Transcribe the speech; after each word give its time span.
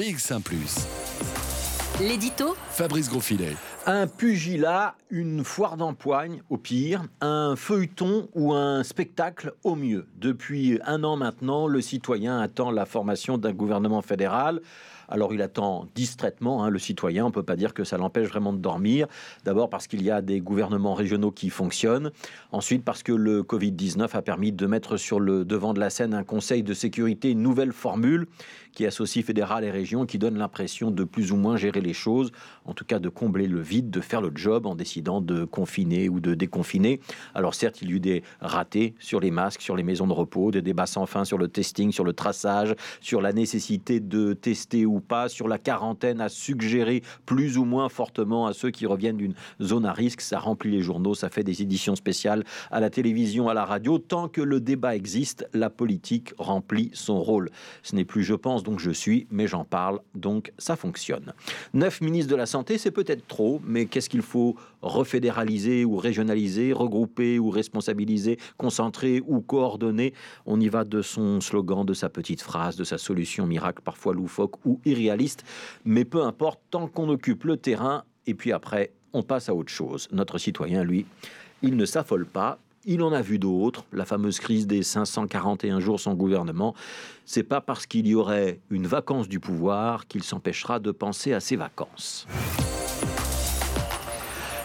BX1⁇ 0.00 0.40
L'édito 2.00 2.56
Fabrice 2.70 3.10
Grosfilet. 3.10 3.54
Un 3.84 4.06
pugilat, 4.06 4.94
une 5.10 5.44
foire 5.44 5.76
d'empoigne 5.76 6.40
au 6.48 6.56
pire, 6.56 7.02
un 7.20 7.54
feuilleton 7.54 8.30
ou 8.34 8.54
un 8.54 8.82
spectacle 8.82 9.52
au 9.62 9.74
mieux. 9.74 10.06
Depuis 10.16 10.80
un 10.86 11.04
an 11.04 11.16
maintenant, 11.16 11.66
le 11.66 11.82
citoyen 11.82 12.40
attend 12.40 12.70
la 12.70 12.86
formation 12.86 13.36
d'un 13.36 13.52
gouvernement 13.52 14.00
fédéral. 14.00 14.62
Alors 15.10 15.34
il 15.34 15.42
attend 15.42 15.86
distraitement 15.94 16.62
hein, 16.62 16.70
le 16.70 16.78
citoyen, 16.78 17.24
on 17.24 17.28
ne 17.28 17.32
peut 17.32 17.42
pas 17.42 17.56
dire 17.56 17.74
que 17.74 17.82
ça 17.84 17.98
l'empêche 17.98 18.28
vraiment 18.28 18.52
de 18.52 18.58
dormir. 18.58 19.06
D'abord 19.44 19.68
parce 19.68 19.86
qu'il 19.86 20.02
y 20.02 20.10
a 20.10 20.22
des 20.22 20.40
gouvernements 20.40 20.94
régionaux 20.94 21.32
qui 21.32 21.50
fonctionnent. 21.50 22.12
Ensuite 22.52 22.84
parce 22.84 23.02
que 23.02 23.12
le 23.12 23.42
Covid-19 23.42 24.08
a 24.12 24.22
permis 24.22 24.52
de 24.52 24.66
mettre 24.66 24.96
sur 24.96 25.20
le 25.20 25.44
devant 25.44 25.74
de 25.74 25.80
la 25.80 25.90
scène 25.90 26.14
un 26.14 26.22
conseil 26.22 26.62
de 26.62 26.72
sécurité, 26.72 27.30
une 27.32 27.42
nouvelle 27.42 27.72
formule 27.72 28.28
qui 28.72 28.86
associe 28.86 29.24
fédéral 29.24 29.64
et 29.64 29.70
région, 29.70 30.06
qui 30.06 30.18
donne 30.18 30.38
l'impression 30.38 30.90
de 30.90 31.04
plus 31.04 31.32
ou 31.32 31.36
moins 31.36 31.56
gérer 31.56 31.80
les 31.80 31.92
choses, 31.92 32.32
en 32.64 32.74
tout 32.74 32.84
cas 32.84 32.98
de 32.98 33.08
combler 33.08 33.46
le 33.46 33.60
vide, 33.60 33.90
de 33.90 34.00
faire 34.00 34.20
le 34.20 34.30
job 34.34 34.66
en 34.66 34.74
décidant 34.74 35.20
de 35.20 35.44
confiner 35.44 36.08
ou 36.08 36.20
de 36.20 36.34
déconfiner. 36.34 37.00
Alors 37.34 37.54
certes, 37.54 37.82
il 37.82 37.90
y 37.90 37.92
a 37.92 37.96
eu 37.96 38.00
des 38.00 38.22
ratés 38.40 38.94
sur 38.98 39.20
les 39.20 39.30
masques, 39.30 39.62
sur 39.62 39.76
les 39.76 39.82
maisons 39.82 40.06
de 40.06 40.12
repos, 40.12 40.50
des 40.50 40.62
débats 40.62 40.86
sans 40.86 41.06
fin 41.06 41.24
sur 41.24 41.38
le 41.38 41.48
testing, 41.48 41.92
sur 41.92 42.04
le 42.04 42.12
traçage, 42.12 42.74
sur 43.00 43.20
la 43.20 43.32
nécessité 43.32 44.00
de 44.00 44.32
tester 44.32 44.86
ou 44.86 45.00
pas, 45.00 45.28
sur 45.28 45.48
la 45.48 45.58
quarantaine 45.58 46.20
à 46.20 46.28
suggérer 46.28 47.02
plus 47.26 47.58
ou 47.58 47.64
moins 47.64 47.88
fortement 47.88 48.46
à 48.46 48.52
ceux 48.52 48.70
qui 48.70 48.86
reviennent 48.86 49.16
d'une 49.16 49.34
zone 49.60 49.86
à 49.86 49.92
risque. 49.92 50.20
Ça 50.20 50.38
remplit 50.38 50.70
les 50.70 50.82
journaux, 50.82 51.14
ça 51.14 51.28
fait 51.28 51.44
des 51.44 51.62
éditions 51.62 51.96
spéciales 51.96 52.44
à 52.70 52.80
la 52.80 52.90
télévision, 52.90 53.48
à 53.48 53.54
la 53.54 53.64
radio. 53.64 53.98
Tant 53.98 54.28
que 54.28 54.40
le 54.40 54.60
débat 54.60 54.94
existe, 54.94 55.48
la 55.52 55.70
politique 55.70 56.32
remplit 56.38 56.90
son 56.94 57.20
rôle. 57.22 57.50
Ce 57.82 57.94
n'est 57.94 58.04
plus, 58.04 58.22
je 58.22 58.34
pense, 58.34 58.59
donc 58.62 58.80
je 58.80 58.90
suis, 58.90 59.26
mais 59.30 59.46
j'en 59.46 59.64
parle, 59.64 60.00
donc 60.14 60.52
ça 60.58 60.76
fonctionne. 60.76 61.32
Neuf 61.74 62.00
ministres 62.00 62.30
de 62.30 62.36
la 62.36 62.46
Santé, 62.46 62.78
c'est 62.78 62.90
peut-être 62.90 63.26
trop, 63.26 63.60
mais 63.64 63.86
qu'est-ce 63.86 64.08
qu'il 64.08 64.22
faut 64.22 64.56
refédéraliser 64.82 65.84
ou 65.84 65.96
régionaliser, 65.96 66.72
regrouper 66.72 67.38
ou 67.38 67.50
responsabiliser, 67.50 68.38
concentrer 68.56 69.22
ou 69.26 69.40
coordonner? 69.40 70.14
On 70.46 70.60
y 70.60 70.68
va 70.68 70.84
de 70.84 71.02
son 71.02 71.40
slogan, 71.40 71.84
de 71.84 71.94
sa 71.94 72.08
petite 72.08 72.42
phrase, 72.42 72.76
de 72.76 72.84
sa 72.84 72.98
solution 72.98 73.46
miracle, 73.46 73.82
parfois 73.82 74.14
loufoque 74.14 74.64
ou 74.64 74.80
irréaliste, 74.84 75.44
mais 75.84 76.04
peu 76.04 76.22
importe, 76.22 76.60
tant 76.70 76.86
qu'on 76.86 77.08
occupe 77.08 77.44
le 77.44 77.56
terrain, 77.56 78.04
et 78.26 78.34
puis 78.34 78.52
après, 78.52 78.92
on 79.12 79.22
passe 79.22 79.48
à 79.48 79.54
autre 79.54 79.72
chose. 79.72 80.08
Notre 80.12 80.38
citoyen, 80.38 80.84
lui, 80.84 81.06
il 81.62 81.76
ne 81.76 81.84
s'affole 81.84 82.26
pas, 82.26 82.58
il 82.84 83.02
en 83.02 83.12
a 83.12 83.20
vu 83.20 83.38
d'autres, 83.38 83.84
la 83.92 84.04
fameuse 84.04 84.40
crise 84.40 84.66
des 84.66 84.82
541 84.82 85.80
jours 85.80 86.00
sans 86.00 86.14
gouvernement. 86.14 86.74
C'est 87.26 87.42
pas 87.42 87.60
parce 87.60 87.86
qu'il 87.86 88.06
y 88.06 88.14
aurait 88.14 88.60
une 88.70 88.86
vacance 88.86 89.28
du 89.28 89.40
pouvoir 89.40 90.06
qu'il 90.06 90.22
s'empêchera 90.22 90.78
de 90.78 90.90
penser 90.90 91.32
à 91.32 91.40
ses 91.40 91.56
vacances. 91.56 92.26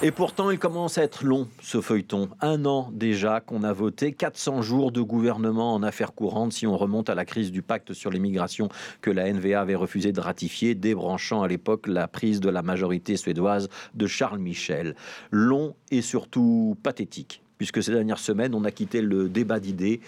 Et 0.02 0.12
pourtant, 0.12 0.52
il 0.52 0.60
commence 0.60 0.98
à 0.98 1.04
être 1.04 1.24
long, 1.24 1.48
ce 1.62 1.82
feuilleton. 1.82 2.30
Un 2.42 2.66
an 2.66 2.90
déjà 2.94 3.40
qu'on 3.40 3.64
a 3.64 3.74
voté 3.74 4.12
400 4.12 4.62
jours 4.62 4.92
de 4.92 5.02
gouvernement 5.02 5.74
en 5.74 5.84
affaires 5.84 6.14
courantes 6.14 6.54
si 6.54 6.68
on 6.68 6.78
remonte 6.78 7.10
à 7.10 7.16
la 7.16 7.26
crise 7.26 7.52
du 7.52 7.62
pacte 7.62 7.94
sur 7.94 8.12
l'immigration 8.12 8.70
que 9.02 9.10
la 9.10 9.32
NVA 9.32 9.60
avait 9.60 9.76
refusé 9.76 10.12
de 10.12 10.20
ratifier, 10.20 10.76
débranchant 10.76 11.44
à 11.44 11.48
l'époque 11.48 11.88
la 11.88 12.08
prise 12.08 12.40
de 12.40 12.50
la 12.50 12.62
majorité 12.62 13.16
suédoise 13.18 13.70
de 13.94 14.06
Charles 14.06 14.40
Michel. 14.40 14.96
Long 15.32 15.76
et 15.92 16.02
surtout 16.02 16.78
pathétique 16.84 17.42
puisque 17.58 17.82
ces 17.84 17.92
dernières 17.92 18.20
semaines, 18.20 18.54
on 18.56 18.64
a 18.64 18.72
quitté 18.72 19.02
le 19.02 19.30
débat 19.30 19.60
d'idées 19.60 20.02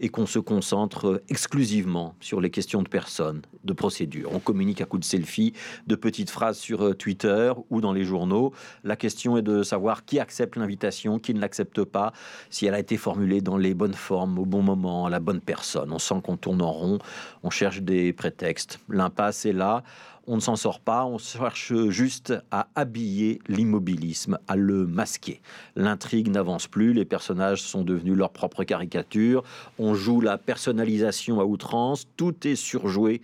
et 0.00 0.08
qu'on 0.08 0.26
se 0.26 0.38
concentre 0.38 1.22
exclusivement 1.28 2.14
sur 2.20 2.40
les 2.40 2.50
questions 2.50 2.82
de 2.82 2.88
personnes, 2.88 3.42
de 3.64 3.72
procédures. 3.72 4.30
On 4.32 4.38
communique 4.38 4.80
à 4.80 4.86
coups 4.86 5.00
de 5.00 5.04
selfie, 5.04 5.52
de 5.86 5.94
petites 5.94 6.30
phrases 6.30 6.58
sur 6.58 6.82
euh, 6.82 6.94
Twitter 6.94 7.52
ou 7.70 7.80
dans 7.80 7.92
les 7.92 8.04
journaux. 8.04 8.52
La 8.82 8.96
question 8.96 9.36
est 9.36 9.42
de 9.42 9.62
savoir 9.62 10.04
qui 10.04 10.18
accepte 10.18 10.56
l'invitation, 10.56 11.18
qui 11.18 11.34
ne 11.34 11.40
l'accepte 11.40 11.84
pas, 11.84 12.12
si 12.50 12.66
elle 12.66 12.74
a 12.74 12.80
été 12.80 12.96
formulée 12.96 13.40
dans 13.40 13.56
les 13.56 13.74
bonnes 13.74 13.94
formes, 13.94 14.38
au 14.38 14.44
bon 14.44 14.62
moment, 14.62 15.06
à 15.06 15.10
la 15.10 15.20
bonne 15.20 15.40
personne. 15.40 15.92
On 15.92 15.98
sent 15.98 16.20
qu'on 16.22 16.36
tourne 16.36 16.62
en 16.62 16.72
rond, 16.72 16.98
on 17.42 17.50
cherche 17.50 17.80
des 17.80 18.12
prétextes. 18.12 18.80
L'impasse 18.88 19.46
est 19.46 19.52
là 19.52 19.84
on 20.26 20.36
ne 20.36 20.40
s'en 20.40 20.56
sort 20.56 20.80
pas, 20.80 21.04
on 21.04 21.18
cherche 21.18 21.72
juste 21.88 22.34
à 22.50 22.68
habiller 22.74 23.40
l'immobilisme, 23.48 24.38
à 24.48 24.56
le 24.56 24.86
masquer. 24.86 25.40
L'intrigue 25.76 26.28
n'avance 26.28 26.66
plus, 26.66 26.92
les 26.92 27.04
personnages 27.04 27.62
sont 27.62 27.82
devenus 27.82 28.16
leur 28.16 28.30
propre 28.30 28.64
caricature, 28.64 29.42
on 29.78 29.94
joue 29.94 30.20
la 30.20 30.38
personnalisation 30.38 31.40
à 31.40 31.44
outrance, 31.44 32.06
tout 32.16 32.46
est 32.46 32.56
surjoué. 32.56 33.20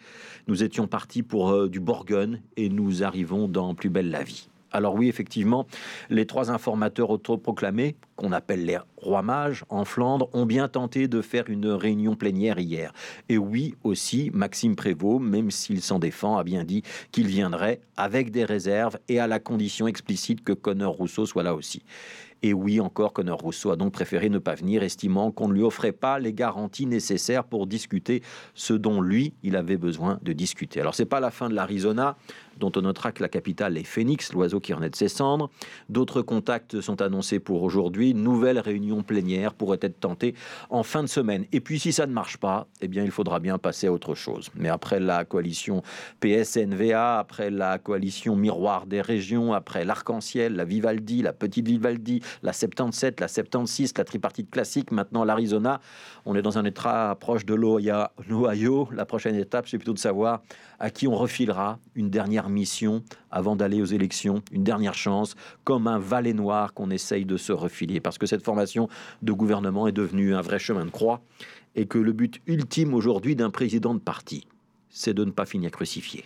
Nous 0.47 0.63
étions 0.63 0.87
partis 0.87 1.23
pour 1.23 1.51
euh, 1.51 1.69
du 1.69 1.81
Borgen 1.81 2.41
et 2.57 2.69
nous 2.69 3.03
arrivons 3.03 3.49
dans 3.49 3.75
Plus 3.75 3.89
belle 3.89 4.11
la 4.11 4.23
vie. 4.23 4.50
Alors 4.73 4.95
oui, 4.95 5.09
effectivement, 5.09 5.67
les 6.09 6.27
trois 6.27 6.51
informateurs 6.51 7.11
autoproclamés, 7.11 7.97
qu'on 8.17 8.33
appelle 8.33 8.65
les 8.65 8.79
rois 8.97 9.23
mages 9.23 9.65
en 9.69 9.85
Flandre, 9.85 10.29
ont 10.33 10.47
bien 10.47 10.69
tenté 10.69 11.09
de 11.09 11.23
faire 11.23 11.49
une 11.49 11.69
réunion 11.69 12.17
plénière 12.17 12.59
hier. 12.59 12.93
Et 13.29 13.39
oui, 13.39 13.75
aussi, 13.83 14.31
Maxime 14.33 14.77
Prévost, 14.77 15.23
même 15.23 15.51
s'il 15.51 15.81
s'en 15.81 15.99
défend, 15.99 16.37
a 16.37 16.45
bien 16.45 16.65
dit 16.65 16.83
qu'il 17.11 17.27
viendrait 17.27 17.81
avec 17.97 18.31
des 18.31 18.45
réserves 18.45 18.99
et 19.09 19.19
à 19.19 19.27
la 19.27 19.39
condition 19.39 19.87
explicite 19.87 20.45
que 20.45 20.53
Connor 20.53 20.95
Rousseau 20.95 21.27
soit 21.27 21.43
là 21.43 21.55
aussi. 21.55 21.83
Et 22.43 22.55
oui, 22.55 22.81
encore, 22.81 23.13
Connor 23.13 23.39
Rousseau 23.39 23.71
a 23.71 23.77
donc 23.77 23.93
préféré 23.93 24.31
ne 24.31 24.39
pas 24.39 24.55
venir, 24.55 24.83
estimant 24.83 25.31
qu'on 25.31 25.49
ne 25.49 25.53
lui 25.53 25.63
offrait 25.63 25.93
pas 25.93 26.19
les 26.19 26.33
garanties 26.33 26.87
nécessaires 26.87 27.45
pour 27.45 27.67
discuter 27.67 28.23
ce 28.55 28.73
dont 28.73 29.03
lui, 29.03 29.35
il 29.43 29.57
avait 29.57 29.77
besoin 29.77 30.19
de 30.23 30.33
discuter. 30.33 30.81
Alors, 30.81 30.95
c'est 30.95 31.05
pas 31.05 31.21
la 31.21 31.31
fin 31.31 31.51
de 31.51 31.55
l'Arizona, 31.55 32.17
dont 32.61 32.71
on 32.77 32.83
notera 32.83 33.11
que 33.11 33.23
la 33.23 33.29
capitale 33.29 33.77
est 33.77 33.85
Phoenix, 33.85 34.33
l'oiseau 34.33 34.61
qui 34.61 34.73
renaît 34.73 34.91
de 34.91 34.97
ses 34.97 35.09
cendres. 35.09 35.51
D'autres 35.89 36.23
contacts 36.23 36.81
sont 36.81 37.03
annoncés 37.03 37.41
pour 37.41 37.63
aujourd'hui. 37.63 38.15
Nouvelle 38.15 38.61
réunion 38.61 39.03
plénière 39.03 39.55
pourrait 39.55 39.79
être 39.81 39.99
tentée 39.99 40.35
en 40.69 40.83
fin 40.83 41.03
de 41.03 41.09
semaine. 41.09 41.47
Et 41.53 41.61
puis, 41.61 41.81
si 41.81 41.93
ça 41.93 42.07
ne 42.07 42.13
marche 42.13 42.37
pas, 42.37 42.69
eh 42.81 42.89
bien, 42.89 43.03
il 43.03 43.11
faudra 43.11 43.41
bien 43.41 43.59
passer 43.59 43.89
à 43.89 43.93
autre 43.93 44.15
chose. 44.15 44.51
Mais 44.55 44.69
après 44.69 45.01
la 45.01 45.25
coalition 45.25 45.83
PSNVA, 46.21 47.19
après 47.19 47.51
la 47.51 47.79
coalition 47.79 48.37
Miroir 48.37 48.87
des 48.87 49.01
régions, 49.01 49.53
après 49.53 49.85
l'Arc-en-Ciel, 49.85 50.55
la 50.55 50.65
Vivaldi, 50.65 51.23
la 51.23 51.33
Petite 51.33 51.67
Vivaldi, 51.67 52.23
la 52.43 52.53
77, 52.53 53.21
la 53.21 53.29
76, 53.29 53.95
la 53.97 54.05
tripartite 54.05 54.51
classique, 54.51 54.91
maintenant 54.93 55.25
l'Arizona, 55.25 55.81
on 56.27 56.35
est 56.37 56.43
dans 56.43 56.59
un 56.59 56.65
état 56.65 57.17
proche 57.19 57.47
de 57.47 57.55
l'Ohio. 57.55 58.89
La 58.93 59.07
prochaine 59.07 59.35
étape, 59.37 59.67
c'est 59.69 59.79
plutôt 59.79 59.95
de 59.95 59.99
savoir 59.99 60.43
à 60.81 60.91
qui 60.91 61.07
on 61.07 61.15
refilera 61.15 61.79
une 61.95 62.11
dernière 62.11 62.49
mission 62.49 63.05
avant 63.31 63.55
d'aller 63.55 63.81
aux 63.81 63.87
élections, 63.87 64.43
une 64.51 64.65
dernière 64.65 64.95
chance, 64.95 65.37
comme 65.63 65.87
un 65.87 65.99
valet 65.99 66.33
noir 66.33 66.75
qu'on 66.75 66.91
essaye 66.91 67.25
de 67.27 67.37
se 67.37 67.53
refiler. 67.53 68.01
Parce 68.01 68.19
que 68.19 68.27
cette 68.27 68.43
formation 68.43 68.89
de 69.23 69.33
gouvernement 69.33 69.87
est 69.87 69.93
devenue 69.93 70.35
un 70.35 70.41
vrai 70.41 70.59
chemin 70.59 70.85
de 70.85 70.91
croix 70.91 71.21
et 71.77 71.87
que 71.87 71.99
le 71.99 72.13
but 72.13 72.41
ultime 72.47 72.95
aujourd'hui 72.95 73.37
d'un 73.37 73.51
président 73.51 73.95
de 73.95 74.01
parti, 74.01 74.47
c'est 74.89 75.15
de 75.15 75.25
ne 75.25 75.31
pas 75.31 75.47
finir 75.47 75.71
crucifié. 75.71 76.25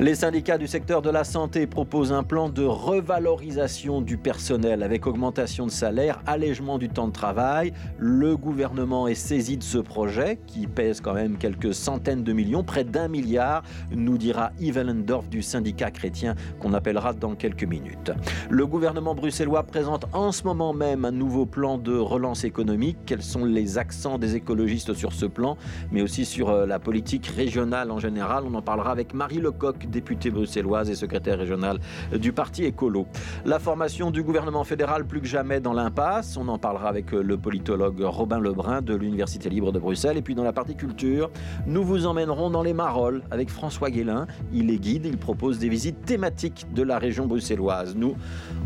Les 0.00 0.14
syndicats 0.14 0.56
du 0.56 0.66
secteur 0.66 1.02
de 1.02 1.10
la 1.10 1.24
santé 1.24 1.66
proposent 1.66 2.10
un 2.10 2.22
plan 2.22 2.48
de 2.48 2.64
revalorisation 2.64 4.00
du 4.00 4.16
personnel 4.16 4.82
avec 4.82 5.06
augmentation 5.06 5.66
de 5.66 5.70
salaire, 5.70 6.22
allègement 6.26 6.78
du 6.78 6.88
temps 6.88 7.06
de 7.06 7.12
travail. 7.12 7.74
Le 7.98 8.34
gouvernement 8.34 9.08
est 9.08 9.14
saisi 9.14 9.58
de 9.58 9.62
ce 9.62 9.76
projet 9.76 10.38
qui 10.46 10.66
pèse 10.66 11.02
quand 11.02 11.12
même 11.12 11.36
quelques 11.36 11.74
centaines 11.74 12.24
de 12.24 12.32
millions, 12.32 12.64
près 12.64 12.82
d'un 12.82 13.08
milliard, 13.08 13.62
nous 13.94 14.16
dira 14.16 14.52
Yves 14.58 14.78
Ellendorf 14.78 15.28
du 15.28 15.42
syndicat 15.42 15.90
chrétien 15.90 16.34
qu'on 16.60 16.72
appellera 16.72 17.12
dans 17.12 17.34
quelques 17.34 17.64
minutes. 17.64 18.10
Le 18.48 18.66
gouvernement 18.66 19.14
bruxellois 19.14 19.64
présente 19.64 20.06
en 20.14 20.32
ce 20.32 20.44
moment 20.44 20.72
même 20.72 21.04
un 21.04 21.10
nouveau 21.10 21.44
plan 21.44 21.76
de 21.76 21.94
relance 21.94 22.44
économique. 22.44 22.96
Quels 23.04 23.22
sont 23.22 23.44
les 23.44 23.76
accents 23.76 24.16
des 24.16 24.34
écologistes 24.34 24.94
sur 24.94 25.12
ce 25.12 25.26
plan, 25.26 25.58
mais 25.92 26.00
aussi 26.00 26.24
sur 26.24 26.48
euh, 26.48 26.64
la 26.64 26.78
politique 26.78 27.26
régionale 27.26 27.90
en 27.90 27.98
général? 27.98 28.44
On 28.46 28.54
en 28.54 28.62
parlera 28.62 28.92
avec 28.92 29.12
Marie 29.12 29.40
Lecoq 29.40 29.89
députée 29.90 30.30
bruxelloise 30.30 30.88
et 30.90 30.94
secrétaire 30.94 31.38
régionale 31.38 31.78
du 32.12 32.32
parti 32.32 32.64
écolo. 32.64 33.06
La 33.44 33.58
formation 33.58 34.10
du 34.10 34.22
gouvernement 34.22 34.64
fédéral 34.64 35.06
plus 35.06 35.20
que 35.20 35.26
jamais 35.26 35.60
dans 35.60 35.72
l'impasse. 35.72 36.36
On 36.36 36.48
en 36.48 36.58
parlera 36.58 36.88
avec 36.88 37.12
le 37.12 37.36
politologue 37.36 38.00
Robin 38.00 38.38
Lebrun 38.38 38.82
de 38.82 38.94
l'Université 38.94 39.48
libre 39.48 39.72
de 39.72 39.78
Bruxelles. 39.78 40.16
Et 40.16 40.22
puis 40.22 40.34
dans 40.34 40.44
la 40.44 40.52
partie 40.52 40.76
culture, 40.76 41.30
nous 41.66 41.84
vous 41.84 42.06
emmènerons 42.06 42.50
dans 42.50 42.62
les 42.62 42.72
Marolles 42.72 43.22
avec 43.30 43.50
François 43.50 43.90
Guélin. 43.90 44.26
Il 44.52 44.70
est 44.70 44.78
guide, 44.78 45.06
il 45.06 45.18
propose 45.18 45.58
des 45.58 45.68
visites 45.68 46.04
thématiques 46.04 46.66
de 46.74 46.82
la 46.82 46.98
région 46.98 47.26
bruxelloise. 47.26 47.94
Nous, 47.96 48.14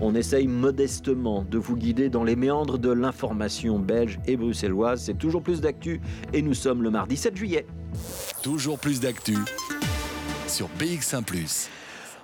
on 0.00 0.14
essaye 0.14 0.46
modestement 0.46 1.44
de 1.50 1.58
vous 1.58 1.76
guider 1.76 2.08
dans 2.08 2.24
les 2.24 2.36
méandres 2.36 2.78
de 2.78 2.90
l'information 2.90 3.78
belge 3.78 4.18
et 4.26 4.36
bruxelloise. 4.36 5.02
C'est 5.02 5.18
toujours 5.18 5.42
plus 5.42 5.60
d'actu 5.60 6.00
et 6.32 6.42
nous 6.42 6.54
sommes 6.54 6.82
le 6.82 6.90
mardi 6.90 7.16
7 7.16 7.36
juillet. 7.36 7.66
Toujours 8.42 8.78
plus 8.78 9.00
d'actu 9.00 9.36
sur 10.48 10.68
BX1⁇ 10.78 11.24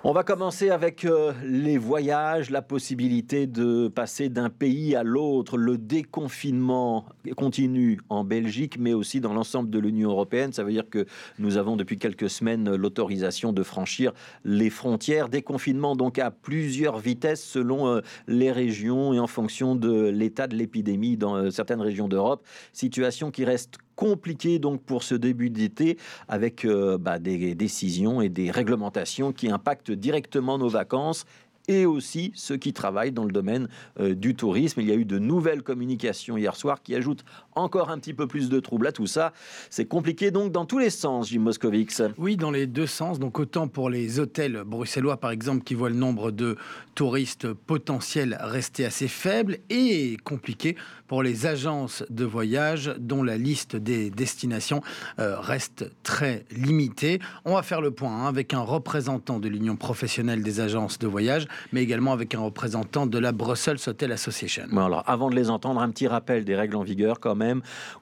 On 0.03 0.11
va 0.13 0.23
commencer 0.23 0.69
avec 0.69 1.05
euh, 1.05 1.33
les 1.43 1.77
voyages, 1.77 2.49
la 2.49 2.61
possibilité 2.61 3.47
de 3.47 3.87
passer 3.87 4.29
d'un 4.29 4.49
pays 4.49 4.95
à 4.95 5.03
l'autre. 5.03 5.57
Le 5.57 5.77
déconfinement 5.77 7.05
continue 7.35 7.99
en 8.09 8.23
Belgique, 8.23 8.77
mais 8.79 8.93
aussi 8.93 9.21
dans 9.21 9.33
l'ensemble 9.33 9.69
de 9.69 9.79
l'Union 9.79 10.11
européenne. 10.11 10.53
Ça 10.53 10.63
veut 10.63 10.71
dire 10.71 10.89
que 10.89 11.05
nous 11.39 11.57
avons 11.57 11.75
depuis 11.75 11.97
quelques 11.97 12.29
semaines 12.29 12.75
l'autorisation 12.75 13.53
de 13.53 13.63
franchir 13.63 14.13
les 14.43 14.69
frontières. 14.69 15.29
Déconfinement 15.29 15.95
donc 15.95 16.19
à 16.19 16.31
plusieurs 16.31 16.99
vitesses 16.99 17.43
selon 17.43 17.87
euh, 17.87 18.01
les 18.27 18.51
régions 18.51 19.13
et 19.13 19.19
en 19.19 19.27
fonction 19.27 19.75
de 19.75 20.09
l'état 20.09 20.47
de 20.47 20.55
l'épidémie 20.55 21.17
dans 21.17 21.35
euh, 21.35 21.49
certaines 21.49 21.81
régions 21.81 22.07
d'Europe. 22.07 22.45
Situation 22.73 23.31
qui 23.31 23.45
reste 23.45 23.77
compliqué 24.01 24.57
donc 24.57 24.81
pour 24.81 25.03
ce 25.03 25.13
début 25.13 25.51
d'été 25.51 25.99
avec 26.27 26.65
euh, 26.65 26.97
bah, 26.97 27.19
des 27.19 27.53
décisions 27.53 28.19
et 28.19 28.29
des 28.29 28.49
réglementations 28.49 29.31
qui 29.31 29.51
impactent 29.51 29.91
directement 29.91 30.57
nos 30.57 30.69
vacances 30.69 31.25
et 31.67 31.85
aussi 31.85 32.31
ceux 32.33 32.57
qui 32.57 32.73
travaillent 32.73 33.11
dans 33.11 33.25
le 33.25 33.31
domaine 33.31 33.67
euh, 33.99 34.15
du 34.15 34.33
tourisme. 34.33 34.81
Il 34.81 34.87
y 34.87 34.91
a 34.91 34.95
eu 34.95 35.05
de 35.05 35.19
nouvelles 35.19 35.61
communications 35.61 36.35
hier 36.35 36.55
soir 36.55 36.81
qui 36.81 36.95
ajoutent 36.95 37.23
encore 37.55 37.89
un 37.89 37.97
petit 37.97 38.13
peu 38.13 38.27
plus 38.27 38.49
de 38.49 38.59
troubles 38.59 38.87
à 38.87 38.91
tout 38.91 39.07
ça. 39.07 39.33
C'est 39.69 39.85
compliqué 39.85 40.31
donc 40.31 40.51
dans 40.51 40.65
tous 40.65 40.79
les 40.79 40.89
sens, 40.89 41.29
Jim 41.29 41.39
Moscovix. 41.39 42.01
Oui, 42.17 42.37
dans 42.37 42.51
les 42.51 42.67
deux 42.67 42.87
sens. 42.87 43.19
Donc 43.19 43.39
autant 43.39 43.67
pour 43.67 43.89
les 43.89 44.19
hôtels 44.19 44.63
bruxellois, 44.65 45.17
par 45.17 45.31
exemple, 45.31 45.63
qui 45.63 45.73
voient 45.73 45.89
le 45.89 45.95
nombre 45.95 46.31
de 46.31 46.57
touristes 46.95 47.51
potentiels 47.53 48.37
rester 48.39 48.85
assez 48.85 49.07
faible, 49.07 49.57
et 49.69 50.17
compliqué 50.23 50.75
pour 51.07 51.23
les 51.23 51.45
agences 51.45 52.03
de 52.09 52.25
voyage 52.25 52.93
dont 52.99 53.23
la 53.23 53.37
liste 53.37 53.75
des 53.75 54.09
destinations 54.09 54.81
euh, 55.19 55.39
reste 55.39 55.91
très 56.03 56.45
limitée. 56.51 57.19
On 57.45 57.55
va 57.55 57.63
faire 57.63 57.81
le 57.81 57.91
point 57.91 58.23
hein, 58.23 58.27
avec 58.27 58.53
un 58.53 58.61
représentant 58.61 59.39
de 59.39 59.47
l'Union 59.47 59.75
professionnelle 59.75 60.43
des 60.43 60.59
agences 60.59 60.99
de 60.99 61.07
voyage 61.07 61.47
mais 61.71 61.81
également 61.81 62.13
avec 62.13 62.35
un 62.35 62.39
représentant 62.39 63.05
de 63.05 63.17
la 63.17 63.31
Brussels 63.31 63.77
Hotel 63.87 64.11
Association. 64.11 64.63
alors, 64.77 65.03
avant 65.07 65.29
de 65.29 65.35
les 65.35 65.49
entendre, 65.49 65.81
un 65.81 65.89
petit 65.89 66.07
rappel 66.07 66.45
des 66.45 66.55
règles 66.55 66.75
en 66.75 66.83
vigueur 66.83 67.19
quand 67.19 67.35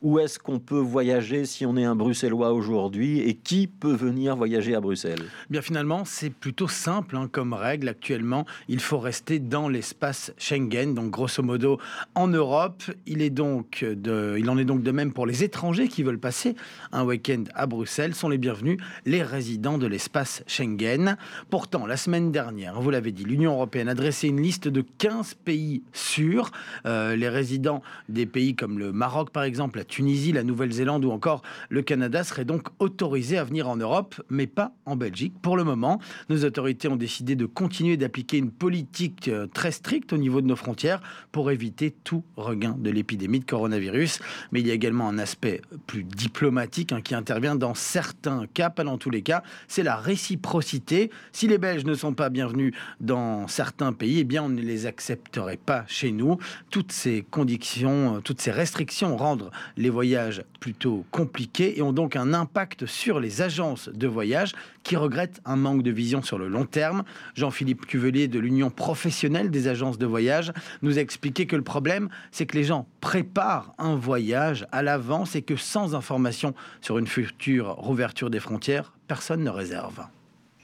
Où 0.02 0.20
est-ce 0.20 0.40
qu'on 0.40 0.60
peut 0.60 0.80
voyager 0.80 1.46
si 1.46 1.66
on 1.66 1.78
est 1.78 1.84
un 1.84 1.96
Bruxellois 1.96 2.54
aujourd'hui 2.54 3.20
et 3.22 3.36
qui 3.36 3.68
peut 3.68 3.94
venir 3.94 4.36
voyager 4.36 4.76
à 4.76 4.82
Bruxelles? 4.82 5.26
Bien 5.50 5.62
finalement, 5.62 6.06
c'est 6.06 6.30
plutôt 6.30 6.68
simple 6.68 7.16
hein, 7.16 7.28
comme 7.32 7.54
règle. 7.54 7.90
Actuellement, 7.90 8.46
il 8.68 8.80
faut 8.80 9.00
rester 9.00 9.40
dans 9.40 9.70
l'espace 9.70 10.34
Schengen, 10.38 10.94
donc 10.94 11.12
grosso 11.12 11.42
modo 11.44 11.80
en 12.16 12.28
Europe. 12.28 12.84
Il, 13.06 13.22
est 13.22 13.30
donc 13.30 13.86
il 13.86 14.50
en 14.50 14.58
est 14.58 14.66
donc 14.66 14.84
de 14.84 14.92
même 14.92 15.14
pour 15.14 15.26
les 15.26 15.44
étrangers 15.44 15.88
qui 15.88 16.04
veulent 16.04 16.20
passer 16.20 16.56
un 16.92 17.04
week-end 17.04 17.44
à 17.56 17.66
Bruxelles. 17.66 18.16
Sont 18.16 18.30
les 18.30 18.38
bienvenus 18.38 18.78
les 19.06 19.24
résidents 19.24 19.78
de 19.78 19.88
l'espace 19.88 20.44
Schengen. 20.48 21.18
Pourtant, 21.50 21.86
la 21.86 21.98
semaine 21.98 22.32
dernière, 22.32 22.80
vous 22.82 22.90
l'avez 22.90 23.12
dit, 23.12 23.24
l'Union 23.24 23.54
européenne 23.54 23.90
a 23.90 23.96
dressé 23.96 24.28
une 24.28 24.42
liste 24.42 24.68
de 24.68 24.84
15 24.98 25.36
pays 25.36 25.84
sûrs. 25.94 26.52
Euh, 26.86 27.16
les 27.16 27.30
résidents 27.30 27.82
des 28.08 28.26
pays 28.26 28.56
comme 28.56 28.80
le 28.80 28.92
Maroc, 28.92 29.29
par 29.32 29.44
exemple, 29.44 29.78
la 29.78 29.86
Tunisie, 29.86 30.32
la 30.32 30.44
Nouvelle-Zélande 30.44 31.06
ou 31.06 31.12
encore 31.12 31.42
le 31.70 31.82
Canada 31.82 32.24
seraient 32.24 32.46
donc 32.46 32.68
autorisés 32.80 33.38
à 33.38 33.44
venir 33.44 33.68
en 33.68 33.76
Europe, 33.76 34.22
mais 34.30 34.48
pas 34.48 34.74
en 34.86 34.96
Belgique. 34.96 35.34
Pour 35.42 35.58
le 35.58 35.64
moment, 35.64 36.00
nos 36.30 36.44
autorités 36.44 36.88
ont 36.88 36.96
décidé 36.96 37.36
de 37.36 37.46
continuer 37.46 37.98
d'appliquer 37.98 38.38
une 38.38 38.52
politique 38.52 39.28
euh, 39.28 39.48
très 39.48 39.72
stricte 39.72 40.14
au 40.14 40.18
niveau 40.18 40.42
de 40.42 40.48
nos 40.48 40.56
frontières 40.56 41.02
pour 41.32 41.52
éviter 41.52 41.92
tout 42.04 42.24
regain 42.36 42.76
de 42.78 42.90
l'épidémie 42.90 43.40
de 43.40 43.46
coronavirus. 43.46 44.20
Mais 44.52 44.62
il 44.62 44.68
y 44.68 44.72
a 44.72 44.74
également 44.74 45.08
un 45.08 45.18
aspect 45.18 45.62
plus 45.88 46.04
diplomatique 46.04 46.92
hein, 46.92 47.02
qui 47.02 47.16
intervient 47.16 47.56
dans 47.56 47.74
certains 47.74 48.46
cas, 48.54 48.70
pas 48.70 48.84
dans 48.84 48.98
tous 48.98 49.10
les 49.10 49.22
cas. 49.22 49.44
C'est 49.68 49.84
la 49.84 49.96
réciprocité. 49.96 51.12
Si 51.32 51.48
les 51.48 51.58
Belges 51.58 51.86
ne 51.86 51.94
sont 51.94 52.14
pas 52.14 52.30
bienvenus 52.30 52.74
dans 53.00 53.48
certains 53.48 53.94
pays, 53.94 54.20
eh 54.20 54.24
bien, 54.24 54.44
on 54.44 54.50
ne 54.50 54.62
les 54.62 54.86
accepterait 54.86 55.58
pas 55.58 55.86
chez 55.88 56.12
nous. 56.12 56.38
Toutes 56.70 56.92
ces 56.92 57.26
conditions, 57.30 58.18
euh, 58.18 58.20
toutes 58.20 58.42
ces 58.42 58.52
restrictions 58.52 59.16
rendent 59.20 59.52
les 59.78 59.90
voyages 59.90 60.44
plutôt 60.60 61.06
compliqués 61.12 61.78
et 61.78 61.82
ont 61.82 61.94
donc 61.94 62.16
un 62.16 62.34
impact 62.34 62.86
sur 62.86 63.20
les 63.20 63.42
agences 63.42 63.90
de 63.90 64.08
voyage 64.08 64.54
qui 64.84 64.96
regrettent 64.96 65.42
un 65.46 65.56
manque 65.56 65.84
de 65.84 65.92
vision 65.92 66.22
sur 66.22 66.40
le 66.40 66.48
long 66.48 66.66
terme. 66.66 67.04
Jean-Philippe 67.36 67.86
Cuvelier 67.86 68.28
de 68.28 68.40
l'Union 68.40 68.70
professionnelle 68.70 69.52
des 69.52 69.68
agences 69.68 69.98
de 69.98 70.06
voyage 70.06 70.52
nous 70.82 70.98
a 70.98 71.02
expliqué 71.02 71.46
que 71.46 71.56
le 71.56 71.62
problème, 71.62 72.10
c'est 72.32 72.46
que 72.46 72.58
les 72.58 72.64
gens 72.64 72.88
préparent 73.02 73.74
un 73.78 73.96
voyage 73.96 74.66
à 74.72 74.82
l'avance 74.82 75.36
et 75.36 75.42
que 75.42 75.56
sans 75.56 75.96
information 75.96 76.54
sur 76.82 76.98
une 76.98 77.08
future 77.08 77.76
rouverture 77.76 78.30
des 78.30 78.40
frontières, 78.40 78.94
personne 79.08 79.44
ne 79.44 79.50
réserve. 79.50 80.00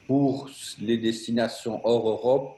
Pour 0.06 0.48
les 0.80 0.98
destinations 0.98 1.80
hors 1.84 2.08
Europe, 2.08 2.56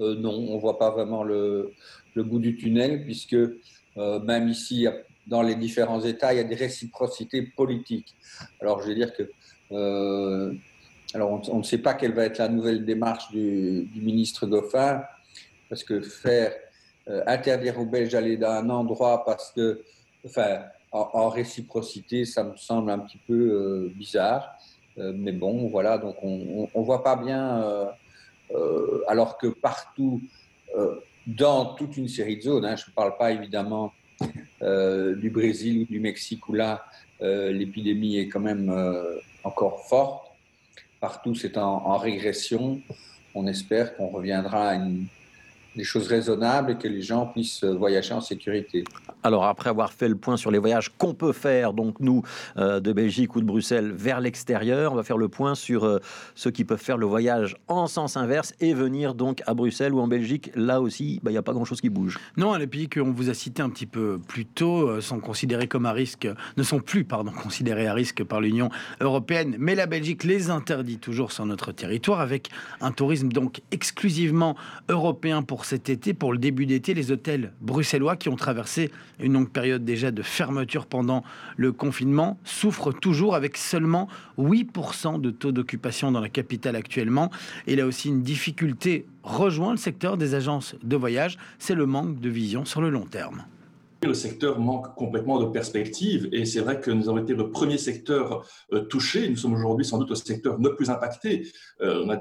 euh, 0.00 0.14
non, 0.16 0.32
on 0.32 0.56
ne 0.56 0.60
voit 0.60 0.78
pas 0.78 0.90
vraiment 0.90 1.22
le, 1.22 1.72
bout 2.16 2.38
du 2.38 2.56
tunnel, 2.56 3.04
puisque 3.04 3.34
euh, 3.34 4.20
même 4.20 4.48
ici, 4.48 4.86
dans 5.26 5.42
les 5.42 5.54
différents 5.54 6.00
États, 6.00 6.32
il 6.32 6.36
y 6.36 6.40
a 6.40 6.44
des 6.44 6.54
réciprocités 6.54 7.42
politiques. 7.42 8.14
Alors, 8.60 8.82
je 8.82 8.88
vais 8.88 8.94
dire 8.94 9.12
que. 9.14 9.30
Euh, 9.72 10.52
alors, 11.14 11.40
on, 11.50 11.58
ne 11.58 11.62
sait 11.62 11.78
pas 11.78 11.94
quelle 11.94 12.12
va 12.12 12.24
être 12.24 12.38
la 12.38 12.48
nouvelle 12.48 12.84
démarche 12.84 13.30
du, 13.30 13.88
ministre 13.96 14.46
Goffin, 14.46 15.02
parce 15.68 15.84
que 15.84 16.00
faire 16.00 16.52
interdire 17.26 17.78
aux 17.78 17.86
Belges 17.86 18.12
d'aller 18.12 18.36
dans 18.36 18.50
un 18.50 18.68
endroit 18.68 19.24
parce 19.24 19.52
que, 19.52 19.82
enfin, 20.24 20.64
en, 20.90 21.28
réciprocité, 21.28 22.24
ça 22.24 22.42
me 22.42 22.56
semble 22.56 22.90
un 22.90 22.98
petit 22.98 23.20
peu 23.26 23.90
bizarre. 23.94 24.56
Euh, 24.98 25.12
mais 25.14 25.32
bon, 25.32 25.68
voilà, 25.68 25.98
donc 25.98 26.16
on 26.22 26.68
ne 26.74 26.84
voit 26.84 27.02
pas 27.02 27.16
bien, 27.16 27.62
euh, 27.62 27.86
euh, 28.52 29.04
alors 29.08 29.36
que 29.38 29.48
partout, 29.48 30.20
dans 31.26 31.74
toute 31.74 31.96
une 31.96 32.08
série 32.08 32.36
de 32.36 32.42
zones, 32.42 32.66
hein, 32.66 32.76
je 32.76 32.90
ne 32.90 32.94
parle 32.94 33.16
pas 33.16 33.32
évidemment 33.32 33.92
du 34.60 35.30
Brésil 35.30 35.82
ou 35.82 35.84
du 35.84 36.00
Mexique 36.00 36.48
où 36.48 36.52
là, 36.52 36.84
l'épidémie 37.20 38.18
est 38.18 38.28
quand 38.28 38.40
même 38.40 38.72
encore 39.44 39.86
forte. 39.86 40.32
Partout, 41.00 41.34
c'est 41.34 41.56
en, 41.58 41.86
en, 41.86 41.98
régression. 41.98 42.80
On 43.34 43.46
espère 43.46 43.96
qu'on 43.96 44.08
reviendra 44.08 44.70
à 44.70 44.74
une, 44.74 45.06
des 45.76 45.84
choses 45.84 46.08
raisonnables 46.08 46.72
et 46.72 46.76
que 46.76 46.88
les 46.88 47.02
gens 47.02 47.26
puissent 47.26 47.64
voyager 47.64 48.14
en 48.14 48.20
sécurité. 48.20 48.84
Alors 49.22 49.44
après 49.44 49.70
avoir 49.70 49.92
fait 49.92 50.08
le 50.08 50.16
point 50.16 50.36
sur 50.36 50.50
les 50.50 50.58
voyages 50.58 50.90
qu'on 50.96 51.14
peut 51.14 51.32
faire, 51.32 51.72
donc 51.72 52.00
nous, 52.00 52.22
euh, 52.56 52.80
de 52.80 52.92
Belgique 52.92 53.36
ou 53.36 53.40
de 53.40 53.46
Bruxelles 53.46 53.92
vers 53.92 54.20
l'extérieur, 54.20 54.92
on 54.92 54.96
va 54.96 55.02
faire 55.02 55.18
le 55.18 55.28
point 55.28 55.54
sur 55.54 55.84
euh, 55.84 55.98
ceux 56.34 56.50
qui 56.50 56.64
peuvent 56.64 56.80
faire 56.80 56.96
le 56.96 57.06
voyage 57.06 57.56
en 57.68 57.86
sens 57.86 58.16
inverse 58.16 58.54
et 58.60 58.72
venir 58.72 59.14
donc 59.14 59.42
à 59.46 59.54
Bruxelles 59.54 59.92
ou 59.92 60.00
en 60.00 60.08
Belgique. 60.08 60.50
Là 60.54 60.80
aussi, 60.80 61.20
bah, 61.22 61.30
il 61.30 61.34
n'y 61.34 61.38
a 61.38 61.42
pas 61.42 61.52
grand-chose 61.52 61.80
qui 61.80 61.90
bouge. 61.90 62.18
Non, 62.36 62.54
les 62.54 62.66
pays 62.66 62.88
qu'on 62.88 63.12
vous 63.12 63.28
a 63.28 63.34
cités 63.34 63.62
un 63.62 63.68
petit 63.68 63.86
peu 63.86 64.18
plus 64.26 64.46
tôt 64.46 64.88
euh, 64.88 65.00
sont 65.00 65.20
considérés 65.20 65.68
comme 65.68 65.86
à 65.86 65.92
risque, 65.92 66.28
ne 66.56 66.62
sont 66.62 66.80
plus 66.80 67.04
pardon, 67.04 67.32
considérés 67.32 67.86
à 67.86 67.94
risque 67.94 68.24
par 68.24 68.40
l'Union 68.40 68.70
européenne, 69.00 69.56
mais 69.58 69.74
la 69.74 69.86
Belgique 69.86 70.24
les 70.24 70.50
interdit 70.50 70.98
toujours 70.98 71.32
sur 71.32 71.44
notre 71.46 71.72
territoire 71.72 72.20
avec 72.20 72.50
un 72.80 72.92
tourisme 72.92 73.28
donc 73.28 73.60
exclusivement 73.70 74.56
européen 74.88 75.42
pour 75.42 75.64
cet 75.66 75.88
été, 75.88 76.14
pour 76.14 76.32
le 76.32 76.38
début 76.38 76.64
d'été, 76.64 76.94
les 76.94 77.10
hôtels 77.10 77.52
bruxellois 77.60 78.14
qui 78.14 78.28
ont 78.28 78.36
traversé 78.36 78.92
une 79.18 79.32
longue 79.32 79.50
période 79.50 79.84
déjà 79.84 80.12
de 80.12 80.22
fermeture 80.22 80.86
pendant 80.86 81.24
le 81.56 81.72
confinement 81.72 82.38
souffrent 82.44 82.92
toujours 82.92 83.34
avec 83.34 83.56
seulement 83.56 84.08
8% 84.38 85.20
de 85.20 85.30
taux 85.32 85.50
d'occupation 85.50 86.12
dans 86.12 86.20
la 86.20 86.28
capitale 86.28 86.76
actuellement. 86.76 87.32
Et 87.66 87.74
là 87.74 87.84
aussi, 87.84 88.10
une 88.10 88.22
difficulté 88.22 89.06
rejoint 89.24 89.72
le 89.72 89.76
secteur 89.76 90.16
des 90.16 90.34
agences 90.34 90.76
de 90.84 90.96
voyage, 90.96 91.36
c'est 91.58 91.74
le 91.74 91.86
manque 91.86 92.20
de 92.20 92.28
vision 92.28 92.64
sur 92.64 92.80
le 92.80 92.90
long 92.90 93.06
terme. 93.06 93.44
Le 94.06 94.14
secteur 94.14 94.60
manque 94.60 94.94
complètement 94.94 95.40
de 95.40 95.46
perspective 95.46 96.28
et 96.32 96.44
c'est 96.44 96.60
vrai 96.60 96.80
que 96.80 96.90
nous 96.90 97.08
avons 97.08 97.18
été 97.18 97.34
le 97.34 97.50
premier 97.50 97.76
secteur 97.76 98.46
euh, 98.72 98.80
touché. 98.82 99.28
Nous 99.28 99.36
sommes 99.36 99.54
aujourd'hui 99.54 99.84
sans 99.84 99.98
doute 99.98 100.10
le 100.10 100.14
secteur 100.14 100.58
le 100.58 100.76
plus 100.76 100.90
impacté. 100.90 101.50
Euh, 101.80 102.16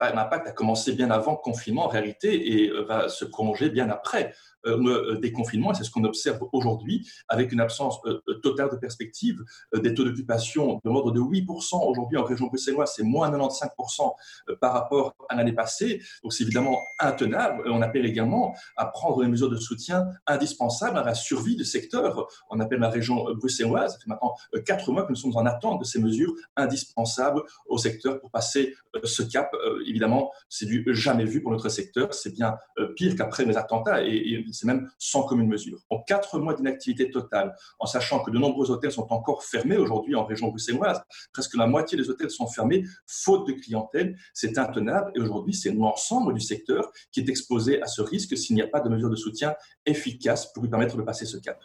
l'impact 0.00 0.48
a 0.48 0.52
commencé 0.52 0.92
bien 0.92 1.10
avant 1.10 1.32
le 1.32 1.38
confinement 1.38 1.84
en 1.84 1.88
réalité 1.88 2.64
et 2.64 2.70
euh, 2.70 2.82
va 2.82 3.08
se 3.08 3.24
prolonger 3.24 3.70
bien 3.70 3.88
après. 3.88 4.34
Euh, 4.66 4.78
euh, 4.88 5.18
déconfinement, 5.20 5.70
et 5.70 5.74
c'est 5.74 5.84
ce 5.84 5.90
qu'on 5.90 6.04
observe 6.04 6.40
aujourd'hui, 6.52 7.08
avec 7.28 7.52
une 7.52 7.60
absence 7.60 7.98
euh, 8.06 8.20
totale 8.42 8.70
de 8.70 8.76
perspective, 8.76 9.44
des 9.72 9.94
taux 9.94 10.04
d'occupation 10.04 10.80
de 10.84 10.90
l'ordre 10.90 11.12
de 11.12 11.20
8% 11.20 11.88
aujourd'hui 11.88 12.18
en 12.18 12.24
région 12.24 12.46
bruxelloise, 12.46 12.92
c'est 12.96 13.04
moins 13.04 13.30
95% 13.30 14.14
par 14.60 14.72
rapport 14.72 15.14
à 15.28 15.36
l'année 15.36 15.52
passée. 15.52 16.02
Donc 16.22 16.32
c'est 16.32 16.42
évidemment 16.42 16.78
intenable. 16.98 17.62
On 17.66 17.82
appelle 17.82 18.06
également 18.06 18.54
à 18.76 18.86
prendre 18.86 19.22
les 19.22 19.28
mesures 19.28 19.50
de 19.50 19.56
soutien 19.56 20.08
indispensables 20.26 20.98
à 20.98 21.04
la 21.04 21.14
survie 21.14 21.56
du 21.56 21.64
secteur. 21.64 22.26
On 22.50 22.60
appelle 22.60 22.80
la 22.80 22.90
région 22.90 23.32
bruxelloise, 23.34 23.92
ça 23.92 23.98
fait 23.98 24.08
maintenant 24.08 24.34
quatre 24.64 24.90
mois 24.90 25.04
que 25.04 25.10
nous 25.10 25.16
sommes 25.16 25.36
en 25.36 25.46
attente 25.46 25.80
de 25.80 25.84
ces 25.84 26.00
mesures 26.00 26.34
indispensables 26.56 27.42
au 27.66 27.78
secteur 27.78 28.20
pour 28.20 28.30
passer 28.30 28.74
ce 29.04 29.22
cap 29.22 29.54
évidemment, 29.86 30.32
c'est 30.48 30.66
du 30.66 30.84
jamais 30.94 31.24
vu 31.24 31.42
pour 31.42 31.52
notre 31.52 31.68
secteur. 31.68 32.12
C'est 32.12 32.34
bien 32.34 32.56
pire 32.96 33.14
qu'après 33.16 33.44
les 33.44 33.56
attentats 33.56 34.02
c'est 34.52 34.66
même 34.66 34.90
sans 34.98 35.22
commune 35.22 35.48
mesure. 35.48 35.78
En 35.90 36.02
quatre 36.02 36.38
mois 36.38 36.54
d'inactivité 36.54 37.10
totale, 37.10 37.54
en 37.78 37.86
sachant 37.86 38.20
que 38.22 38.30
de 38.30 38.38
nombreux 38.38 38.70
hôtels 38.70 38.92
sont 38.92 39.06
encore 39.12 39.44
fermés 39.44 39.76
aujourd'hui 39.76 40.14
en 40.14 40.24
région 40.24 40.48
bruxelloise, 40.48 41.02
presque 41.32 41.56
la 41.56 41.66
moitié 41.66 41.98
des 41.98 42.10
hôtels 42.10 42.30
sont 42.30 42.46
fermés 42.46 42.84
faute 43.06 43.46
de 43.46 43.52
clientèle, 43.52 44.16
c'est 44.34 44.58
intenable 44.58 45.12
et 45.14 45.20
aujourd'hui 45.20 45.54
c'est 45.54 45.72
l'ensemble 45.72 46.34
du 46.34 46.40
secteur 46.40 46.90
qui 47.12 47.20
est 47.20 47.28
exposé 47.28 47.82
à 47.82 47.86
ce 47.86 48.02
risque 48.02 48.36
s'il 48.36 48.56
n'y 48.56 48.62
a 48.62 48.68
pas 48.68 48.80
de 48.80 48.88
mesures 48.88 49.10
de 49.10 49.16
soutien 49.16 49.54
efficaces 49.86 50.52
pour 50.52 50.62
lui 50.62 50.70
permettre 50.70 50.96
de 50.96 51.02
passer 51.02 51.26
ce 51.26 51.36
cap. 51.36 51.60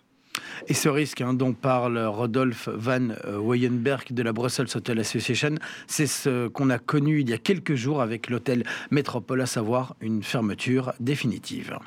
Et 0.68 0.74
ce 0.74 0.90
risque 0.90 1.22
hein, 1.22 1.34
dont 1.34 1.54
parle 1.54 1.98
Rodolphe 2.00 2.70
Van 2.70 3.10
Weyenberg 3.25 4.13
de 4.13 4.24
la 4.24 4.34
Brussels 4.34 4.68
Hotel 4.75 5.00
Association, 5.00 5.56
c'est 5.88 6.08
ce 6.08 6.48
qu'on 6.48 6.70
a 6.70 6.80
connu 6.80 7.22
il 7.22 7.30
y 7.30 7.34
a 7.34 7.38
quelques 7.38 7.75
jours 7.75 8.02
avec 8.02 8.30
l'hôtel 8.30 8.63
Métropole, 8.92 9.42
à 9.42 9.46
savoir 9.46 9.96
une 10.02 10.24
fermeture 10.24 10.94
définitive. 11.00 11.78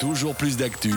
Toujours 0.00 0.34
plus 0.34 0.56
d'actu 0.56 0.92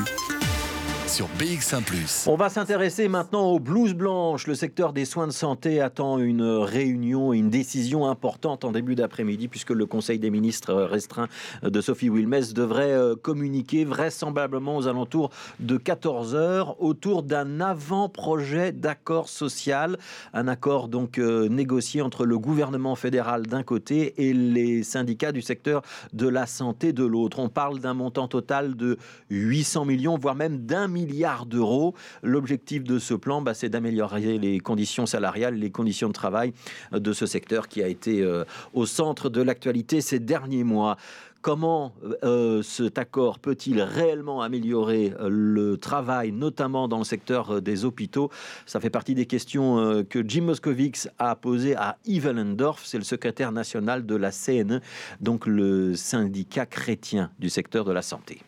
sur 1.12 1.28
BX1⁇ 1.38 1.84
On 2.30 2.38
va 2.38 2.48
s'intéresser 2.48 3.10
maintenant 3.10 3.44
aux 3.48 3.60
blouses 3.60 3.94
blanches. 3.94 4.48
Le 4.48 4.56
secteur 4.56 4.94
des 4.94 5.04
soins 5.04 5.28
de 5.28 5.34
santé 5.34 5.82
attend 5.82 6.20
une 6.20 6.42
réunion 6.42 7.34
une 7.34 7.50
décision 7.50 8.08
importante 8.08 8.64
en 8.64 8.72
début 8.72 8.96
d'après-midi 8.96 9.50
puisque 9.50 9.72
le 9.72 9.86
Conseil 9.86 10.20
des 10.20 10.30
ministres 10.30 10.74
restreint 10.74 11.28
de 11.64 11.82
Sophie 11.82 12.10
Wilmès 12.10 12.54
devrait 12.54 12.94
euh, 12.94 13.16
communiquer 13.16 13.84
vraisemblablement 13.84 14.78
aux 14.78 14.88
alentours 14.88 15.32
de 15.60 15.76
14 15.76 16.34
heures 16.34 16.82
autour 16.82 17.24
d'un 17.24 17.60
avant-projet 17.60 18.72
d'accord 18.72 19.28
social. 19.28 19.98
Un 20.34 20.48
accord 20.48 20.88
donc 20.88 21.18
euh, 21.18 21.50
négocié 21.50 22.02
entre 22.02 22.26
le 22.26 22.40
gouvernement 22.40 22.96
fédéral 22.96 23.48
d'un 23.48 23.64
côté 23.64 24.14
et 24.30 24.34
les 24.34 24.84
syndicats 24.84 25.34
du 25.34 25.42
secteur 25.42 25.82
de 26.14 26.30
la 26.30 26.46
santé 26.46 26.94
de 26.94 27.04
l'autre. 27.04 27.40
On 27.40 27.50
parle 27.50 27.80
d'un 27.80 27.94
montant 27.94 28.30
total 28.30 28.78
de 28.78 28.98
800 29.30 29.84
millions, 29.84 30.18
voire 30.18 30.36
même 30.36 30.60
d'un 30.60 30.88
million 30.88 31.01
milliards 31.06 31.46
d'euros. 31.46 31.94
L'objectif 32.24 32.84
de 32.84 33.00
ce 33.00 33.14
plan, 33.14 33.42
bah, 33.42 33.54
c'est 33.54 33.70
d'améliorer 33.70 34.38
les 34.38 34.60
conditions 34.60 35.06
salariales, 35.06 35.56
les 35.56 35.72
conditions 35.72 36.08
de 36.08 36.14
travail 36.14 36.54
de 36.92 37.14
ce 37.14 37.26
secteur 37.26 37.68
qui 37.68 37.82
a 37.84 37.88
été 37.88 38.22
euh, 38.22 38.44
au 38.74 38.86
centre 38.86 39.30
de 39.30 39.42
l'actualité 39.42 40.02
ces 40.02 40.20
derniers 40.20 40.64
mois. 40.64 40.98
Comment 41.42 41.94
euh, 42.24 42.62
cet 42.62 43.00
accord 43.00 43.40
peut-il 43.40 43.82
réellement 43.82 44.44
améliorer 44.44 45.12
euh, 45.20 45.28
le 45.28 45.78
travail, 45.78 46.32
notamment 46.32 46.88
dans 46.88 47.00
le 47.00 47.04
secteur 47.04 47.62
des 47.62 47.84
hôpitaux? 47.84 48.30
Ça 48.68 48.80
fait 48.80 48.92
partie 48.92 49.16
des 49.16 49.26
questions 49.26 50.04
que 50.08 50.28
Jim 50.28 50.44
Moscovics 50.44 51.08
a 51.18 51.36
posées 51.36 51.76
à 51.76 51.98
Yves 52.06 52.30
Lendorf, 52.30 52.86
c'est 52.86 53.00
le 53.00 53.04
secrétaire 53.04 53.52
national 53.52 54.06
de 54.06 54.16
la 54.16 54.32
CNE, 54.32 54.82
donc 55.20 55.48
le 55.48 55.96
syndicat 55.96 56.68
chrétien 56.68 57.32
du 57.40 57.50
secteur 57.50 57.86
de 57.86 57.92
la 57.92 58.04
santé. 58.04 58.42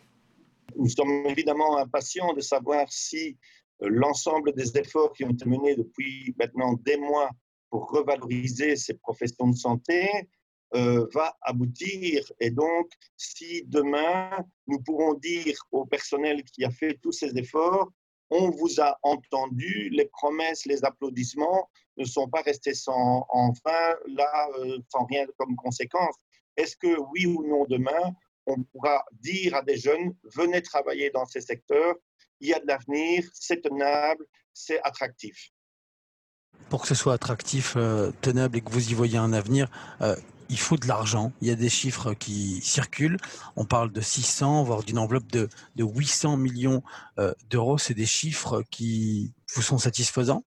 Nous 0.76 0.88
sommes 0.88 1.26
évidemment 1.26 1.78
impatients 1.78 2.32
de 2.32 2.40
savoir 2.40 2.90
si 2.90 3.36
euh, 3.82 3.88
l'ensemble 3.90 4.52
des 4.52 4.76
efforts 4.76 5.12
qui 5.12 5.24
ont 5.24 5.30
été 5.30 5.44
menés 5.46 5.76
depuis 5.76 6.34
maintenant 6.38 6.74
des 6.74 6.96
mois 6.96 7.30
pour 7.70 7.90
revaloriser 7.90 8.76
ces 8.76 8.94
professions 8.94 9.48
de 9.48 9.56
santé 9.56 10.28
euh, 10.74 11.06
va 11.12 11.36
aboutir. 11.42 12.24
Et 12.40 12.50
donc, 12.50 12.90
si 13.16 13.64
demain, 13.66 14.30
nous 14.66 14.80
pourrons 14.80 15.14
dire 15.14 15.56
au 15.70 15.84
personnel 15.84 16.42
qui 16.44 16.64
a 16.64 16.70
fait 16.70 16.98
tous 17.02 17.12
ces 17.12 17.36
efforts, 17.36 17.90
on 18.30 18.50
vous 18.50 18.80
a 18.80 18.98
entendu, 19.02 19.88
les 19.90 20.06
promesses, 20.06 20.66
les 20.66 20.84
applaudissements 20.84 21.70
ne 21.96 22.04
sont 22.04 22.28
pas 22.28 22.42
restés 22.42 22.74
sans 22.74 23.24
en 23.28 23.52
là, 23.66 24.48
euh, 24.58 24.78
sans 24.90 25.04
rien 25.04 25.26
comme 25.38 25.54
conséquence. 25.56 26.16
Est-ce 26.56 26.76
que 26.76 26.98
oui 27.12 27.26
ou 27.26 27.46
non 27.46 27.64
demain, 27.66 28.14
on 28.46 28.62
pourra 28.62 29.04
dire 29.12 29.54
à 29.54 29.62
des 29.62 29.76
jeunes, 29.76 30.14
venez 30.34 30.62
travailler 30.62 31.10
dans 31.10 31.26
ces 31.26 31.40
secteurs, 31.40 31.94
il 32.40 32.48
y 32.48 32.54
a 32.54 32.60
de 32.60 32.66
l'avenir, 32.66 33.24
c'est 33.32 33.62
tenable, 33.62 34.24
c'est 34.52 34.80
attractif. 34.82 35.50
Pour 36.68 36.82
que 36.82 36.88
ce 36.88 36.94
soit 36.94 37.14
attractif, 37.14 37.74
euh, 37.76 38.12
tenable 38.20 38.58
et 38.58 38.60
que 38.60 38.70
vous 38.70 38.90
y 38.90 38.94
voyez 38.94 39.18
un 39.18 39.32
avenir, 39.32 39.70
euh, 40.00 40.16
il 40.48 40.58
faut 40.58 40.76
de 40.76 40.86
l'argent. 40.86 41.32
Il 41.40 41.48
y 41.48 41.50
a 41.50 41.56
des 41.56 41.68
chiffres 41.68 42.14
qui 42.14 42.60
circulent. 42.60 43.16
On 43.56 43.64
parle 43.64 43.92
de 43.92 44.00
600, 44.00 44.62
voire 44.64 44.82
d'une 44.82 44.98
enveloppe 44.98 45.26
de, 45.32 45.48
800 45.76 46.36
millions 46.36 46.82
euh, 47.18 47.32
d'euros. 47.50 47.78
C'est 47.78 47.94
des 47.94 48.06
chiffres 48.06 48.62
qui 48.70 49.32
vous 49.54 49.62
sont 49.62 49.78
satisfaisants? 49.78 50.44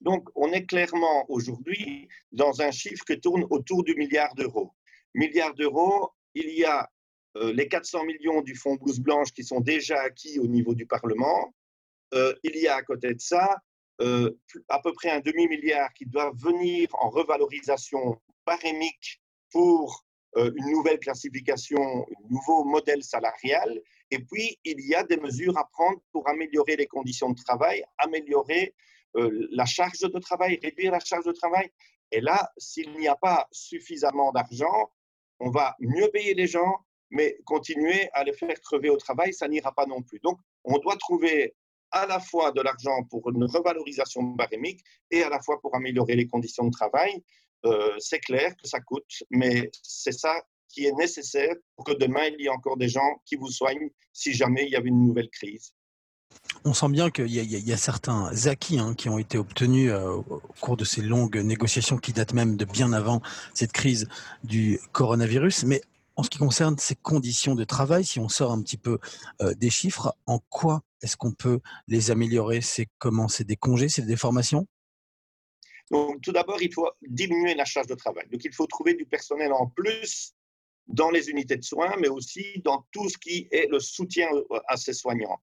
Donc, 0.00 0.28
on 0.34 0.50
est 0.52 0.64
clairement 0.64 1.26
aujourd'hui 1.28 2.08
dans 2.32 2.62
un 2.62 2.70
chiffre 2.70 3.04
qui 3.04 3.20
tourne 3.20 3.44
autour 3.50 3.84
du 3.84 3.94
milliard 3.94 4.34
d'euros. 4.34 4.72
Milliard 5.14 5.54
d'euros, 5.54 6.12
il 6.34 6.50
y 6.50 6.64
a 6.64 6.88
euh, 7.36 7.52
les 7.52 7.68
400 7.68 8.04
millions 8.04 8.42
du 8.42 8.54
fonds 8.54 8.74
blouse 8.74 9.00
blanche 9.00 9.32
qui 9.32 9.44
sont 9.44 9.60
déjà 9.60 10.00
acquis 10.00 10.38
au 10.38 10.46
niveau 10.46 10.74
du 10.74 10.86
Parlement. 10.86 11.54
Euh, 12.14 12.34
il 12.42 12.56
y 12.56 12.66
a 12.66 12.76
à 12.76 12.82
côté 12.82 13.14
de 13.14 13.20
ça 13.20 13.56
euh, 14.00 14.30
à 14.68 14.80
peu 14.80 14.92
près 14.92 15.10
un 15.10 15.20
demi-milliard 15.20 15.92
qui 15.92 16.06
doit 16.06 16.32
venir 16.36 16.88
en 16.94 17.10
revalorisation 17.10 18.20
parémique 18.44 19.20
pour 19.50 20.04
une 20.36 20.70
nouvelle 20.70 21.00
classification, 21.00 21.82
un 21.82 22.28
nouveau 22.30 22.62
modèle 22.62 23.02
salarial. 23.02 23.82
Et 24.12 24.20
puis, 24.20 24.56
il 24.64 24.80
y 24.80 24.94
a 24.94 25.02
des 25.02 25.16
mesures 25.16 25.58
à 25.58 25.68
prendre 25.72 25.98
pour 26.12 26.28
améliorer 26.28 26.76
les 26.76 26.86
conditions 26.86 27.30
de 27.30 27.42
travail, 27.42 27.84
améliorer 27.98 28.72
la 29.14 29.64
charge 29.64 29.98
de 29.98 30.18
travail, 30.20 30.60
réduire 30.62 30.92
la 30.92 31.00
charge 31.00 31.24
de 31.24 31.32
travail. 31.32 31.72
Et 32.12 32.20
là, 32.20 32.52
s'il 32.56 32.96
n'y 32.96 33.08
a 33.08 33.16
pas 33.16 33.48
suffisamment 33.50 34.30
d'argent, 34.30 34.92
on 35.40 35.50
va 35.50 35.74
mieux 35.80 36.08
payer 36.12 36.34
les 36.34 36.46
gens, 36.46 36.76
mais 37.10 37.38
continuer 37.44 38.08
à 38.12 38.24
les 38.24 38.32
faire 38.32 38.60
crever 38.60 38.90
au 38.90 38.96
travail, 38.96 39.34
ça 39.34 39.48
n'ira 39.48 39.72
pas 39.72 39.86
non 39.86 40.02
plus. 40.02 40.20
Donc, 40.20 40.38
on 40.64 40.78
doit 40.78 40.96
trouver 40.96 41.54
à 41.90 42.06
la 42.06 42.20
fois 42.20 42.52
de 42.52 42.60
l'argent 42.60 43.02
pour 43.10 43.28
une 43.30 43.44
revalorisation 43.44 44.22
barémique 44.22 44.80
et 45.10 45.22
à 45.22 45.28
la 45.28 45.40
fois 45.40 45.60
pour 45.60 45.74
améliorer 45.74 46.14
les 46.14 46.28
conditions 46.28 46.64
de 46.64 46.70
travail. 46.70 47.22
Euh, 47.64 47.96
c'est 47.98 48.20
clair 48.20 48.54
que 48.56 48.68
ça 48.68 48.80
coûte, 48.80 49.22
mais 49.30 49.70
c'est 49.82 50.12
ça 50.12 50.40
qui 50.68 50.86
est 50.86 50.92
nécessaire 50.92 51.54
pour 51.74 51.84
que 51.84 51.92
demain, 51.92 52.26
il 52.26 52.40
y 52.40 52.46
ait 52.46 52.48
encore 52.48 52.76
des 52.76 52.88
gens 52.88 53.20
qui 53.24 53.34
vous 53.34 53.50
soignent 53.50 53.90
si 54.12 54.32
jamais 54.32 54.66
il 54.66 54.70
y 54.70 54.76
avait 54.76 54.88
une 54.88 55.04
nouvelle 55.04 55.30
crise 55.30 55.74
on 56.64 56.74
sent 56.74 56.88
bien 56.88 57.10
qu'il 57.10 57.28
y, 57.28 57.72
a 57.72 57.76
certains 57.76 58.30
acquis 58.46 58.78
hein, 58.78 58.94
qui 58.94 59.08
ont 59.08 59.18
été 59.18 59.38
obtenus 59.38 59.90
euh, 59.90 60.10
au 60.10 60.42
cours 60.60 60.76
de 60.76 60.84
ces 60.84 61.00
longues 61.00 61.36
négociations 61.36 61.96
qui 61.96 62.12
datent 62.12 62.34
même 62.34 62.56
de 62.56 62.64
bien 62.64 62.92
avant 62.92 63.22
cette 63.54 63.72
crise 63.72 64.08
du 64.44 64.78
coronavirus. 64.92 65.64
Mais 65.64 65.80
en 66.16 66.22
ce 66.22 66.28
qui 66.28 66.38
concerne 66.38 66.76
ces 66.78 66.96
conditions 66.96 67.54
de 67.54 67.64
travail, 67.64 68.04
si 68.04 68.20
on 68.20 68.28
sort 68.28 68.52
un 68.52 68.60
petit 68.60 68.76
peu 68.76 68.98
euh, 69.40 69.54
des 69.54 69.70
chiffres, 69.70 70.14
en 70.26 70.38
quoi 70.50 70.82
est-ce 71.02 71.16
qu'on 71.16 71.32
peut 71.32 71.60
les 71.88 72.10
améliorer? 72.10 72.60
C'est 72.60 72.88
comment? 72.98 73.28
C'est 73.28 73.44
des 73.44 73.56
congés? 73.56 73.88
C'est 73.88 74.02
des 74.02 74.16
formations? 74.16 74.66
Tout 76.22 76.32
d'abord, 76.32 76.62
il 76.62 76.72
faut 76.72 76.88
diminuer 77.02 77.54
la 77.54 77.64
charge 77.64 77.88
de 77.88 77.94
travail. 77.94 78.28
Donc, 78.30 78.44
il 78.44 78.52
faut 78.52 78.66
trouver 78.66 78.94
du 78.94 79.06
personnel 79.06 79.52
en 79.52 79.66
plus 79.66 80.34
dans 80.86 81.10
les 81.10 81.30
unités 81.30 81.56
de 81.56 81.64
soins, 81.64 81.94
mais 81.98 82.08
aussi 82.08 82.60
dans 82.64 82.86
tout 82.92 83.08
ce 83.08 83.18
qui 83.18 83.48
est 83.50 83.68
le 83.70 83.80
soutien 83.80 84.28
à 84.68 84.76
ces 84.76 84.92
soignants. 84.92 85.40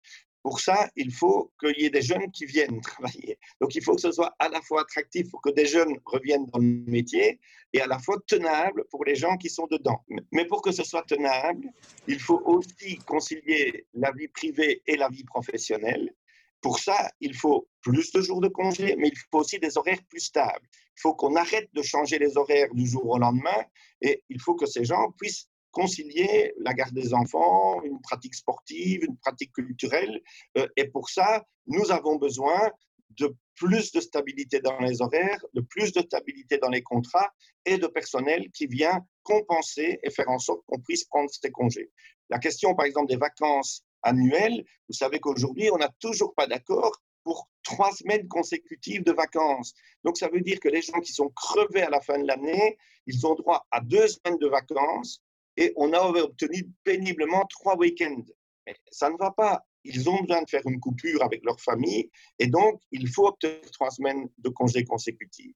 Pour 0.45 0.59
ça, 0.59 0.91
il 0.95 1.11
faut 1.11 1.51
qu'il 1.59 1.81
y 1.81 1.85
ait 1.85 1.89
des 1.89 2.03
jeunes 2.03 2.31
qui 2.31 2.45
viennent 2.45 2.79
travailler. 2.79 3.39
Donc, 3.59 3.73
il 3.73 3.83
faut 3.83 3.95
que 3.95 4.01
ce 4.01 4.11
soit 4.11 4.35
à 4.37 4.47
la 4.47 4.61
fois 4.61 4.81
attractif 4.81 5.27
pour 5.31 5.41
que 5.41 5.49
des 5.49 5.65
jeunes 5.65 5.97
reviennent 6.05 6.45
dans 6.53 6.59
le 6.59 6.83
métier 6.85 7.39
et 7.73 7.81
à 7.81 7.87
la 7.87 7.97
fois 7.97 8.17
tenable 8.27 8.85
pour 8.91 9.05
les 9.05 9.15
gens 9.15 9.37
qui 9.37 9.49
sont 9.49 9.65
dedans. 9.65 10.05
Mais 10.31 10.45
pour 10.45 10.61
que 10.61 10.71
ce 10.71 10.83
soit 10.83 11.01
tenable, 11.01 11.67
il 12.07 12.19
faut 12.19 12.43
aussi 12.45 12.99
concilier 13.07 13.87
la 13.95 14.11
vie 14.11 14.27
privée 14.27 14.83
et 14.85 14.97
la 14.97 15.09
vie 15.09 15.23
professionnelle. 15.23 16.13
Pour 16.61 16.77
ça, 16.77 17.11
il 17.21 17.33
faut 17.33 17.67
plus 17.81 18.11
de 18.11 18.21
jours 18.21 18.39
de 18.39 18.47
congé, 18.47 18.95
mais 18.99 19.07
il 19.07 19.17
faut 19.31 19.39
aussi 19.39 19.57
des 19.57 19.79
horaires 19.79 20.03
plus 20.07 20.19
stables. 20.19 20.67
Il 20.95 21.01
faut 21.01 21.15
qu'on 21.15 21.35
arrête 21.35 21.69
de 21.73 21.81
changer 21.81 22.19
les 22.19 22.37
horaires 22.37 22.71
du 22.71 22.85
jour 22.85 23.09
au 23.09 23.17
lendemain 23.17 23.65
et 23.99 24.21
il 24.29 24.39
faut 24.39 24.53
que 24.53 24.67
ces 24.67 24.85
gens 24.85 25.11
puissent 25.19 25.49
concilier 25.75 26.53
la 26.59 26.73
garde 26.73 26.93
des 26.93 27.13
enfants, 27.13 27.83
une 27.83 27.99
pratique 27.99 28.33
sportive, 28.33 29.03
une 29.03 29.17
pratique 29.17 29.51
culturelle. 29.51 30.21
Euh, 30.57 30.67
et 30.77 30.87
pour 30.87 31.09
ça, 31.09 31.45
nous 31.67 31.91
avons 31.91 32.15
besoin 32.15 32.71
de 33.19 33.35
plus 33.55 33.91
de 33.91 33.99
stabilité 33.99 34.61
dans 34.61 34.79
les 34.79 35.01
horaires, 35.01 35.43
de 35.53 35.61
plus 35.61 35.91
de 35.91 36.01
stabilité 36.01 36.57
dans 36.57 36.69
les 36.69 36.81
contrats 36.81 37.29
et 37.65 37.77
de 37.77 37.87
personnel 37.87 38.49
qui 38.51 38.67
vient 38.67 39.05
compenser 39.23 39.99
et 40.01 40.09
faire 40.11 40.29
en 40.29 40.39
sorte 40.39 40.61
qu'on 40.65 40.79
puisse 40.79 41.03
prendre 41.03 41.29
ces 41.29 41.51
congés. 41.51 41.91
La 42.29 42.39
question, 42.39 42.73
par 42.73 42.85
exemple, 42.85 43.09
des 43.09 43.17
vacances 43.17 43.83
annuelles, 44.01 44.63
vous 44.87 44.95
savez 44.95 45.19
qu'aujourd'hui, 45.19 45.69
on 45.71 45.77
n'a 45.77 45.89
toujours 45.99 46.33
pas 46.35 46.47
d'accord 46.47 47.01
pour 47.23 47.49
trois 47.63 47.91
semaines 47.91 48.27
consécutives 48.29 49.03
de 49.03 49.11
vacances. 49.11 49.73
Donc, 50.05 50.17
ça 50.17 50.29
veut 50.29 50.41
dire 50.41 50.59
que 50.59 50.69
les 50.69 50.81
gens 50.81 50.99
qui 51.01 51.11
sont 51.11 51.29
crevés 51.29 51.81
à 51.81 51.89
la 51.89 51.99
fin 51.99 52.17
de 52.17 52.27
l'année, 52.27 52.77
ils 53.07 53.25
ont 53.27 53.35
droit 53.35 53.65
à 53.71 53.81
deux 53.81 54.07
semaines 54.07 54.37
de 54.37 54.47
vacances 54.47 55.21
et 55.57 55.73
on 55.75 55.93
a 55.93 55.99
obtenu 55.99 56.69
péniblement 56.83 57.45
trois 57.49 57.77
week-ends. 57.77 58.23
Mais 58.65 58.75
ça 58.91 59.09
ne 59.09 59.17
va 59.17 59.31
pas. 59.31 59.65
Ils 59.83 60.09
ont 60.09 60.21
besoin 60.21 60.41
de 60.41 60.49
faire 60.49 60.65
une 60.65 60.79
coupure 60.79 61.23
avec 61.23 61.43
leur 61.43 61.59
famille 61.59 62.09
et 62.39 62.47
donc 62.47 62.81
il 62.91 63.07
faut 63.07 63.27
obtenir 63.27 63.59
trois 63.71 63.91
semaines 63.91 64.27
de 64.39 64.49
congés 64.49 64.83
consécutifs. 64.83 65.55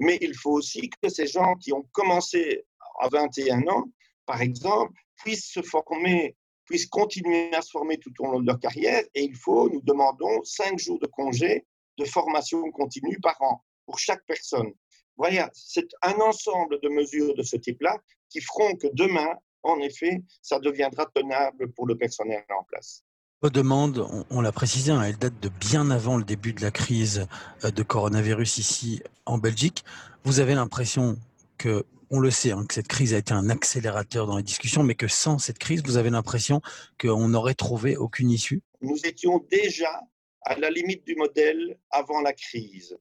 mais 0.00 0.18
il 0.20 0.34
faut 0.34 0.52
aussi 0.52 0.90
que 0.90 1.08
ces 1.08 1.26
gens 1.26 1.54
qui 1.56 1.72
ont 1.72 1.88
commencé 1.92 2.64
à 3.00 3.08
21 3.08 3.66
ans, 3.68 3.84
par 4.26 4.42
exemple, 4.42 4.92
puissent 5.16 5.50
se 5.50 5.62
former, 5.62 6.36
puissent 6.64 6.86
continuer 6.86 7.52
à 7.54 7.62
se 7.62 7.70
former 7.70 7.98
tout 7.98 8.12
au 8.20 8.26
long 8.26 8.40
de 8.40 8.46
leur 8.46 8.58
carrière. 8.58 9.02
Et 9.14 9.22
il 9.22 9.36
faut, 9.36 9.68
nous 9.70 9.80
demandons, 9.82 10.42
cinq 10.44 10.78
jours 10.78 10.98
de 10.98 11.06
congé 11.06 11.64
de 11.98 12.04
formation 12.04 12.70
continue 12.70 13.18
par 13.20 13.40
an 13.42 13.64
pour 13.86 13.98
chaque 13.98 14.24
personne. 14.26 14.72
Voilà, 15.16 15.50
c'est 15.52 15.88
un 16.02 16.14
ensemble 16.20 16.78
de 16.80 16.88
mesures 16.88 17.34
de 17.34 17.42
ce 17.42 17.56
type-là 17.56 17.98
qui 18.30 18.40
feront 18.40 18.74
que 18.76 18.86
demain, 18.92 19.34
en 19.62 19.78
effet, 19.80 20.22
ça 20.42 20.58
deviendra 20.58 21.06
tenable 21.06 21.72
pour 21.72 21.86
le 21.86 21.96
personnel 21.96 22.44
en 22.50 22.64
place. 22.64 23.04
Vos 23.40 23.50
demandes, 23.50 24.04
on, 24.30 24.40
l'a 24.40 24.50
précisé, 24.50 24.90
hein, 24.90 25.02
elles 25.02 25.16
datent 25.16 25.38
de 25.38 25.48
bien 25.48 25.92
avant 25.92 26.16
le 26.16 26.24
début 26.24 26.52
de 26.52 26.60
la 26.60 26.72
crise 26.72 27.28
euh, 27.64 27.70
de 27.70 27.82
coronavirus 27.84 28.58
ici 28.58 29.00
en 29.26 29.38
Belgique. 29.38 29.84
Vous 30.24 30.40
avez 30.40 30.56
l'impression 30.56 31.16
que, 31.56 31.86
on 32.10 32.18
le 32.18 32.32
sait, 32.32 32.50
hein, 32.50 32.64
que 32.66 32.74
cette 32.74 32.88
crise 32.88 33.14
a 33.14 33.18
été 33.18 33.32
un 33.32 33.48
accélérateur 33.48 34.26
dans 34.26 34.38
les 34.38 34.42
discussions, 34.42 34.82
mais 34.82 34.96
que 34.96 35.06
sans 35.06 35.38
cette 35.38 35.58
crise, 35.58 35.84
vous 35.84 35.96
avez 35.96 36.10
l'impression 36.10 36.60
qu'on 37.00 37.28
n'aurait 37.28 37.54
trouvé 37.54 37.96
aucune 37.96 38.30
issue? 38.30 38.60
Nous 38.80 38.98
étions 39.06 39.38
déjà 39.50 40.02
à 40.42 40.58
la 40.58 40.70
limite 40.70 41.06
du 41.06 41.14
modèle 41.14 41.78
avant 41.90 42.20
la 42.20 42.32
crise. 42.32 42.98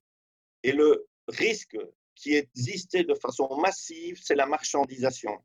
Et 0.61 0.71
le 0.71 1.07
risque 1.27 1.77
qui 2.17 2.35
existait 2.35 3.03
de 3.03 3.13
façon 3.13 3.47
massive, 3.57 4.19
c'est 4.21 4.35
la 4.35 4.47
marchandisation. 4.47 5.37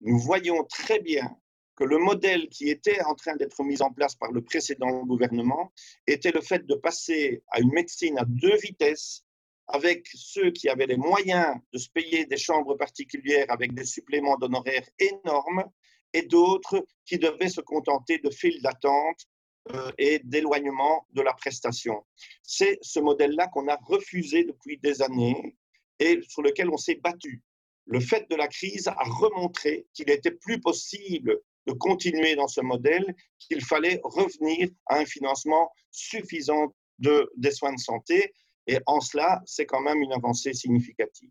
Nous 0.00 0.18
voyons 0.18 0.64
très 0.64 1.00
bien 1.00 1.36
que 1.76 1.84
le 1.84 1.98
modèle 1.98 2.48
qui 2.48 2.68
était 2.68 3.00
en 3.02 3.14
train 3.14 3.36
d'être 3.36 3.62
mis 3.62 3.80
en 3.82 3.92
place 3.92 4.16
par 4.16 4.32
le 4.32 4.42
précédent 4.42 5.04
gouvernement 5.04 5.72
était 6.06 6.32
le 6.32 6.40
fait 6.40 6.66
de 6.66 6.74
passer 6.74 7.42
à 7.50 7.60
une 7.60 7.72
médecine 7.72 8.18
à 8.18 8.24
deux 8.26 8.56
vitesses 8.56 9.22
avec 9.68 10.06
ceux 10.14 10.50
qui 10.50 10.68
avaient 10.68 10.86
les 10.86 10.96
moyens 10.96 11.56
de 11.72 11.78
se 11.78 11.90
payer 11.90 12.24
des 12.24 12.36
chambres 12.36 12.76
particulières 12.76 13.46
avec 13.48 13.74
des 13.74 13.84
suppléments 13.84 14.36
d'honoraires 14.36 14.88
énormes 14.98 15.64
et 16.12 16.22
d'autres 16.22 16.86
qui 17.04 17.18
devaient 17.18 17.48
se 17.48 17.60
contenter 17.60 18.18
de 18.18 18.30
files 18.30 18.62
d'attente 18.62 19.26
euh, 19.72 19.90
et 19.98 20.20
d'éloignement 20.20 21.06
de 21.12 21.22
la 21.22 21.34
prestation. 21.34 22.04
C'est 22.42 22.78
ce 22.80 23.00
modèle-là 23.00 23.48
qu'on 23.48 23.68
a 23.68 23.76
refusé 23.76 24.44
depuis 24.44 24.78
des 24.78 25.02
années 25.02 25.56
et 25.98 26.20
sur 26.28 26.42
lequel 26.42 26.70
on 26.70 26.76
s'est 26.76 27.00
battu. 27.02 27.42
Le 27.86 28.00
fait 28.00 28.28
de 28.30 28.36
la 28.36 28.48
crise 28.48 28.88
a 28.88 29.04
remontré 29.04 29.86
qu'il 29.94 30.10
était 30.10 30.32
plus 30.32 30.60
possible 30.60 31.40
de 31.66 31.72
continuer 31.72 32.34
dans 32.36 32.48
ce 32.48 32.60
modèle, 32.60 33.14
qu'il 33.38 33.64
fallait 33.64 34.00
revenir 34.02 34.68
à 34.86 34.98
un 34.98 35.04
financement 35.04 35.70
suffisant 35.90 36.74
de, 36.98 37.30
des 37.36 37.50
soins 37.50 37.74
de 37.74 37.80
santé. 37.80 38.32
Et 38.66 38.78
en 38.86 39.00
cela, 39.00 39.42
c'est 39.46 39.66
quand 39.66 39.80
même 39.80 40.02
une 40.02 40.12
avancée 40.12 40.52
significative. 40.52 41.30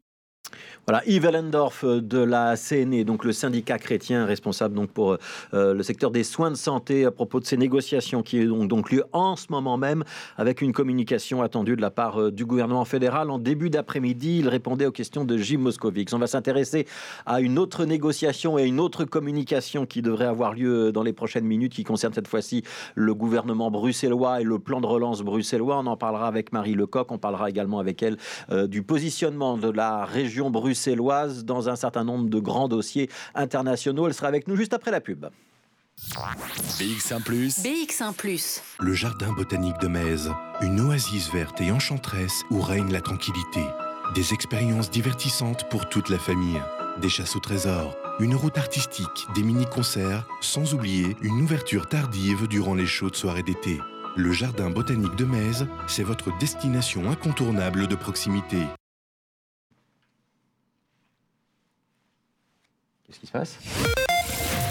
Voilà, 0.88 1.02
Yves 1.08 1.26
Ellendorf 1.26 1.84
euh, 1.84 2.00
de 2.00 2.20
la 2.20 2.56
CNE, 2.56 3.04
donc 3.06 3.26
le 3.26 3.34
syndicat 3.34 3.80
chrétien 3.80 4.24
responsable 4.24 4.76
donc 4.76 4.92
pour 4.92 5.18
euh, 5.56 5.74
le 5.74 5.82
secteur 5.82 6.12
des 6.12 6.24
soins 6.24 6.52
de 6.52 6.56
santé 6.56 7.06
à 7.06 7.12
propos 7.12 7.40
de 7.40 7.46
ces 7.46 7.58
négociations 7.58 8.22
qui 8.22 8.48
ont 8.48 8.66
donc 8.66 8.92
lieu 8.92 9.04
en 9.12 9.36
ce 9.36 9.48
moment 9.50 9.78
même 9.78 10.04
avec 10.38 10.62
une 10.62 10.74
communication 10.74 11.42
attendue 11.42 11.76
de 11.76 11.82
la 11.82 11.90
part 11.90 12.22
euh, 12.22 12.32
du 12.32 12.46
gouvernement 12.46 12.86
fédéral 12.86 13.32
en 13.32 13.40
début 13.40 13.72
d'après-midi. 13.72 14.42
Il 14.42 14.48
répondait 14.48 14.86
aux 14.86 14.92
questions 14.92 15.26
de 15.26 15.38
Jim 15.38 15.58
Moscovic. 15.58 16.14
On 16.14 16.20
va 16.20 16.28
s'intéresser 16.28 16.86
à 17.26 17.42
une 17.42 17.58
autre 17.58 17.86
négociation 17.86 18.60
et 18.60 18.66
une 18.66 18.80
autre 18.80 19.06
communication 19.06 19.88
qui 19.88 20.04
devrait 20.04 20.26
avoir 20.26 20.54
lieu 20.54 20.92
dans 20.92 21.02
les 21.02 21.14
prochaines 21.14 21.46
minutes 21.46 21.74
qui 21.74 21.84
concerne 21.84 22.14
cette 22.14 22.28
fois-ci 22.28 22.64
le 22.94 23.16
gouvernement 23.16 23.72
bruxellois 23.72 24.42
et 24.42 24.44
le 24.44 24.60
plan 24.60 24.82
de 24.82 24.86
relance 24.86 25.24
bruxellois. 25.24 25.80
On 25.80 25.88
en 25.88 25.98
parlera 25.98 26.28
avec 26.28 26.54
Marie 26.54 26.76
Lecoq, 26.76 27.12
on 27.12 27.18
parlera 27.18 27.50
également 27.50 27.80
avec 27.80 28.04
elle 28.04 28.18
du 28.68 28.84
positionnement 28.84 29.58
de 29.58 29.72
la 29.72 30.06
région 30.06 30.45
bruxelloise 30.50 31.46
dans 31.46 31.70
un 31.70 31.75
certain 31.75 32.04
nombre 32.04 32.30
de 32.30 32.40
grands 32.40 32.68
dossiers 32.68 33.10
internationaux. 33.34 34.08
Elle 34.08 34.14
sera 34.14 34.28
avec 34.28 34.48
nous 34.48 34.56
juste 34.56 34.74
après 34.74 34.92
la 34.92 35.02
pub. 35.02 35.25
BX1⁇ 35.98 37.24
BX1⁇ 37.64 38.14
Le 38.80 38.94
jardin 38.94 39.32
botanique 39.32 39.80
de 39.80 39.88
Metz, 39.88 40.28
une 40.62 40.82
oasis 40.82 41.32
verte 41.32 41.62
et 41.62 41.72
enchanteresse 41.72 42.44
où 42.52 42.60
règne 42.60 42.92
la 42.92 43.00
tranquillité. 43.00 43.62
Des 44.14 44.34
expériences 44.34 44.92
divertissantes 44.92 45.70
pour 45.70 45.88
toute 45.88 46.10
la 46.10 46.20
famille. 46.20 46.62
Des 47.02 47.10
chasses 47.10 47.36
au 47.36 47.40
trésor, 47.40 47.96
une 48.20 48.36
route 48.36 48.58
artistique, 48.58 49.28
des 49.36 49.44
mini-concerts, 49.44 50.28
sans 50.42 50.74
oublier 50.74 51.16
une 51.22 51.42
ouverture 51.42 51.88
tardive 51.88 52.48
durant 52.48 52.75
les 52.75 52.86
chaudes 52.86 53.16
soirées 53.16 53.44
d'été. 53.44 53.80
Le 54.18 54.32
jardin 54.32 54.70
botanique 54.70 55.16
de 55.16 55.25
Metz, 55.25 55.66
c'est 55.88 56.04
votre 56.04 56.38
destination 56.38 57.10
incontournable 57.10 57.88
de 57.88 57.96
proximité. 57.96 58.60
Qu'est-ce 63.07 63.20
qui 63.20 63.27
se 63.27 63.31
passe? 63.31 63.59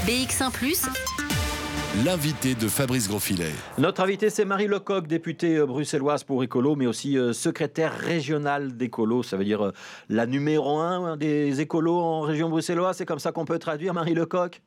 BX1⁇ 0.06 0.50
L'invité 2.04 2.56
de 2.56 2.66
Fabrice 2.66 3.06
Grosfilet. 3.06 3.52
Notre 3.78 4.02
invité, 4.02 4.28
c'est 4.28 4.44
Marie 4.44 4.66
Lecoq, 4.66 5.06
députée 5.06 5.58
euh, 5.58 5.66
bruxelloise 5.66 6.24
pour 6.24 6.42
Écolo, 6.42 6.74
mais 6.74 6.88
aussi 6.88 7.16
euh, 7.16 7.32
secrétaire 7.32 7.96
régionale 7.96 8.76
d'Écolo. 8.76 9.22
Ça 9.22 9.36
veut 9.36 9.44
dire 9.44 9.66
euh, 9.66 9.72
la 10.08 10.26
numéro 10.26 10.80
un 10.80 11.16
des 11.16 11.60
écolos 11.60 12.00
en 12.00 12.22
région 12.22 12.48
bruxelloise. 12.48 12.96
C'est 12.96 13.06
comme 13.06 13.20
ça 13.20 13.30
qu'on 13.30 13.44
peut 13.44 13.60
traduire, 13.60 13.94
Marie 13.94 14.14
Lecoq? 14.14 14.60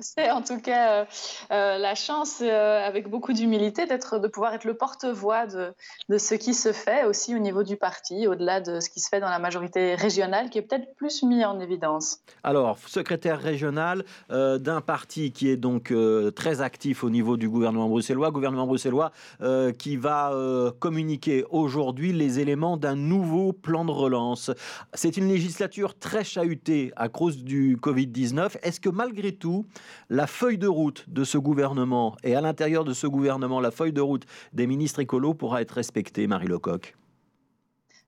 C'est 0.00 0.30
en 0.30 0.42
tout 0.42 0.60
cas 0.60 0.90
euh, 0.90 1.04
euh, 1.52 1.78
la 1.78 1.94
chance, 1.94 2.40
euh, 2.42 2.84
avec 2.84 3.08
beaucoup 3.08 3.32
d'humilité, 3.32 3.86
de 3.86 4.28
pouvoir 4.28 4.54
être 4.54 4.64
le 4.64 4.74
porte-voix 4.74 5.46
de, 5.46 5.72
de, 6.08 6.18
ce 6.18 6.34
qui 6.34 6.52
se 6.52 6.72
fait 6.72 7.04
aussi 7.04 7.34
au 7.34 7.38
niveau 7.38 7.62
du 7.62 7.76
parti, 7.76 8.26
au-delà 8.26 8.60
de 8.60 8.80
ce 8.80 8.90
qui 8.90 8.98
se 8.98 9.08
fait 9.08 9.20
dans 9.20 9.28
la 9.28 9.38
majorité 9.38 9.94
régionale, 9.94 10.50
qui 10.50 10.58
est 10.58 10.62
peut-être 10.62 10.94
plus 10.96 11.22
mis 11.22 11.44
en 11.44 11.60
évidence. 11.60 12.18
Alors, 12.42 12.76
secrétaire 12.78 13.40
régional 13.40 14.04
d'un 14.30 14.80
parti 14.80 15.32
qui 15.32 15.48
est 15.48 15.56
donc 15.56 15.92
très 16.34 16.60
actif 16.60 17.04
au 17.04 17.10
niveau 17.10 17.36
du 17.36 17.48
gouvernement 17.48 17.88
bruxellois, 17.88 18.30
gouvernement 18.30 18.66
bruxellois 18.66 19.12
qui 19.78 19.96
va 19.96 20.32
communiquer 20.78 21.44
aujourd'hui 21.50 22.12
les 22.12 22.40
éléments 22.40 22.76
d'un 22.76 22.96
nouveau 22.96 23.52
plan 23.52 23.84
de 23.84 23.90
relance. 23.90 24.50
C'est 24.92 25.16
une 25.16 25.28
législature 25.28 25.98
très 25.98 26.24
chahutée 26.24 26.92
à 26.96 27.08
cause 27.08 27.38
du 27.38 27.76
Covid-19. 27.76 28.56
Est-ce 28.62 28.80
que 28.80 28.88
malgré 28.88 29.32
tout, 29.32 29.66
la 30.08 30.26
feuille 30.26 30.58
de 30.58 30.68
route 30.68 31.04
de 31.08 31.24
ce 31.24 31.38
gouvernement 31.38 32.16
et 32.24 32.36
à 32.36 32.40
l'intérieur 32.40 32.84
de 32.84 32.92
ce 32.92 33.06
gouvernement, 33.06 33.60
la 33.60 33.70
feuille 33.70 33.92
de 33.92 34.00
route 34.00 34.24
des 34.52 34.66
ministres 34.66 35.00
écolos 35.00 35.34
pourra 35.34 35.62
être 35.62 35.72
respectée, 35.72 36.26
Marie 36.26 36.48
Lecoq. 36.48 36.94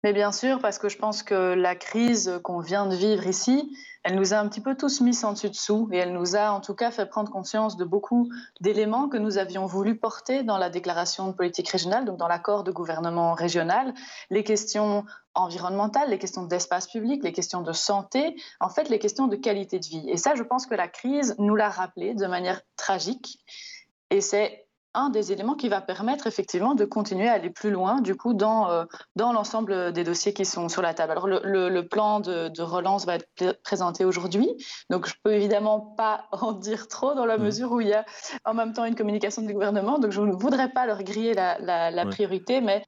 Mais 0.04 0.12
bien 0.12 0.30
sûr, 0.30 0.60
parce 0.60 0.78
que 0.78 0.88
je 0.88 0.98
pense 0.98 1.22
que 1.22 1.54
la 1.54 1.74
crise 1.74 2.38
qu'on 2.44 2.60
vient 2.60 2.86
de 2.86 2.94
vivre 2.94 3.26
ici, 3.26 3.76
elle 4.06 4.14
nous 4.14 4.34
a 4.34 4.36
un 4.36 4.48
petit 4.48 4.60
peu 4.60 4.76
tous 4.76 5.00
mis 5.00 5.24
en 5.24 5.32
dessous 5.32 5.88
et 5.90 5.96
elle 5.96 6.12
nous 6.12 6.36
a 6.36 6.50
en 6.52 6.60
tout 6.60 6.74
cas 6.74 6.92
fait 6.92 7.06
prendre 7.06 7.28
conscience 7.28 7.76
de 7.76 7.84
beaucoup 7.84 8.28
d'éléments 8.60 9.08
que 9.08 9.16
nous 9.16 9.36
avions 9.36 9.66
voulu 9.66 9.96
porter 9.96 10.44
dans 10.44 10.58
la 10.58 10.70
déclaration 10.70 11.26
de 11.26 11.32
politique 11.32 11.68
régionale, 11.68 12.04
donc 12.04 12.16
dans 12.16 12.28
l'accord 12.28 12.62
de 12.62 12.70
gouvernement 12.70 13.34
régional, 13.34 13.92
les 14.30 14.44
questions 14.44 15.04
environnementales, 15.34 16.08
les 16.08 16.20
questions 16.20 16.44
d'espace 16.44 16.86
public, 16.86 17.24
les 17.24 17.32
questions 17.32 17.62
de 17.62 17.72
santé, 17.72 18.36
en 18.60 18.68
fait 18.68 18.88
les 18.90 19.00
questions 19.00 19.26
de 19.26 19.34
qualité 19.34 19.80
de 19.80 19.86
vie. 19.86 20.08
Et 20.08 20.16
ça, 20.16 20.36
je 20.36 20.44
pense 20.44 20.66
que 20.66 20.76
la 20.76 20.86
crise 20.86 21.34
nous 21.38 21.56
l'a 21.56 21.68
rappelé 21.68 22.14
de 22.14 22.26
manière 22.26 22.60
tragique. 22.76 23.40
Et 24.10 24.20
c'est 24.20 24.65
un 24.96 25.10
des 25.10 25.30
éléments 25.30 25.54
qui 25.54 25.68
va 25.68 25.80
permettre 25.80 26.26
effectivement 26.26 26.74
de 26.74 26.84
continuer 26.84 27.28
à 27.28 27.32
aller 27.34 27.50
plus 27.50 27.70
loin 27.70 28.00
du 28.00 28.16
coup 28.16 28.34
dans, 28.34 28.70
euh, 28.70 28.84
dans 29.14 29.32
l'ensemble 29.32 29.92
des 29.92 30.02
dossiers 30.02 30.32
qui 30.32 30.44
sont 30.44 30.68
sur 30.68 30.82
la 30.82 30.94
table. 30.94 31.12
Alors 31.12 31.28
le, 31.28 31.40
le, 31.68 31.86
plan 31.86 32.20
de, 32.20 32.48
de, 32.48 32.62
relance 32.62 33.04
va 33.06 33.16
être 33.16 33.60
présenté 33.62 34.04
aujourd'hui, 34.04 34.50
donc 34.90 35.06
je 35.06 35.14
peux 35.22 35.34
évidemment 35.34 35.80
pas 35.80 36.26
en 36.32 36.52
dire 36.52 36.88
trop 36.88 37.14
dans 37.14 37.26
la 37.26 37.38
mmh. 37.38 37.42
mesure 37.42 37.72
où 37.72 37.80
il 37.80 37.88
y 37.88 37.94
a 37.94 38.04
en 38.44 38.54
même 38.54 38.72
temps 38.72 38.84
une 38.84 38.96
communication 38.96 39.42
du 39.42 39.52
gouvernement, 39.52 39.98
donc 39.98 40.10
je 40.10 40.20
ne 40.20 40.32
voudrais 40.32 40.70
pas 40.70 40.86
leur 40.86 41.02
griller 41.02 41.34
la, 41.34 41.58
la, 41.58 41.90
la 41.90 42.06
priorité, 42.06 42.60
mais 42.60 42.84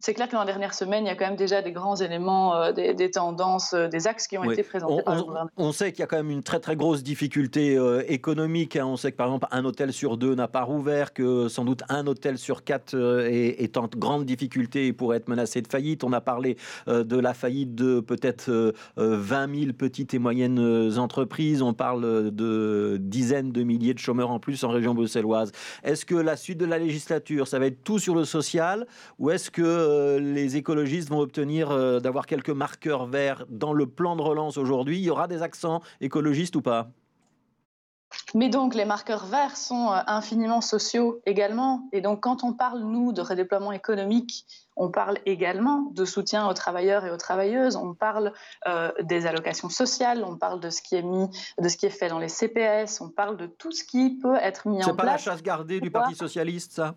c'est 0.00 0.14
clair 0.14 0.28
que 0.28 0.32
dans 0.32 0.38
la 0.38 0.46
dernière 0.46 0.74
semaine, 0.74 1.04
il 1.04 1.08
y 1.08 1.10
a 1.10 1.16
quand 1.16 1.26
même 1.26 1.34
déjà 1.34 1.60
des 1.60 1.72
grands 1.72 1.96
éléments, 1.96 2.54
euh, 2.54 2.72
des, 2.72 3.10
tendances, 3.10 3.72
euh, 3.74 3.88
des 3.88 4.06
axes 4.06 4.28
qui 4.28 4.38
ont 4.38 4.48
été 4.48 4.62
présentés 4.62 4.94
on, 4.94 5.02
par 5.02 5.14
le 5.16 5.22
gouvernement. 5.22 5.50
On 5.56 5.72
sait 5.72 5.90
qu'il 5.90 6.00
y 6.00 6.02
a 6.04 6.06
quand 6.06 6.18
même 6.18 6.30
une 6.30 6.44
très 6.44 6.60
très 6.60 6.76
grosse 6.76 7.02
difficulté 7.02 7.76
euh, 7.76 8.04
économique. 8.06 8.76
Hein. 8.76 8.86
On 8.86 8.96
sait 8.96 9.10
que 9.10 9.16
par 9.16 9.26
exemple 9.26 9.48
un 9.50 9.64
hôtel 9.64 9.92
sur 9.92 10.16
deux 10.16 10.36
n'a 10.36 10.46
pas 10.46 10.62
rouvert, 10.62 11.12
que 11.12 11.48
sans 11.48 11.64
doute 11.64 11.82
un 11.88 12.06
hôtel 12.06 12.38
sur 12.38 12.62
quatre 12.62 12.94
est, 12.94 13.60
est, 13.60 13.76
en 13.76 13.88
grande 13.96 14.24
difficulté 14.24 14.86
et 14.86 14.92
pourrait 14.92 15.16
être 15.16 15.28
menacé 15.28 15.62
de 15.62 15.68
faillite. 15.68 16.04
On 16.04 16.12
a 16.12 16.20
parlé 16.20 16.56
de 16.86 17.18
la 17.18 17.34
faillite 17.34 17.74
de 17.74 17.98
peut-être 17.98 18.74
20 18.96 19.60
000 19.60 19.72
petites 19.72 20.14
et 20.14 20.18
moyennes 20.20 20.98
entreprises. 20.98 21.60
On 21.60 21.74
parle 21.74 22.30
de 22.30 22.98
dizaines 23.00 23.50
de 23.50 23.62
milliers 23.64 23.94
de 23.94 23.98
chômeurs 23.98 24.30
en 24.30 24.38
plus 24.38 24.62
en 24.62 24.68
région 24.68 24.94
bruxelloise. 24.94 25.50
Est-ce 25.82 26.06
que 26.06 26.14
la 26.14 26.36
suite 26.36 26.58
de 26.58 26.66
la 26.66 26.78
législature, 26.78 27.48
ça 27.48 27.58
va 27.58 27.66
être 27.66 27.82
tout 27.82 27.98
sur 27.98 28.14
le 28.14 28.24
social 28.24 28.86
ou 29.18 29.30
est-ce 29.30 29.50
que 29.50 29.87
euh, 29.88 30.20
les 30.20 30.56
écologistes 30.56 31.08
vont 31.08 31.20
obtenir 31.20 31.70
euh, 31.70 32.00
d'avoir 32.00 32.26
quelques 32.26 32.50
marqueurs 32.50 33.06
verts 33.06 33.44
dans 33.48 33.72
le 33.72 33.86
plan 33.86 34.16
de 34.16 34.22
relance 34.22 34.56
aujourd'hui 34.56 34.98
Il 34.98 35.04
y 35.04 35.10
aura 35.10 35.28
des 35.28 35.42
accents 35.42 35.80
écologistes 36.00 36.56
ou 36.56 36.62
pas? 36.62 36.90
Mais 38.34 38.48
donc, 38.48 38.74
les 38.74 38.84
marqueurs 38.84 39.26
verts 39.26 39.56
sont 39.56 39.90
euh, 39.90 40.00
infiniment 40.06 40.60
sociaux 40.60 41.20
également. 41.26 41.88
Et 41.92 42.00
donc, 42.00 42.20
quand 42.20 42.44
on 42.44 42.52
parle, 42.52 42.80
nous, 42.80 43.12
de 43.12 43.20
redéploiement 43.20 43.72
économique, 43.72 44.46
on 44.76 44.90
parle 44.90 45.18
également 45.26 45.90
de 45.92 46.04
soutien 46.04 46.46
aux 46.48 46.54
travailleurs 46.54 47.04
et 47.04 47.10
aux 47.10 47.16
travailleuses. 47.16 47.76
On 47.76 47.94
parle 47.94 48.32
euh, 48.66 48.90
des 49.02 49.26
allocations 49.26 49.68
sociales. 49.68 50.24
On 50.24 50.36
parle 50.36 50.60
de 50.60 50.70
ce 50.70 50.82
qui 50.82 50.94
est 50.94 51.02
mis, 51.02 51.28
de 51.60 51.68
ce 51.68 51.76
qui 51.76 51.86
est 51.86 51.90
fait 51.90 52.08
dans 52.08 52.18
les 52.18 52.28
CPS. 52.28 53.00
On 53.00 53.08
parle 53.08 53.36
de 53.36 53.46
tout 53.46 53.72
ce 53.72 53.84
qui 53.84 54.18
peut 54.18 54.36
être 54.36 54.68
mis 54.68 54.76
en 54.76 54.78
place. 54.78 54.86
C'est 54.90 54.96
pas 54.96 55.04
la 55.04 55.18
chasse 55.18 55.42
gardée 55.42 55.80
du 55.80 55.90
Parti 55.90 56.14
socialiste, 56.14 56.72
ça? 56.72 56.94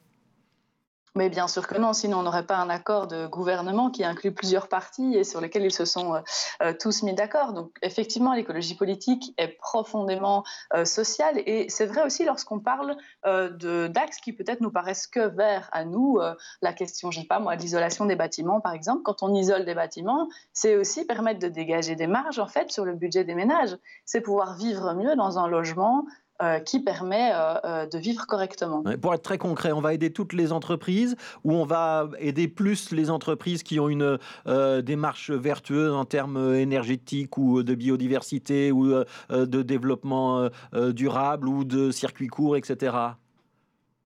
Mais 1.15 1.29
bien 1.29 1.47
sûr 1.47 1.67
que 1.67 1.77
non, 1.77 1.91
sinon 1.91 2.19
on 2.19 2.23
n'aurait 2.23 2.45
pas 2.45 2.57
un 2.57 2.69
accord 2.69 3.07
de 3.07 3.27
gouvernement 3.27 3.89
qui 3.89 4.03
inclut 4.05 4.33
plusieurs 4.33 4.69
partis 4.69 5.15
et 5.15 5.25
sur 5.25 5.41
lesquels 5.41 5.65
ils 5.65 5.73
se 5.73 5.83
sont 5.83 6.15
euh, 6.15 6.19
euh, 6.63 6.73
tous 6.79 7.03
mis 7.03 7.13
d'accord. 7.13 7.51
Donc 7.51 7.75
effectivement, 7.81 8.33
l'écologie 8.33 8.75
politique 8.75 9.33
est 9.37 9.49
profondément 9.49 10.45
euh, 10.73 10.85
sociale 10.85 11.41
et 11.45 11.67
c'est 11.69 11.85
vrai 11.85 12.03
aussi 12.03 12.23
lorsqu'on 12.23 12.59
parle 12.59 12.95
d'axes 13.23 14.19
qui 14.19 14.33
peut-être 14.33 14.61
nous 14.61 14.71
paraissent 14.71 15.07
que 15.07 15.19
verts 15.19 15.69
à 15.71 15.85
nous. 15.85 16.19
la 16.61 16.73
question, 16.73 17.11
je 17.11 17.21
sais 17.21 17.27
pas 17.27 17.39
moi, 17.39 17.55
de 17.55 17.61
l'isolation 17.61 18.05
des 18.05 18.15
bâtiments 18.15 18.61
par 18.61 18.73
exemple. 18.73 19.01
Quand 19.03 19.23
on 19.23 19.33
isole 19.33 19.65
des 19.65 19.75
bâtiments, 19.75 20.27
c'est 20.53 20.75
aussi 20.75 21.05
permettre 21.05 21.39
de 21.39 21.47
dégager 21.47 21.95
des 21.95 22.07
marges 22.07 22.39
en 22.39 22.47
fait 22.47 22.71
sur 22.71 22.85
le 22.85 22.93
budget 22.93 23.23
des 23.23 23.35
ménages. 23.35 23.77
C'est 24.05 24.21
pouvoir 24.21 24.55
vivre 24.55 24.93
mieux 24.93 25.15
dans 25.15 25.39
un 25.39 25.47
logement 25.47 26.05
euh, 26.41 26.59
qui 26.59 26.79
permet 26.79 27.31
euh, 27.35 27.53
euh, 27.65 27.85
de 27.85 27.99
vivre 27.99 28.25
correctement. 28.25 28.83
Pour 28.99 29.13
être 29.13 29.21
très 29.21 29.37
concret, 29.37 29.71
on 29.73 29.81
va 29.81 29.93
aider 29.93 30.11
toutes 30.11 30.33
les 30.33 30.51
entreprises 30.51 31.15
ou 31.43 31.53
on 31.53 31.65
va 31.65 32.09
aider 32.17 32.47
plus 32.47 32.89
les 32.91 33.11
entreprises 33.11 33.61
qui 33.61 33.79
ont 33.79 33.89
une 33.89 34.17
démarche 34.81 35.29
vertueuse 35.29 35.93
en 35.93 36.05
termes 36.05 36.55
énergétiques 36.55 37.37
ou 37.37 37.61
de 37.61 37.75
biodiversité 37.75 38.71
ou 38.71 38.91
de 39.29 39.61
développement 39.61 40.49
durable 40.73 41.47
ou 41.47 41.63
de 41.63 41.91
circuits 41.91 42.27
courts, 42.27 42.57
etc. 42.57 42.97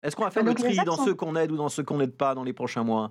Est-ce 0.05 0.15
qu'on 0.15 0.25
va 0.25 0.31
faire 0.31 0.45
le 0.45 0.55
tri 0.55 0.77
dans 0.85 0.97
ceux 0.97 1.15
qu'on 1.15 1.35
aide 1.35 1.51
ou 1.51 1.57
dans 1.57 1.69
ceux 1.69 1.83
qu'on 1.83 1.99
n'aide 1.99 2.17
pas 2.17 2.37
dans 2.37 2.45
les 2.45 2.53
prochains 2.53 2.85
mois? 2.85 3.11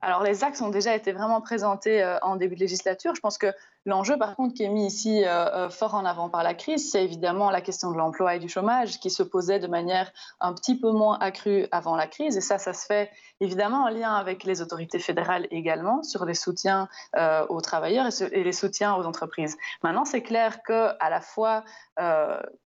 Alors, 0.00 0.22
les 0.22 0.44
axes 0.44 0.60
ont 0.60 0.70
déjà 0.70 0.94
été 0.94 1.12
vraiment 1.12 1.40
présentés 1.40 2.04
en 2.22 2.36
début 2.36 2.54
de 2.54 2.60
législature. 2.60 3.14
Je 3.16 3.20
pense 3.20 3.38
que 3.38 3.52
L'enjeu, 3.84 4.16
par 4.16 4.36
contre, 4.36 4.54
qui 4.54 4.62
est 4.62 4.68
mis 4.68 4.86
ici 4.86 5.24
euh, 5.24 5.28
euh, 5.28 5.68
fort 5.68 5.94
en 5.94 6.04
avant 6.04 6.28
par 6.28 6.44
la 6.44 6.54
crise, 6.54 6.92
c'est 6.92 7.02
évidemment 7.02 7.50
la 7.50 7.60
question 7.60 7.90
de 7.90 7.96
l'emploi 7.96 8.36
et 8.36 8.38
du 8.38 8.48
chômage 8.48 9.00
qui 9.00 9.10
se 9.10 9.24
posait 9.24 9.58
de 9.58 9.66
manière 9.66 10.12
un 10.38 10.52
petit 10.52 10.78
peu 10.78 10.92
moins 10.92 11.18
accrue 11.18 11.66
avant 11.72 11.96
la 11.96 12.06
crise. 12.06 12.36
Et 12.36 12.40
ça, 12.40 12.58
ça 12.58 12.74
se 12.74 12.86
fait 12.86 13.10
évidemment 13.40 13.84
en 13.84 13.88
lien 13.88 14.14
avec 14.14 14.44
les 14.44 14.62
autorités 14.62 15.00
fédérales 15.00 15.48
également 15.50 16.04
sur 16.04 16.24
les 16.24 16.34
soutiens 16.34 16.88
euh, 17.16 17.44
aux 17.48 17.60
travailleurs 17.60 18.06
et, 18.30 18.44
les 18.44 18.52
soutiens 18.52 18.94
aux 18.94 19.04
entreprises. 19.04 19.56
Maintenant, 19.82 20.04
c'est 20.04 20.22
clair 20.22 20.62
que 20.62 20.90
à 21.00 21.10
la 21.10 21.20
fois 21.20 21.64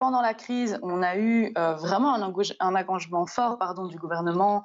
pendant 0.00 0.20
la 0.20 0.34
crise, 0.34 0.80
on 0.82 1.00
a 1.00 1.16
eu 1.16 1.52
vraiment 1.54 2.12
un, 2.12 2.22
engagement 2.22 3.24
fort 3.26 3.56
du 3.88 3.96
gouvernement 3.96 4.64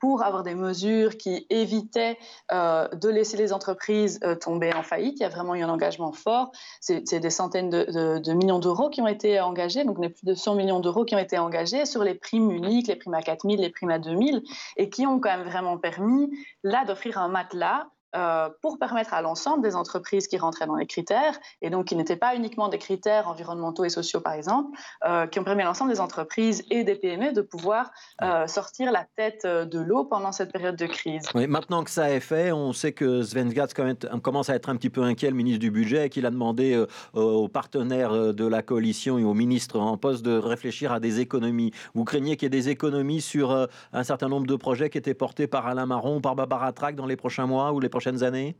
pour 0.00 0.22
avoir 0.22 0.42
des 0.42 0.54
mesures 0.54 1.16
qui 1.16 1.46
évitaient 1.48 2.18
de 2.50 3.08
laisser 3.08 3.38
les 3.38 3.54
entreprises 3.54 4.20
tomber 4.42 4.74
en 4.74 4.82
faillite. 4.82 5.18
Il 5.18 5.22
y 5.22 5.26
a 5.26 5.30
vraiment 5.30 5.54
un 5.62 5.68
engagement 5.68 6.12
fort. 6.12 6.50
C'est 6.80 7.20
des 7.20 7.30
centaines 7.30 7.70
de, 7.70 8.32
millions 8.32 8.58
d'euros 8.58 8.90
qui 8.90 9.00
ont 9.00 9.06
été 9.06 9.40
engagés, 9.40 9.84
donc 9.84 9.98
on 9.98 10.08
plus 10.08 10.24
de 10.24 10.34
100 10.34 10.54
millions 10.54 10.80
d'euros 10.80 11.04
qui 11.04 11.14
ont 11.14 11.18
été 11.18 11.38
engagés 11.38 11.86
sur 11.86 12.04
les 12.04 12.14
primes 12.14 12.50
uniques, 12.50 12.88
les 12.88 12.96
primes 12.96 13.14
à 13.14 13.22
4 13.22 13.48
000, 13.48 13.60
les 13.60 13.70
primes 13.70 13.90
à 13.90 13.98
2 13.98 14.10
000, 14.10 14.38
et 14.76 14.90
qui 14.90 15.06
ont 15.06 15.20
quand 15.20 15.36
même 15.36 15.46
vraiment 15.46 15.78
permis, 15.78 16.30
là, 16.62 16.84
d'offrir 16.84 17.18
un 17.18 17.28
matelas 17.28 17.86
euh, 18.16 18.48
pour 18.60 18.78
permettre 18.78 19.14
à 19.14 19.22
l'ensemble 19.22 19.62
des 19.62 19.76
entreprises 19.76 20.26
qui 20.26 20.36
rentraient 20.36 20.66
dans 20.66 20.74
les 20.74 20.86
critères, 20.86 21.38
et 21.62 21.70
donc 21.70 21.86
qui 21.86 21.96
n'étaient 21.96 22.16
pas 22.16 22.34
uniquement 22.34 22.68
des 22.68 22.78
critères 22.78 23.28
environnementaux 23.28 23.84
et 23.84 23.88
sociaux, 23.88 24.20
par 24.20 24.32
exemple, 24.32 24.76
euh, 25.06 25.28
qui 25.28 25.38
ont 25.38 25.44
permis 25.44 25.62
à 25.62 25.66
l'ensemble 25.66 25.92
des 25.92 26.00
entreprises 26.00 26.64
et 26.70 26.82
des 26.82 26.96
PME 26.96 27.32
de 27.32 27.40
pouvoir 27.40 27.92
euh, 28.22 28.48
sortir 28.48 28.90
la 28.90 29.06
tête 29.16 29.46
de 29.46 29.78
l'eau 29.78 30.04
pendant 30.04 30.32
cette 30.32 30.52
période 30.52 30.74
de 30.74 30.86
crise. 30.86 31.28
Oui, 31.36 31.46
maintenant 31.46 31.84
que 31.84 31.90
ça 31.90 32.10
est 32.10 32.20
fait, 32.20 32.50
on 32.50 32.72
sait 32.72 32.92
que 32.92 33.22
Sven 33.22 33.52
Gatz 33.52 33.74
commence 34.22 34.50
à 34.50 34.56
être 34.56 34.68
un 34.68 34.76
petit 34.76 34.90
peu 34.90 35.02
inquiet, 35.02 35.30
le 35.30 35.36
ministre 35.36 35.60
du 35.60 35.70
Budget, 35.70 36.06
et 36.06 36.08
qu'il 36.10 36.26
a 36.26 36.30
demandé 36.30 36.84
aux 37.14 37.48
partenaires 37.48 38.34
de 38.34 38.46
la 38.46 38.62
coalition 38.62 39.18
et 39.18 39.24
aux 39.24 39.34
ministres 39.34 39.78
en 39.78 39.96
poste 39.96 40.24
de 40.24 40.36
réfléchir 40.36 40.92
à 40.92 40.98
des 40.98 41.20
économies. 41.20 41.72
Vous 41.94 42.04
craignez 42.04 42.36
qu'il 42.36 42.46
y 42.46 42.48
ait 42.48 42.50
des 42.50 42.68
économies 42.70 43.20
sur 43.20 43.68
un 43.92 44.02
certain 44.02 44.28
nombre 44.28 44.46
de 44.46 44.56
projets 44.56 44.90
qui 44.90 44.98
étaient 44.98 45.14
portés 45.14 45.46
par 45.46 45.66
Alain 45.66 45.86
Marron 45.86 46.16
ou 46.16 46.20
par 46.20 46.34
Barbara 46.34 46.72
Trac 46.72 46.96
dans 46.96 47.06
les 47.06 47.16
prochains 47.16 47.46
mois 47.46 47.72
ou 47.72 47.80
les 47.80 47.88
prochains 47.88 47.99
prochaines 48.00 48.22
années? 48.22 48.56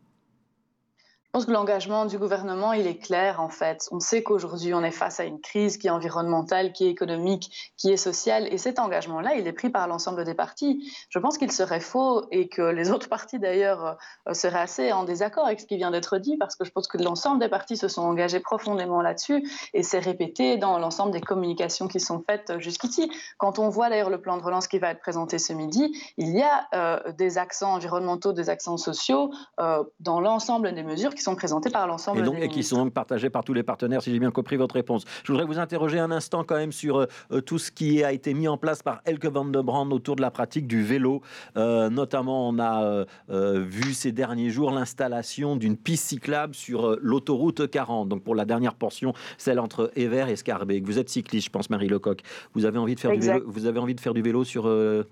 Je 1.31 1.39
pense 1.39 1.47
que 1.47 1.53
l'engagement 1.53 2.07
du 2.07 2.19
gouvernement, 2.19 2.73
il 2.73 2.89
est 2.89 2.99
clair 2.99 3.41
en 3.41 3.49
fait. 3.49 3.89
On 3.93 4.01
sait 4.01 4.25
qu'aujourd'hui, 4.25 4.75
on 4.75 4.83
est 4.83 4.91
face 4.91 5.21
à 5.21 5.25
une 5.25 5.41
crise 5.41 5.77
qui 5.77 5.87
est 5.87 5.91
environnementale, 5.91 6.73
qui 6.73 6.87
est 6.87 6.91
économique, 6.91 7.73
qui 7.77 7.93
est 7.93 7.97
sociale, 7.97 8.53
et 8.53 8.59
cet 8.59 8.81
engagement-là, 8.81 9.37
il 9.37 9.47
est 9.47 9.53
pris 9.53 9.71
par 9.71 9.87
l'ensemble 9.87 10.25
des 10.25 10.35
partis. 10.35 10.93
Je 11.09 11.21
pense 11.21 11.39
qu'il 11.39 11.53
serait 11.53 11.79
faux, 11.79 12.25
et 12.33 12.49
que 12.49 12.63
les 12.63 12.91
autres 12.91 13.09
partis 13.09 13.39
d'ailleurs 13.39 13.97
euh, 14.29 14.35
seraient 14.35 14.59
assez 14.59 14.91
en 14.91 15.05
désaccord 15.05 15.47
avec 15.47 15.61
ce 15.61 15.67
qui 15.67 15.77
vient 15.77 15.93
d'être 15.93 16.19
dit, 16.19 16.37
parce 16.37 16.57
que 16.57 16.65
je 16.65 16.73
pense 16.73 16.89
que 16.89 16.99
l'ensemble 16.99 17.39
des 17.39 17.49
partis 17.49 17.77
se 17.77 17.87
sont 17.87 18.03
engagés 18.03 18.41
profondément 18.41 19.01
là-dessus, 19.01 19.49
et 19.73 19.85
c'est 19.85 20.01
répété 20.01 20.57
dans 20.57 20.81
l'ensemble 20.81 21.13
des 21.13 21.21
communications 21.21 21.87
qui 21.87 22.01
sont 22.01 22.25
faites 22.29 22.59
jusqu'ici. 22.59 23.09
Quand 23.39 23.61
on 23.61 23.69
voit 23.69 23.89
d'ailleurs 23.89 24.11
le 24.11 24.21
plan 24.21 24.37
de 24.37 24.43
relance 24.43 24.67
qui 24.67 24.81
va 24.81 24.91
être 24.91 25.01
présenté 25.01 25.39
ce 25.39 25.53
midi, 25.53 25.97
il 26.17 26.37
y 26.37 26.43
a 26.43 26.67
euh, 26.75 27.13
des 27.13 27.39
accents 27.39 27.75
environnementaux, 27.75 28.33
des 28.33 28.51
accents 28.51 28.79
sociaux 28.79 29.31
euh, 29.61 29.85
dans 30.01 30.21
l'ensemble 30.21 30.75
des 30.75 30.83
mesures 30.83 31.15
qui 31.21 31.25
sont 31.25 31.37
présentés 31.37 31.71
par 31.71 31.87
l'ensemble 31.87 32.21
et, 32.21 32.23
donc, 32.23 32.37
et 32.41 32.49
qui 32.49 32.63
sont 32.63 32.79
donc 32.79 32.95
partagés 32.95 33.29
par 33.29 33.45
tous 33.45 33.53
les 33.53 33.63
partenaires, 33.63 34.03
si 34.03 34.11
j'ai 34.11 34.19
bien 34.19 34.31
compris 34.31 34.57
votre 34.57 34.75
réponse. 34.75 35.05
Je 35.23 35.33
voudrais 35.33 35.45
vous 35.45 35.59
interroger 35.59 35.99
un 35.99 36.11
instant 36.11 36.45
quand 36.45 36.57
même 36.57 36.73
sur 36.73 37.07
euh, 37.31 37.41
tout 37.43 37.59
ce 37.59 37.71
qui 37.71 38.03
a 38.03 38.13
été 38.13 38.33
mis 38.33 38.49
en 38.49 38.57
place 38.57 38.83
par 38.83 39.03
Elke 39.05 39.27
van 39.27 39.45
de 39.45 39.61
Brand 39.61 39.93
autour 39.93 40.17
de 40.17 40.23
la 40.23 40.31
pratique 40.31 40.67
du 40.67 40.83
vélo. 40.83 41.21
Euh, 41.59 41.91
notamment, 41.91 42.49
on 42.49 42.59
a 42.59 43.05
euh, 43.29 43.65
vu 43.69 43.93
ces 43.93 44.13
derniers 44.13 44.49
jours 44.49 44.71
l'installation 44.71 45.57
d'une 45.57 45.77
piste 45.77 46.07
cyclable 46.07 46.55
sur 46.55 46.97
l'autoroute 47.03 47.71
40, 47.71 48.09
donc 48.09 48.23
pour 48.23 48.35
la 48.35 48.47
dernière 48.47 48.75
portion, 48.75 49.13
celle 49.37 49.61
entre 49.61 49.93
Ever 49.97 50.25
et 50.31 50.37
Scarbeck. 50.37 50.85
Vous 50.85 50.99
êtes 50.99 51.11
cycliste, 51.11 51.47
je 51.47 51.51
pense, 51.51 51.69
Marie 51.69 51.89
Lecoq. 51.89 52.23
Vous 52.55 52.65
avez 52.65 52.79
envie 52.79 52.95
de 52.95 53.01
faire, 53.01 53.13
du 53.13 53.21
vélo, 53.21 53.45
vous 53.47 53.67
avez 53.67 53.79
envie 53.79 53.95
de 53.95 54.01
faire 54.01 54.15
du 54.15 54.23
vélo 54.23 54.45
sur 54.45 54.67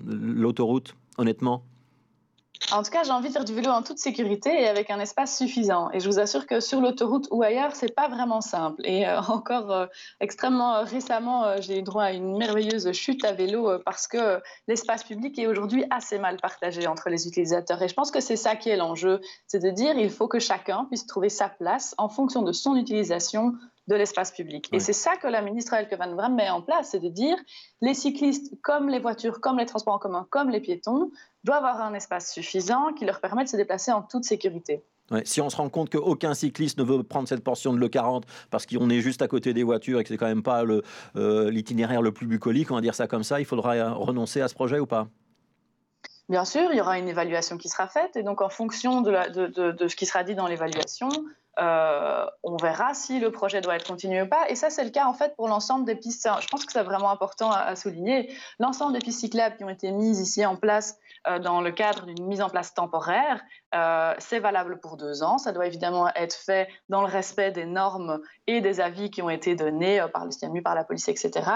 l'autoroute, 0.06 0.96
honnêtement? 1.18 1.62
En 2.72 2.82
tout 2.82 2.90
cas, 2.90 3.02
j'ai 3.02 3.12
envie 3.12 3.28
de 3.28 3.32
faire 3.32 3.44
du 3.44 3.54
vélo 3.54 3.70
en 3.70 3.82
toute 3.82 3.98
sécurité 3.98 4.62
et 4.62 4.68
avec 4.68 4.90
un 4.90 5.00
espace 5.00 5.38
suffisant. 5.38 5.90
Et 5.92 6.00
je 6.00 6.08
vous 6.08 6.18
assure 6.18 6.46
que 6.46 6.60
sur 6.60 6.80
l'autoroute 6.80 7.26
ou 7.30 7.42
ailleurs, 7.42 7.74
c'est 7.74 7.94
pas 7.94 8.08
vraiment 8.08 8.40
simple. 8.40 8.82
Et 8.84 9.06
euh, 9.06 9.20
encore 9.28 9.72
euh, 9.72 9.86
extrêmement 10.20 10.74
euh, 10.74 10.82
récemment, 10.82 11.60
j'ai 11.60 11.78
eu 11.78 11.82
droit 11.82 12.04
à 12.04 12.12
une 12.12 12.36
merveilleuse 12.36 12.92
chute 12.92 13.24
à 13.24 13.32
vélo 13.32 13.78
parce 13.84 14.06
que 14.06 14.40
l'espace 14.66 15.04
public 15.04 15.38
est 15.38 15.46
aujourd'hui 15.46 15.84
assez 15.90 16.18
mal 16.18 16.36
partagé 16.36 16.86
entre 16.86 17.08
les 17.08 17.26
utilisateurs. 17.26 17.82
Et 17.82 17.88
je 17.88 17.94
pense 17.94 18.10
que 18.10 18.20
c'est 18.20 18.36
ça 18.36 18.56
qui 18.56 18.68
est 18.68 18.76
l'enjeu, 18.76 19.20
c'est 19.46 19.62
de 19.62 19.70
dire 19.70 19.96
il 19.96 20.10
faut 20.10 20.28
que 20.28 20.38
chacun 20.38 20.84
puisse 20.86 21.06
trouver 21.06 21.28
sa 21.30 21.48
place 21.48 21.94
en 21.96 22.08
fonction 22.08 22.42
de 22.42 22.52
son 22.52 22.76
utilisation 22.76 23.54
de 23.88 23.94
l'espace 23.94 24.30
public. 24.30 24.68
Et 24.72 24.80
c'est 24.80 24.92
ça 24.92 25.16
que 25.16 25.26
la 25.26 25.40
ministre 25.40 25.72
Elke 25.72 25.94
Van 25.98 26.14
Bram 26.14 26.34
met 26.34 26.50
en 26.50 26.60
place, 26.60 26.90
c'est 26.90 27.00
de 27.00 27.08
dire 27.08 27.36
les 27.80 27.94
cyclistes, 27.94 28.54
comme 28.62 28.88
les 28.88 28.98
voitures, 28.98 29.40
comme 29.40 29.58
les 29.58 29.66
transports 29.66 29.94
en 29.94 29.98
commun, 29.98 30.26
comme 30.30 30.50
les 30.50 30.60
piétons, 30.60 31.10
doivent 31.42 31.64
avoir 31.64 31.86
un 31.86 31.94
espace 31.94 32.30
suffisant 32.32 32.92
qui 32.92 33.06
leur 33.06 33.20
permet 33.20 33.44
de 33.44 33.48
se 33.48 33.56
déplacer 33.56 33.90
en 33.90 34.02
toute 34.02 34.24
sécurité. 34.24 34.84
si 35.24 35.40
on 35.40 35.48
se 35.48 35.56
rend 35.56 35.70
compte 35.70 35.88
qu'aucun 35.88 36.34
cycliste 36.34 36.78
ne 36.78 36.84
veut 36.84 37.02
prendre 37.02 37.26
cette 37.26 37.42
portion 37.42 37.72
de 37.72 37.78
l'E40 37.78 38.24
parce 38.50 38.66
qu'on 38.66 38.90
est 38.90 39.00
juste 39.00 39.22
à 39.22 39.28
côté 39.28 39.54
des 39.54 39.62
voitures 39.62 40.00
et 40.00 40.02
que 40.02 40.10
c'est 40.10 40.18
quand 40.18 40.26
même 40.26 40.42
pas 40.42 40.64
euh, 41.16 41.50
l'itinéraire 41.50 42.02
le, 42.02 42.12
plus 42.12 42.26
bucolique, 42.26 42.70
on 42.70 42.74
va 42.74 42.82
dire 42.82 42.94
ça 42.94 43.06
comme 43.06 43.24
ça, 43.24 43.40
il 43.40 43.46
faudra 43.46 43.92
renoncer 43.94 44.42
à 44.42 44.48
ce 44.48 44.54
projet 44.54 44.78
ou 44.78 44.86
pas? 44.86 45.08
Bien 46.28 46.44
sûr, 46.44 46.70
il 46.72 46.76
y 46.76 46.80
aura 46.82 46.98
une 46.98 47.08
évaluation 47.08 47.56
qui 47.56 47.70
sera 47.70 47.88
faite 47.88 48.14
et 48.16 48.22
donc 48.22 48.42
en 48.42 48.50
fonction 48.50 49.00
de, 49.00 49.70
de 49.72 49.88
ce 49.88 49.96
qui 49.96 50.04
sera 50.04 50.24
dit 50.24 50.34
dans 50.34 50.46
l'évaluation, 50.46 51.08
euh, 51.60 52.26
on 52.42 52.56
verra 52.56 52.94
si 52.94 53.18
le 53.18 53.32
projet 53.32 53.60
doit 53.60 53.76
être 53.76 53.86
continué 53.86 54.22
ou 54.22 54.28
pas. 54.28 54.48
Et 54.48 54.54
ça, 54.54 54.70
c'est 54.70 54.84
le 54.84 54.90
cas 54.90 55.06
en 55.06 55.12
fait 55.12 55.34
pour 55.36 55.48
l'ensemble 55.48 55.84
des 55.84 55.96
pistes. 55.96 56.28
Je 56.40 56.46
pense 56.46 56.64
que 56.64 56.72
c'est 56.72 56.82
vraiment 56.82 57.10
important 57.10 57.50
à, 57.50 57.74
souligner. 57.74 58.32
L'ensemble 58.58 58.92
des 58.92 59.00
pistes 59.00 59.20
cyclables 59.20 59.56
qui 59.56 59.64
ont 59.64 59.68
été 59.68 59.90
mises 59.90 60.20
ici 60.20 60.44
en 60.46 60.56
place 60.56 60.98
euh, 61.26 61.38
dans 61.38 61.60
le 61.60 61.72
cadre 61.72 62.06
d'une 62.06 62.26
mise 62.26 62.42
en 62.42 62.48
place 62.48 62.74
temporaire, 62.74 63.42
euh, 63.74 64.14
c'est 64.18 64.38
valable 64.38 64.78
pour 64.80 64.96
deux 64.96 65.22
ans. 65.22 65.38
Ça 65.38 65.52
doit 65.52 65.66
évidemment 65.66 66.08
être 66.14 66.34
fait 66.34 66.68
dans 66.88 67.00
le 67.00 67.08
respect 67.08 67.50
des 67.50 67.66
normes 67.66 68.20
et 68.46 68.60
des 68.60 68.80
avis 68.80 69.10
qui 69.10 69.22
ont 69.22 69.30
été 69.30 69.56
donnés 69.56 70.04
par 70.12 70.24
le 70.24 70.30
SIAMU, 70.30 70.62
par 70.62 70.74
la 70.74 70.84
police, 70.84 71.08
etc. 71.08 71.50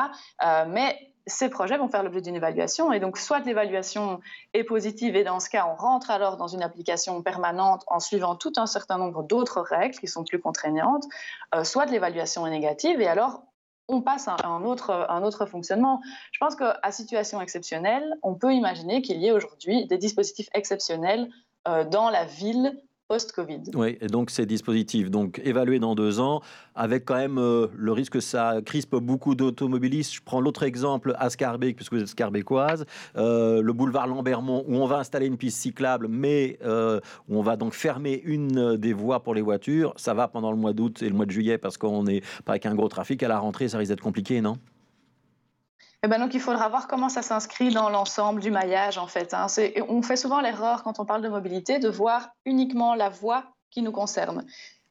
mais 0.67 1.12
ces 1.27 1.49
projets 1.49 1.77
vont 1.79 1.89
faire 1.89 2.03
l'objet 2.03 2.21
d'une 2.21 2.35
évaluation. 2.35 2.93
Et 2.93 3.01
donc, 3.01 3.19
soit 3.19 3.41
l'évaluation 3.41 4.21
est 4.55 4.65
positive, 4.65 5.17
et 5.17 5.25
dans 5.25 5.41
ce 5.41 5.49
cas, 5.49 5.67
on 5.71 5.75
rentre 5.75 6.11
alors 6.11 6.37
dans 6.37 6.49
une 6.49 6.63
application 6.63 7.23
permanente 7.23 7.85
en 7.87 8.01
suivant 8.01 8.35
tout 8.37 8.53
un 8.57 8.67
certain 8.67 8.99
nombre 8.99 9.23
d'autres 9.23 9.61
règles 9.61 9.97
qui 9.99 10.09
sont 10.09 10.25
plus 10.25 10.41
contraignantes, 10.41 11.05
euh, 11.55 11.65
soit 11.65 11.87
l'évaluation 11.87 12.47
est 12.47 12.51
négative, 12.51 13.01
et 13.01 13.07
alors 13.07 13.43
on 13.89 14.01
passe 14.01 14.29
à 14.29 14.37
un 14.45 14.65
autre, 14.65 15.07
un 15.09 15.23
autre 15.23 15.47
fonctionnement. 15.47 16.01
Je 16.33 16.39
pense 16.39 16.57
qu'à 16.57 16.79
situation 16.91 17.41
exceptionnelle, 17.41 18.17
on 18.23 18.35
peut 18.35 18.55
imaginer 18.55 19.03
qu'il 19.03 19.19
y 19.19 19.27
ait 19.27 19.33
aujourd'hui 19.33 19.87
des 19.87 19.99
dispositifs 19.99 20.49
exceptionnels 20.55 21.29
euh, 21.69 21.85
dans 21.85 22.11
la 22.11 22.25
ville 22.25 22.81
post-Covid. 23.13 23.63
Oui, 23.75 23.99
et 24.01 24.07
donc 24.07 24.31
ces 24.31 24.47
dispositifs, 24.47 25.11
donc 25.11 25.39
évalués 25.45 25.79
dans 25.79 25.95
deux 25.95 26.19
ans, 26.19 26.41
avec 26.75 27.05
quand 27.05 27.17
même 27.17 27.37
euh, 27.37 27.67
le 27.77 27.93
risque 27.93 28.15
que 28.15 28.21
ça 28.21 28.61
crispe 28.65 28.97
beaucoup 28.97 29.35
d'automobilistes. 29.35 30.15
Je 30.15 30.21
prends 30.25 30.41
l'autre 30.41 30.63
exemple 30.63 31.15
à 31.19 31.29
Scarbeck, 31.29 31.77
puisque 31.77 31.93
vous 31.93 32.01
êtes 32.01 32.09
scarbécoise, 32.09 32.87
euh, 33.17 33.61
le 33.61 33.73
boulevard 33.75 34.07
Lambermont, 34.07 34.65
où 34.67 34.77
on 34.77 34.87
va 34.87 34.99
installer 34.99 35.27
une 35.27 35.37
piste 35.37 35.59
cyclable, 35.59 36.09
mais 36.09 36.59
euh, 36.65 37.01
où 37.29 37.39
on 37.39 37.43
va 37.43 37.57
donc 37.57 37.75
fermer 37.75 38.23
une 38.25 38.79
des 38.79 38.95
voies 38.95 39.23
pour 39.23 39.35
les 39.35 39.43
voitures. 39.43 39.93
Ça 39.97 40.15
va 40.15 40.27
pendant 40.27 40.51
le 40.51 40.57
mois 40.57 40.73
d'août 40.73 41.03
et 41.03 41.09
le 41.11 41.15
mois 41.15 41.27
de 41.27 41.33
juillet, 41.33 41.59
parce 41.59 41.77
qu'on 41.77 42.07
est 42.07 42.23
pas 42.47 42.53
avec 42.53 42.65
un 42.65 42.75
gros 42.75 42.89
trafic. 42.89 43.23
À 43.23 43.29
la 43.29 43.39
rentrée, 43.39 43.69
ça 43.69 43.77
risque 43.77 43.91
d'être 43.91 44.01
compliqué, 44.01 44.41
non? 44.41 44.57
Eh 46.05 46.09
ben 46.09 46.19
donc, 46.19 46.35
il 46.35 46.41
faudra 46.41 46.69
voir 46.69 46.89
comment 46.89 47.09
ça 47.09 47.23
s'inscrit 47.23 47.73
dans 47.73 47.89
l'ensemble 47.89 48.41
du 48.41 48.51
maillage, 48.51 48.99
en 48.99 49.07
fait. 49.07 49.35
Hein. 49.35 49.47
On 49.89 50.03
fait 50.03 50.17
souvent 50.17 50.41
l'erreur, 50.41 50.83
quand 50.83 50.99
on 50.99 51.05
parle 51.05 51.23
de 51.23 51.29
mobilité, 51.29 51.79
de 51.79 51.89
voir 51.89 52.31
uniquement 52.45 52.97
la 52.97 53.09
voie 53.09 53.45
qui 53.71 53.83
nous 53.83 53.93
concerne. 53.93 54.45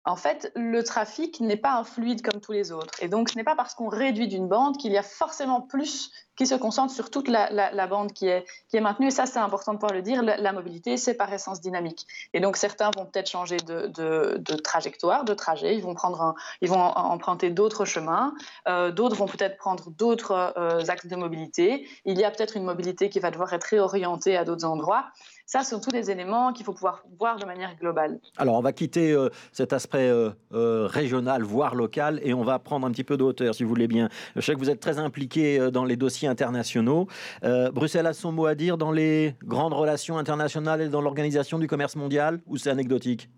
En 0.06 0.15
fait, 0.15 0.52
le 0.56 0.82
trafic 0.84 1.41
n'est 1.41 1.58
pas 1.58 1.74
un 1.74 1.84
fluide 1.84 2.21
comme 2.21 2.39
tous 2.39 2.54
les 2.54 2.71
autres. 2.71 2.93
Et 3.02 3.10
donc, 3.10 3.30
ce 3.30 3.36
n'est 3.36 3.43
pas 3.43 3.56
parce 3.56 3.76
qu'on 3.76 3.89
réduit 3.89 4.28
d'une 4.28 4.47
bande 4.47 4.78
qu'il 4.78 4.93
y 4.93 4.97
a 4.97 5.04
forcément 5.04 5.62
plus 5.62 6.12
qui 6.36 6.48
se 6.48 6.56
concentre 6.56 6.94
sur 6.94 7.10
toute 7.10 7.28
la, 7.28 7.88
bande 7.88 8.13
qui 8.13 8.28
est, 8.28 8.46
maintenue. 8.74 9.08
Et 9.08 9.12
ça, 9.12 9.26
c'est 9.26 9.39
important 9.39 9.74
de 9.74 9.78
pouvoir 9.78 9.94
le 9.94 10.02
dire. 10.02 10.24
La, 10.24 10.54
mobilité, 10.54 10.98
c'est 10.98 11.13
par 11.13 11.32
essence 11.32 11.62
dynamique. 11.62 12.08
Et 12.34 12.39
donc, 12.39 12.58
certains 12.58 12.89
vont 12.96 13.06
peut-être 13.06 13.30
changer 13.30 13.58
de, 13.58 14.56
trajectoire, 14.63 15.26
de 15.26 15.34
trajet. 15.34 15.76
Ils 15.76 15.84
vont, 15.84 15.94
prendre 15.94 16.36
ils 16.62 16.70
vont 16.70 16.80
emprunter 16.80 17.50
d'autres 17.50 17.86
chemins. 17.86 18.34
Euh, 18.67 18.91
d'autres 18.91 19.15
vont 19.15 19.28
peut-être 19.28 19.58
prendre 19.58 19.89
d'autres 19.91 20.54
euh, 20.58 20.84
axes 20.88 21.08
de 21.08 21.15
mobilité. 21.15 21.88
Il 22.06 22.17
y 22.17 22.24
a 22.24 22.32
peut-être 22.32 22.58
une 22.58 22.63
mobilité 22.63 23.10
qui 23.10 23.20
va 23.20 23.32
devoir 23.32 23.52
être 23.54 23.65
réorientée 23.65 24.38
à 24.38 24.46
d'autres 24.46 24.65
endroits. 24.65 25.06
Ça, 25.46 25.63
ce 25.63 25.72
sont 25.72 25.82
tous 25.82 25.89
des 25.89 26.12
éléments 26.12 26.54
qu'il 26.54 26.65
faut 26.65 26.72
pouvoir 26.72 27.04
voir 27.20 27.38
de 27.38 27.46
manière 27.46 27.76
globale. 27.76 28.20
Alors, 28.38 28.56
on 28.56 28.62
va 28.62 28.72
quitter 28.72 29.12
euh, 29.12 29.30
cet 29.52 29.74
aspect 29.74 30.12
régional, 30.52 31.44
voire 31.44 31.76
local, 31.76 32.22
et 32.24 32.34
on 32.34 32.44
va 32.44 32.58
prendre 32.60 32.88
un 32.88 32.91
petit 32.91 33.04
peu 33.04 33.17
de 33.17 33.24
hauteur, 33.24 33.54
si 33.54 33.63
vous 33.63 33.70
voulez 33.70 33.88
bien. 33.88 34.10
Je 34.36 34.41
sais 34.41 34.54
que 34.54 34.60
vous 34.60 34.70
êtes 34.70 34.80
très 34.80 34.98
impliqué 34.98 35.70
dans 35.72 35.84
les 35.84 35.98
dossiers 35.98 36.31
internationaux. 36.32 37.08
Euh, 37.44 37.72
Bruxelles 37.72 38.08
a 38.08 38.13
son 38.13 38.32
mot 38.32 38.48
à 38.48 38.56
dire 38.56 38.78
dans 38.78 38.91
les 38.91 39.36
grandes 39.44 39.74
relations 39.74 40.17
internationales 40.17 40.82
et 40.82 40.89
dans 40.89 41.02
l'organisation 41.02 41.60
du 41.60 41.67
commerce 41.67 41.96
mondial 41.96 42.39
ou 42.48 42.58
c'est 42.58 42.72
anecdotique? 42.72 43.30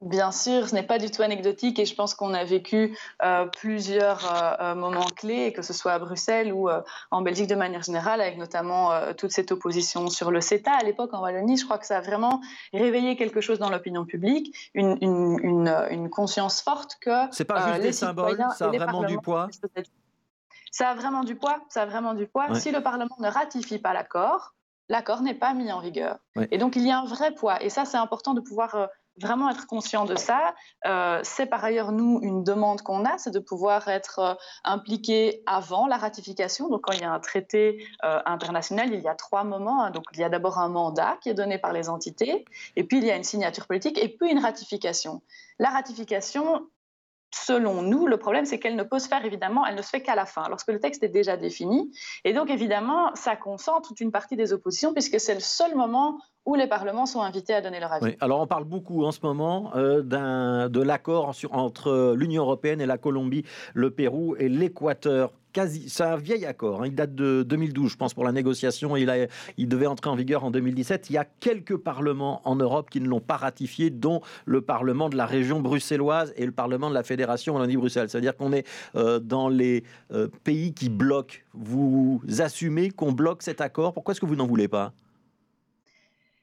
Bien 0.00 0.32
sûr, 0.32 0.66
ce 0.66 0.74
n'est 0.74 0.82
pas 0.82 0.98
du 0.98 1.10
tout 1.10 1.20
anecdotique 1.20 1.78
et 1.78 1.84
je 1.84 1.94
pense 1.94 2.14
qu'on 2.14 2.32
a 2.32 2.42
vécu 2.42 2.96
euh, 3.22 3.44
plusieurs 3.44 4.58
euh, 4.62 4.74
moments 4.74 5.08
clés, 5.14 5.52
que 5.52 5.60
ce 5.60 5.74
soit 5.74 5.92
à 5.92 5.98
Bruxelles 5.98 6.54
ou 6.54 6.70
en 7.10 7.20
Belgique 7.20 7.48
de 7.48 7.54
manière 7.54 7.82
générale, 7.82 8.22
avec 8.22 8.38
notamment 8.38 8.92
toute 9.18 9.30
cette 9.30 9.52
opposition 9.52 10.08
sur 10.08 10.30
le 10.30 10.40
CETA 10.40 10.70
à 10.72 10.84
l'époque 10.84 11.12
en 11.12 11.20
Wallonie. 11.20 11.58
Je 11.58 11.66
crois 11.66 11.76
que 11.76 11.84
ça 11.84 11.98
a 11.98 12.00
vraiment 12.00 12.40
réveillé 12.72 13.14
quelque 13.16 13.42
chose 13.42 13.58
dans 13.58 13.68
l'opinion 13.68 14.06
publique, 14.06 14.56
une, 14.72 14.96
une, 15.02 16.08
conscience 16.08 16.62
forte 16.62 16.96
que. 17.02 17.10
C'est 17.30 17.44
pas 17.44 17.68
juste 17.68 17.82
des 17.82 17.92
symboles, 17.92 18.42
ça 18.56 18.68
a 18.68 18.68
vraiment 18.70 19.04
du 19.04 19.18
poids? 19.18 19.48
Ça 20.70 20.90
a 20.90 20.94
vraiment 20.94 21.24
du 21.24 21.34
poids. 21.34 21.60
Ça 21.68 21.82
a 21.82 21.86
vraiment 21.86 22.14
du 22.14 22.26
poids. 22.26 22.54
Si 22.54 22.70
le 22.70 22.82
Parlement 22.82 23.16
ne 23.18 23.28
ratifie 23.28 23.78
pas 23.78 23.92
l'accord, 23.92 24.54
l'accord 24.90 25.22
n'est 25.22 25.34
pas 25.34 25.54
mis 25.54 25.72
en 25.72 25.80
vigueur. 25.80 26.18
Et 26.50 26.58
donc 26.58 26.76
il 26.76 26.86
y 26.86 26.90
a 26.90 26.98
un 26.98 27.06
vrai 27.06 27.32
poids. 27.32 27.62
Et 27.62 27.70
ça, 27.70 27.84
c'est 27.84 27.96
important 27.96 28.34
de 28.34 28.40
pouvoir 28.40 28.74
euh, 28.74 28.86
vraiment 29.16 29.48
être 29.48 29.66
conscient 29.66 30.04
de 30.04 30.16
ça. 30.16 30.54
Euh, 30.86 31.20
c'est 31.22 31.46
par 31.46 31.64
ailleurs, 31.64 31.92
nous, 31.92 32.20
une 32.22 32.44
demande 32.44 32.82
qu'on 32.82 33.04
a, 33.04 33.16
c'est 33.16 33.30
de 33.30 33.38
pouvoir 33.38 33.88
être 33.88 34.18
euh, 34.18 34.34
impliqué 34.64 35.42
avant 35.46 35.86
la 35.86 35.96
ratification. 35.96 36.68
Donc, 36.68 36.82
quand 36.82 36.92
il 36.92 37.00
y 37.00 37.04
a 37.04 37.12
un 37.12 37.20
traité 37.20 37.84
international, 38.02 38.92
il 38.92 39.00
y 39.00 39.08
a 39.08 39.14
trois 39.14 39.44
moments. 39.44 39.84
Hein. 39.84 39.90
Donc, 39.90 40.04
il 40.12 40.18
y 40.18 40.24
a 40.24 40.28
d'abord 40.28 40.58
un 40.58 40.68
mandat 40.68 41.18
qui 41.22 41.28
est 41.28 41.34
donné 41.34 41.58
par 41.58 41.72
les 41.72 41.88
entités, 41.88 42.44
et 42.76 42.84
puis 42.84 42.98
il 42.98 43.04
y 43.04 43.10
a 43.10 43.16
une 43.16 43.24
signature 43.24 43.66
politique, 43.66 43.98
et 43.98 44.08
puis 44.08 44.30
une 44.30 44.40
ratification. 44.40 45.22
La 45.58 45.70
ratification, 45.70 46.66
selon 47.32 47.82
nous, 47.82 48.06
le 48.06 48.16
problème, 48.16 48.44
c'est 48.44 48.58
qu'elle 48.58 48.76
ne 48.76 48.82
peut 48.82 48.98
se 48.98 49.08
faire, 49.08 49.24
évidemment, 49.24 49.66
elle 49.66 49.74
ne 49.74 49.82
se 49.82 49.88
fait 49.88 50.02
qu'à 50.02 50.14
la 50.14 50.26
fin, 50.26 50.48
lorsque 50.48 50.68
le 50.68 50.80
texte 50.80 51.02
est 51.02 51.08
déjà 51.08 51.36
défini. 51.36 51.92
Et 52.24 52.32
donc, 52.32 52.50
évidemment, 52.50 53.14
ça 53.14 53.36
concentre 53.36 53.88
toute 53.88 54.00
une 54.00 54.12
partie 54.12 54.36
des 54.36 54.52
oppositions, 54.52 54.92
puisque 54.92 55.20
c'est 55.20 55.34
le 55.34 55.40
seul 55.40 55.74
moment 55.74 56.18
les 56.54 56.66
parlements 56.66 57.06
sont 57.06 57.22
invités 57.22 57.54
à 57.54 57.60
donner 57.60 57.80
leur 57.80 57.92
avis. 57.92 58.16
alors, 58.20 58.40
on 58.40 58.46
parle 58.46 58.64
beaucoup 58.64 59.04
en 59.04 59.12
ce 59.12 59.20
moment 59.22 59.72
euh, 59.76 60.02
de 60.68 60.82
l'accord 60.82 61.32
entre 61.52 62.14
l'Union 62.16 62.42
européenne 62.42 62.80
et 62.80 62.86
la 62.86 62.98
Colombie, 62.98 63.44
le 63.74 63.90
Pérou 63.90 64.36
et 64.38 64.48
l'Équateur 64.48 65.32
c'est 65.52 66.04
un 66.04 66.16
vieil 66.16 66.46
accord. 66.46 66.82
Hein. 66.82 66.86
Il 66.86 66.94
date 66.94 67.14
de 67.14 67.42
2012, 67.42 67.92
je 67.92 67.96
pense, 67.96 68.14
pour 68.14 68.24
la 68.24 68.32
négociation. 68.32 68.96
Il, 68.96 69.28
il 69.56 69.68
devait 69.68 69.86
entrer 69.86 70.10
en 70.10 70.14
vigueur 70.14 70.44
en 70.44 70.50
2017. 70.50 71.10
Il 71.10 71.14
y 71.14 71.18
a 71.18 71.24
quelques 71.24 71.76
parlements 71.76 72.40
en 72.44 72.56
Europe 72.56 72.90
qui 72.90 73.00
ne 73.00 73.08
l'ont 73.08 73.20
pas 73.20 73.36
ratifié, 73.36 73.90
dont 73.90 74.20
le 74.44 74.60
Parlement 74.60 75.08
de 75.08 75.16
la 75.16 75.26
région 75.26 75.60
bruxelloise 75.60 76.32
et 76.36 76.46
le 76.46 76.52
Parlement 76.52 76.88
de 76.88 76.94
la 76.94 77.02
Fédération 77.02 77.54
Wallonie-Bruxelles. 77.54 78.08
C'est-à-dire 78.08 78.36
qu'on 78.36 78.52
est, 78.52 78.66
euh, 78.94 79.18
dans 79.18 79.48
les 79.48 79.84
euh, 80.12 80.28
pays 80.44 80.72
qui 80.72 80.88
bloquent. 80.88 81.38
Vous 81.54 82.22
assumez 82.38 82.90
qu'on 82.90 83.12
bloque 83.12 83.42
cet 83.42 83.60
accord? 83.60 83.92
Pourquoi 83.92 84.12
est-ce 84.12 84.20
que 84.20 84.26
vous 84.26 84.36
n'en 84.36 84.46
voulez 84.46 84.68
pas? 84.68 84.92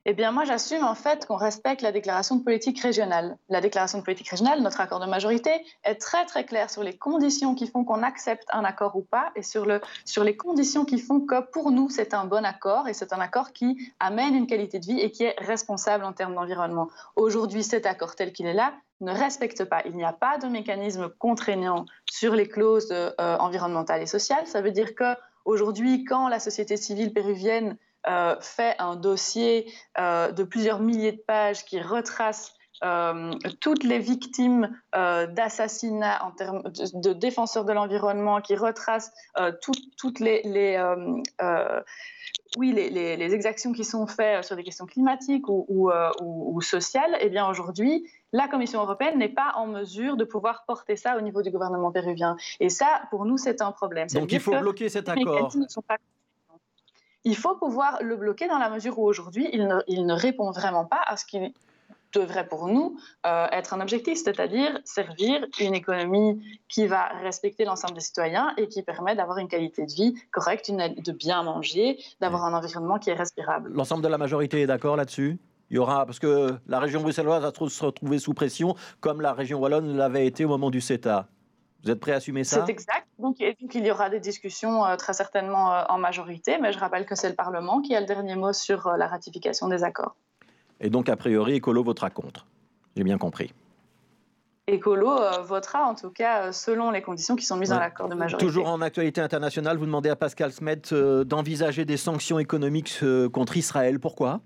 Eh 0.10 0.13
bien, 0.13 0.32
moi, 0.32 0.46
j'assume 0.46 0.86
en 0.86 0.96
fait 0.96 1.26
qu'on 1.26 1.36
respecte 1.36 1.82
la 1.82 1.91
déclaration 1.91 2.38
de 2.38 2.43
politique 2.46 2.80
régionale. 2.80 3.38
La 3.50 3.60
déclaration 3.60 4.00
de 4.00 4.06
politique 4.06 4.30
régionale, 4.30 4.62
notre 4.62 4.80
accord 4.80 5.02
de 5.02 5.06
majorité, 5.06 5.52
est 5.84 5.96
très 5.96 6.24
très 6.26 6.46
clair 6.46 6.70
sur 6.70 6.82
les 6.82 6.96
conditions 6.98 7.56
qui 7.56 7.67
font 7.67 7.84
qu'on 7.84 8.02
accepte 8.04 8.48
un 8.54 8.63
accord 8.63 8.96
ou 8.96 9.02
pas 9.02 9.34
et 9.36 9.43
sur, 9.43 9.65
le, 9.65 9.82
sur 10.06 10.24
les 10.24 10.38
conditions 10.38 10.86
qui 10.86 10.98
font 10.98 11.20
que 11.20 11.41
pour 11.52 11.72
nous, 11.72 11.89
c'est 11.89 12.13
un 12.13 12.24
bon 12.24 12.46
accord 12.46 12.88
et 12.88 12.93
c'est 12.93 13.12
un 13.12 13.20
accord 13.20 13.52
qui 13.52 13.91
amène 14.00 14.34
une 14.34 14.48
qualité 14.48 14.80
de 14.80 14.86
vie 14.86 14.98
et 15.02 15.12
qui 15.12 15.26
est 15.26 15.36
responsable 15.39 16.06
en 16.06 16.13
termes 16.13 16.36
d'environnement. 16.36 16.88
Aujourd'hui, 17.17 17.65
cet 17.65 17.86
accord 17.86 18.15
tel 18.15 18.32
qu'il 18.32 18.46
est 18.46 18.54
là 18.54 18.76
ne 19.02 19.12
respecte 19.12 19.65
pas. 19.65 19.82
Il 19.84 19.98
n'y 19.98 20.06
a 20.06 20.13
pas 20.13 20.38
de 20.38 20.48
mécanisme 20.48 21.10
contraignant 21.20 21.84
sur 22.10 22.34
les 22.34 22.48
clauses 22.48 22.93
euh, 22.93 23.12
environnementales 23.20 24.04
et 24.04 24.06
sociales. 24.06 24.48
Ça 24.48 24.62
veut 24.62 24.72
dire 24.72 24.96
que 24.96 25.15
aujourd'hui, 25.43 26.06
quand 26.06 26.30
la 26.30 26.39
société 26.39 26.78
civile 26.78 27.12
péruvienne 27.12 27.78
fait 28.41 28.76
un 28.80 28.96
dossier 28.96 29.72
euh, 30.00 30.32
de 30.32 30.43
plusieurs 30.43 30.80
milliers 30.80 31.12
de 31.12 31.22
pages 31.26 31.65
qui 31.65 31.82
retrace 31.82 32.54
euh, 32.84 33.32
toutes 33.60 33.84
les 33.84 33.98
victimes 33.98 34.70
d'assassinats 34.93 36.24
en 36.24 36.32
termes 36.32 36.62
de, 36.63 37.13
défenseurs 37.13 37.65
de 37.65 37.74
l'environnement, 37.74 38.39
qui 38.39 38.56
retrace 38.56 39.12
toutes 39.62 40.20
les, 40.20 40.43
oui, 42.58 42.72
les, 42.74 43.34
exactions 43.34 43.74
qui 43.74 43.84
sont 43.84 44.06
faites 44.06 44.43
sur 44.43 44.56
des 44.56 44.63
questions 44.63 44.86
climatiques 44.86 45.48
ou, 45.48 45.91
ou 46.22 46.62
sociales, 46.62 47.17
eh 47.20 47.30
bien 47.30 47.48
aujourd'hui, 47.50 48.08
la 48.32 48.48
Commission 48.48 48.82
européenne 48.82 49.17
n'est 49.17 49.30
pas 49.30 49.54
en 49.56 49.65
mesure 49.65 50.17
de 50.17 50.24
pouvoir 50.24 50.63
porter 50.67 50.96
ça 50.96 51.17
au 51.17 51.22
niveau 51.22 51.41
du 51.41 51.50
gouvernement 51.50 51.91
péruvien. 51.91 52.36
Et 52.60 52.70
ça, 52.70 53.02
pour 53.10 53.26
nous, 53.26 53.38
c'est 53.38 53.62
un 53.62 53.72
problème. 53.72 54.08
Donc 54.10 54.32
il 54.32 54.39
faut 54.39 54.58
bloquer 54.60 54.89
cet 54.89 55.10
accord 55.10 55.52
il 57.28 57.36
faut 57.36 57.56
pouvoir 57.56 58.00
le 58.02 58.16
bloquer 58.16 58.48
dans 58.48 58.58
la 58.58 58.70
mesure 58.70 58.98
où 58.98 59.04
aujourd'hui, 59.04 59.50
il 59.52 59.68
ne, 59.68 60.13
répond 60.13 60.52
vraiment 60.52 60.86
pas 60.86 61.02
à 61.06 61.18
ce 61.18 61.26
qui 61.26 61.54
devrait 62.13 62.48
pour 62.48 62.68
nous 62.68 62.98
euh, 63.26 63.48
être 63.52 63.74
un 63.74 63.82
objectif, 63.82 64.18
c'est-à-dire 64.18 64.80
servir 64.86 65.46
une 65.60 65.76
économie 65.76 66.42
qui 66.70 66.88
va 66.88 67.08
respecter 67.22 67.66
l'ensemble 67.66 67.96
des 67.96 68.00
citoyens 68.00 68.54
et 68.56 68.70
qui 68.70 68.82
permet 68.82 69.13
d'avoir 69.13 69.40
une 69.40 69.50
qualité 69.50 69.86
de 69.86 69.92
vie 69.92 70.16
correcte, 70.32 70.72
de 70.72 71.12
bien 71.12 71.44
manger, 71.44 72.00
d'avoir 72.22 72.46
un 72.46 72.54
environnement 72.54 72.98
qui 72.98 73.10
est 73.10 73.13
respirable. 73.13 73.72
L'ensemble 73.74 74.04
de 74.04 74.08
la 74.08 74.18
majorité 74.18 74.62
est 74.62 74.68
d'accord 74.68 74.96
là-dessus? 74.96 75.38
Il 75.70 75.76
y 75.76 75.80
aura, 75.80 76.06
parce 76.06 76.20
que 76.20 76.56
la 76.66 76.80
région 76.80 77.02
bruxelloise 77.02 77.44
va 77.44 77.52
se 77.52 77.84
retrouver 77.84 78.20
sous 78.20 78.34
pression, 78.34 78.76
comme 79.02 79.20
la 79.20 79.34
région 79.34 79.60
wallonne 79.60 79.98
l'avait 79.98 80.26
été 80.26 80.46
au 80.46 80.48
moment 80.48 80.70
du 80.70 80.80
CETA. 80.80 81.28
Vous 81.84 81.92
êtes 81.92 82.00
prêt 82.00 82.13
à 82.13 82.16
assumer 82.16 82.46
ça? 82.46 82.63
C'est 82.66 82.72
exact. 82.72 82.97
Donc, 83.20 83.38
il 83.40 83.86
y 83.86 83.92
aura 83.92 84.10
des 84.10 84.20
discussions 84.20 84.86
euh, 84.86 84.96
très 84.96 85.14
certainement 85.14 85.74
euh, 85.74 85.84
en 85.90 85.98
majorité, 85.98 86.58
mais 86.62 86.72
je 86.72 86.78
rappelle 86.78 87.06
que 87.06 87.16
c'est 87.16 87.30
le 87.30 87.36
Parlement 87.36 87.82
qui 87.82 87.96
a 87.96 88.00
le 88.00 88.06
dernier 88.06 88.36
mot 88.36 88.54
sur 88.54 88.88
euh, 88.88 88.98
la 88.98 89.08
ratification 89.08 89.68
des 89.68 89.84
accords. 89.84 90.16
Et 90.80 90.90
donc, 90.92 91.10
a 91.10 91.16
priori, 91.16 91.56
Écolo 91.56 91.84
votera 91.84 92.12
contre. 92.12 92.46
J'ai 92.96 93.04
bien 93.04 93.18
compris. 93.18 93.54
Écolo 94.68 95.18
votera 95.44 95.86
en 95.86 95.96
tout 95.96 96.10
cas 96.10 96.52
selon 96.52 96.92
les 96.92 97.02
conditions 97.02 97.38
qui 97.38 97.46
sont 97.46 97.56
mises 97.56 97.70
dans 97.70 97.80
l'accord 97.80 98.10
de 98.10 98.16
majorité. 98.16 98.46
Toujours 98.46 98.68
en 98.68 98.82
actualité 98.82 99.22
internationale, 99.22 99.78
vous 99.78 99.86
demandez 99.86 100.10
à 100.10 100.18
Pascal 100.18 100.52
Smet 100.52 100.82
d'envisager 100.92 101.86
des 101.86 101.96
sanctions 101.96 102.38
économiques 102.38 103.00
contre 103.32 103.56
Israël. 103.56 104.02
Pourquoi? 104.02 104.42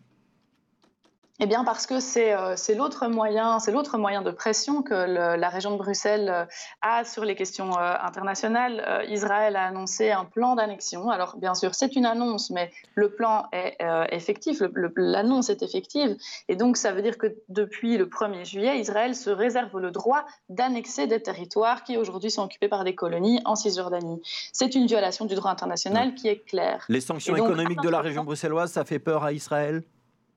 Eh 1.43 1.47
bien 1.47 1.63
parce 1.63 1.87
que 1.87 1.99
c'est 1.99 2.33
euh, 2.33 2.55
l'autre 2.77 3.07
moyen, 3.07 3.57
c'est 3.57 3.71
l'autre 3.71 3.97
moyen 3.97 4.21
de 4.21 4.29
pression 4.29 4.83
que 4.83 4.93
la 4.93 5.49
région 5.49 5.71
de 5.71 5.77
Bruxelles 5.77 6.29
euh, 6.29 6.45
a 6.83 7.03
sur 7.03 7.25
les 7.25 7.33
questions 7.33 7.71
euh, 7.79 7.93
internationales. 7.99 9.05
Israël 9.09 9.55
a 9.55 9.65
annoncé 9.65 10.11
un 10.11 10.23
plan 10.23 10.53
d'annexion. 10.53 11.09
Alors 11.09 11.37
bien 11.37 11.55
sûr, 11.55 11.73
c'est 11.73 11.95
une 11.95 12.05
annonce, 12.05 12.51
mais 12.51 12.71
le 12.93 13.09
plan 13.09 13.47
est 13.51 13.77
effectif, 14.11 14.61
l'annonce 14.95 15.49
est 15.49 15.63
effective, 15.63 16.15
et 16.47 16.55
donc 16.55 16.77
ça 16.77 16.91
veut 16.91 17.01
dire 17.01 17.17
que 17.17 17.35
depuis 17.49 17.97
le 17.97 18.05
1er 18.05 18.45
juillet, 18.45 18.79
Israël 18.79 19.15
se 19.15 19.31
réserve 19.31 19.79
le 19.79 19.89
droit 19.89 20.25
d'annexer 20.49 21.07
des 21.07 21.21
territoires 21.21 21.83
qui 21.83 21.97
aujourd'hui 21.97 22.29
sont 22.29 22.43
occupés 22.43 22.67
par 22.67 22.83
des 22.83 22.93
colonies 22.93 23.41
en 23.45 23.55
Cisjordanie. 23.55 24.21
C'est 24.53 24.75
une 24.75 24.85
violation 24.85 25.25
du 25.25 25.33
droit 25.33 25.49
international 25.49 26.13
qui 26.13 26.27
est 26.27 26.45
claire. 26.45 26.85
Les 26.87 27.01
sanctions 27.01 27.35
économiques 27.35 27.81
de 27.81 27.89
la 27.89 28.01
région 28.01 28.23
bruxelloise, 28.23 28.71
ça 28.71 28.85
fait 28.85 28.99
peur 28.99 29.23
à 29.23 29.33
Israël, 29.33 29.81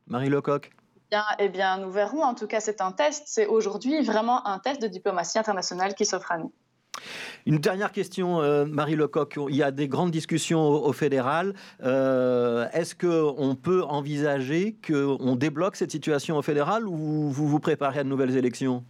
Marie 0.06 0.30
Lecoq? 0.30 0.70
Eh 1.38 1.48
bien, 1.48 1.78
nous 1.78 1.90
verrons. 1.90 2.22
En 2.22 2.34
tout 2.34 2.46
cas, 2.46 2.60
c'est 2.60 2.80
un 2.80 2.92
test. 2.92 3.24
C'est 3.26 3.46
aujourd'hui 3.46 4.02
vraiment 4.02 4.46
un 4.46 4.58
test 4.58 4.82
de 4.82 4.88
diplomatie 4.88 5.38
internationale 5.38 5.94
qui 5.94 6.04
s'offre 6.04 6.32
à 6.32 6.38
nous. 6.38 6.52
Une 7.46 7.58
dernière 7.58 7.92
question, 7.92 8.40
euh, 8.40 8.64
Marie 8.64 8.96
Lecoq. 8.96 9.38
Il 9.48 9.56
y 9.56 9.62
a 9.62 9.70
des 9.70 9.88
grandes 9.88 10.10
discussions 10.10 10.62
au, 10.62 10.92
fédéral. 10.92 11.54
Euh, 11.82 12.66
est-ce 12.72 12.94
qu'on 12.94 13.54
peut 13.54 13.82
envisager 13.82 14.76
qu'on 14.86 15.36
débloque 15.36 15.76
cette 15.76 15.90
situation 15.90 16.38
au 16.38 16.42
fédéral 16.42 16.86
ou 16.86 17.30
vous 17.30 17.48
vous 17.48 17.60
préparez 17.60 18.00
à 18.00 18.04
de 18.04 18.08
nouvelles 18.08 18.36
élections? 18.36 18.84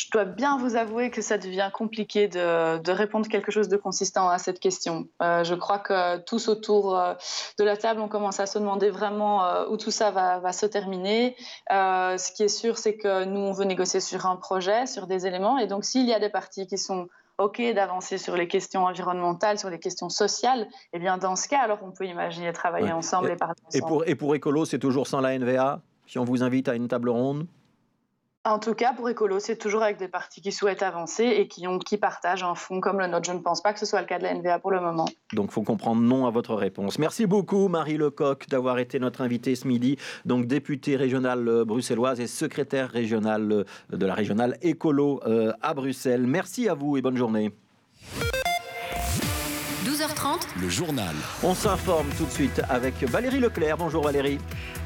Je 0.00 0.10
dois 0.10 0.24
bien 0.24 0.56
vous 0.56 0.76
avouer 0.76 1.10
que 1.10 1.20
ça 1.20 1.36
devient 1.36 1.70
compliqué 1.72 2.28
de, 2.28 2.90
répondre 2.90 3.28
quelque 3.28 3.52
chose 3.52 3.68
de 3.68 3.76
consistant 3.76 4.28
à 4.28 4.38
cette 4.38 4.60
question. 4.60 5.08
Euh, 5.22 5.44
je 5.44 5.54
crois 5.54 5.78
que 5.78 6.18
tous 6.18 6.48
autour 6.48 6.94
de 7.58 7.64
la 7.64 7.76
table, 7.76 8.00
on 8.00 8.08
commence 8.08 8.40
à 8.40 8.46
se 8.46 8.58
demander 8.58 8.90
vraiment 8.90 9.68
où 9.68 9.76
tout 9.76 9.90
ça 9.90 10.10
va, 10.10 10.38
va 10.38 10.52
se 10.52 10.66
terminer. 10.66 11.36
ce 11.68 12.32
qui 12.32 12.44
est 12.44 12.48
sûr, 12.48 12.78
c'est 12.78 12.96
que 12.96 13.24
nous, 13.24 13.40
on 13.40 13.52
veut 13.52 13.64
négocier 13.64 14.00
sur 14.00 14.26
un 14.26 14.36
projet, 14.36 14.86
sur 14.86 15.06
des 15.06 15.26
éléments. 15.26 15.58
Et 15.58 15.66
donc, 15.66 15.84
s'il 15.84 16.06
y 16.06 16.14
a 16.14 16.18
des 16.18 16.30
partis 16.30 16.66
qui 16.66 16.78
sont 16.78 17.08
OK 17.40 17.60
d'avancer 17.74 18.18
sur 18.18 18.36
les 18.36 18.46
questions 18.48 18.84
environnementales, 18.84 19.58
sur 19.58 19.70
les 19.70 19.78
questions 19.78 20.08
sociales, 20.08 20.68
eh 20.92 20.98
bien 20.98 21.18
dans 21.18 21.36
ce 21.36 21.48
cas, 21.48 21.60
alors 21.60 21.78
on 21.82 21.90
peut 21.90 22.06
imaginer 22.06 22.52
travailler 22.52 22.92
ensemble 22.92 23.30
et, 23.30 23.36
parler 23.36 23.54
ensemble. 23.66 23.84
Et 23.84 23.88
pour, 23.88 24.08
et 24.08 24.14
pour 24.14 24.34
Écolo, 24.34 24.64
c'est 24.64 24.78
toujours 24.78 25.06
sans 25.06 25.20
la 25.20 25.38
NVA 25.38 25.80
Si 26.06 26.18
on 26.18 26.24
vous 26.24 26.42
invite 26.42 26.68
à 26.68 26.74
une 26.74 26.88
table 26.88 27.08
ronde? 27.08 27.46
En 28.44 28.58
tout 28.58 28.74
cas, 28.74 28.94
pour 28.94 29.08
Écolo, 29.10 29.38
c'est 29.38 29.56
toujours 29.56 29.82
avec 29.82 29.98
des 29.98 30.08
partis 30.08 30.40
qui 30.40 30.50
souhaitent 30.50 30.82
avancer 30.82 31.24
et 31.24 31.46
qui, 31.46 31.66
ont, 31.68 31.78
qui 31.78 31.98
partagent 31.98 32.42
un 32.42 32.54
fond 32.54 32.80
comme 32.80 32.98
le 32.98 33.06
nôtre. 33.06 33.26
Je 33.26 33.32
ne 33.32 33.40
pense 33.40 33.62
pas 33.62 33.74
que 33.74 33.78
ce 33.78 33.84
soit 33.84 34.00
le 34.00 34.06
cas 34.06 34.18
de 34.18 34.22
la 34.22 34.34
NVA 34.34 34.58
pour 34.58 34.70
le 34.70 34.80
moment. 34.80 35.04
Donc, 35.34 35.50
faut 35.50 35.62
comprendre 35.62 36.00
non 36.00 36.26
à 36.26 36.30
votre 36.30 36.54
réponse. 36.54 36.98
Merci 36.98 37.26
beaucoup, 37.26 37.68
Marie 37.68 37.98
Lecoq, 37.98 38.48
d'avoir 38.48 38.78
été 38.78 38.98
notre 38.98 39.20
invitée 39.20 39.54
ce 39.56 39.68
midi. 39.68 39.98
Donc, 40.24 40.46
députée 40.46 40.96
régionale 40.96 41.46
euh, 41.48 41.64
bruxelloise 41.66 42.18
et 42.18 42.26
secrétaire 42.26 42.88
régionale 42.90 43.52
euh, 43.52 43.64
de 43.90 44.06
la 44.06 44.14
régionale 44.14 44.56
Écolo 44.62 45.20
euh, 45.26 45.52
à 45.60 45.74
Bruxelles. 45.74 46.26
Merci 46.26 46.68
à 46.68 46.74
vous 46.74 46.96
et 46.96 47.02
bonne 47.02 47.18
journée. 47.18 47.52
12h30, 50.00 50.40
le 50.62 50.68
journal. 50.70 51.14
On 51.42 51.54
s'informe 51.54 52.08
tout 52.16 52.24
de 52.24 52.30
suite 52.30 52.62
avec 52.70 53.02
Valérie 53.02 53.38
Leclerc. 53.38 53.76
Bonjour 53.76 54.02
Valérie. 54.02 54.38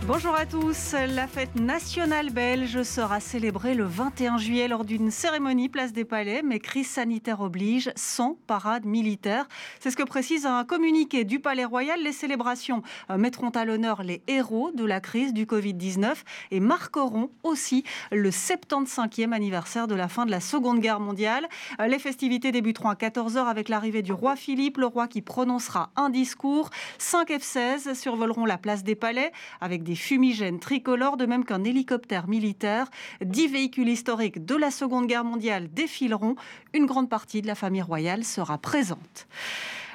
Bonjour 0.06 0.34
à 0.34 0.44
tous. 0.44 0.94
La 1.14 1.28
fête 1.28 1.54
nationale 1.54 2.30
belge 2.30 2.82
sera 2.82 3.20
célébrée 3.20 3.74
le 3.74 3.84
21 3.84 4.38
juillet 4.38 4.66
lors 4.66 4.84
d'une 4.84 5.12
cérémonie 5.12 5.68
place 5.68 5.92
des 5.92 6.04
Palais, 6.04 6.42
mais 6.42 6.58
crise 6.58 6.88
sanitaire 6.88 7.40
oblige, 7.40 7.92
sans 7.94 8.36
parade 8.48 8.86
militaire. 8.86 9.46
C'est 9.78 9.92
ce 9.92 9.96
que 9.96 10.02
précise 10.02 10.46
un 10.46 10.64
communiqué 10.64 11.22
du 11.22 11.38
Palais 11.38 11.64
Royal. 11.64 12.02
Les 12.02 12.12
célébrations 12.12 12.82
euh, 13.10 13.16
mettront 13.16 13.50
à 13.50 13.64
l'honneur 13.64 14.02
les 14.02 14.20
héros 14.26 14.72
de 14.72 14.84
la 14.84 15.00
crise 15.00 15.32
du 15.32 15.46
Covid-19 15.46 16.16
et 16.50 16.58
marqueront 16.58 17.30
aussi 17.44 17.84
le 18.10 18.30
75e 18.30 19.32
anniversaire 19.32 19.86
de 19.86 19.94
la 19.94 20.08
fin 20.08 20.26
de 20.26 20.32
la 20.32 20.40
Seconde 20.40 20.80
Guerre 20.80 21.00
mondiale. 21.00 21.46
Euh, 21.80 21.86
les 21.86 22.00
festivités 22.00 22.50
débuteront 22.50 22.90
à 22.90 22.94
14h 22.94 23.46
avec 23.46 23.68
l'arrivée 23.68 24.02
du 24.02 24.12
roi 24.12 24.34
Philippe, 24.34 24.78
le 24.78 24.86
roi 24.86 25.03
qui 25.08 25.22
prononcera 25.22 25.90
un 25.96 26.10
discours. 26.10 26.70
5 26.98 27.30
F-16 27.30 27.94
survoleront 27.94 28.44
la 28.44 28.58
place 28.58 28.84
des 28.84 28.94
Palais 28.94 29.32
avec 29.60 29.82
des 29.82 29.94
fumigènes 29.94 30.60
tricolores, 30.60 31.16
de 31.16 31.26
même 31.26 31.44
qu'un 31.44 31.64
hélicoptère 31.64 32.28
militaire. 32.28 32.90
Dix 33.24 33.48
véhicules 33.48 33.88
historiques 33.88 34.44
de 34.44 34.56
la 34.56 34.70
Seconde 34.70 35.06
Guerre 35.06 35.24
mondiale 35.24 35.68
défileront. 35.72 36.36
Une 36.72 36.86
grande 36.86 37.08
partie 37.08 37.42
de 37.42 37.46
la 37.46 37.54
famille 37.54 37.82
royale 37.82 38.24
sera 38.24 38.58
présente. 38.58 39.26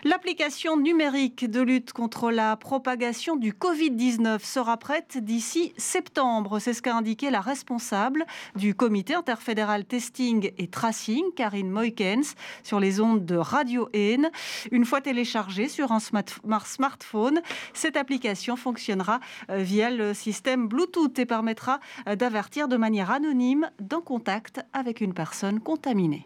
L'application 0.06 0.78
numérique 0.78 1.50
de 1.50 1.60
lutte 1.60 1.92
contre 1.92 2.32
la 2.32 2.56
propagation 2.56 3.36
du 3.36 3.52
Covid-19 3.52 4.40
sera 4.46 4.78
prête 4.78 5.18
d'ici 5.18 5.74
septembre. 5.76 6.60
C'est 6.60 6.74
ce 6.74 6.82
qu'a 6.82 6.96
indiqué 6.96 7.30
la 7.30 7.42
responsable 7.42 8.26
du 8.56 8.76
comité 8.76 9.14
interfédéral 9.14 9.84
testing 9.84 10.52
et 10.58 10.68
tracing, 10.68 11.24
Karine 11.36 11.70
Moikens, 11.70 12.36
sur 12.64 12.80
les 12.80 13.02
ondes 13.02 13.26
de 13.26 13.36
Radio 13.36 13.90
N. 13.92 14.30
Une 14.72 14.86
fois 14.86 15.02
téléchargée 15.02 15.68
sur 15.68 15.92
un 15.92 16.00
smartphone, 16.00 17.42
cette 17.74 17.98
application 17.98 18.56
fonctionnera 18.56 19.20
euh, 19.50 19.58
via 19.58 19.90
le 19.90 20.14
système 20.14 20.70
Bluetooth 20.70 21.20
et 21.20 21.26
permettra 21.26 21.82
euh, 22.08 22.16
d'avertir 22.16 22.70
de 22.70 22.78
manière 22.78 23.12
anonyme 23.12 23.70
d'un 23.82 24.02
contact 24.02 24.62
avec 24.72 25.02
une 25.02 25.14
personne 25.14 25.60
contaminée. 25.60 26.26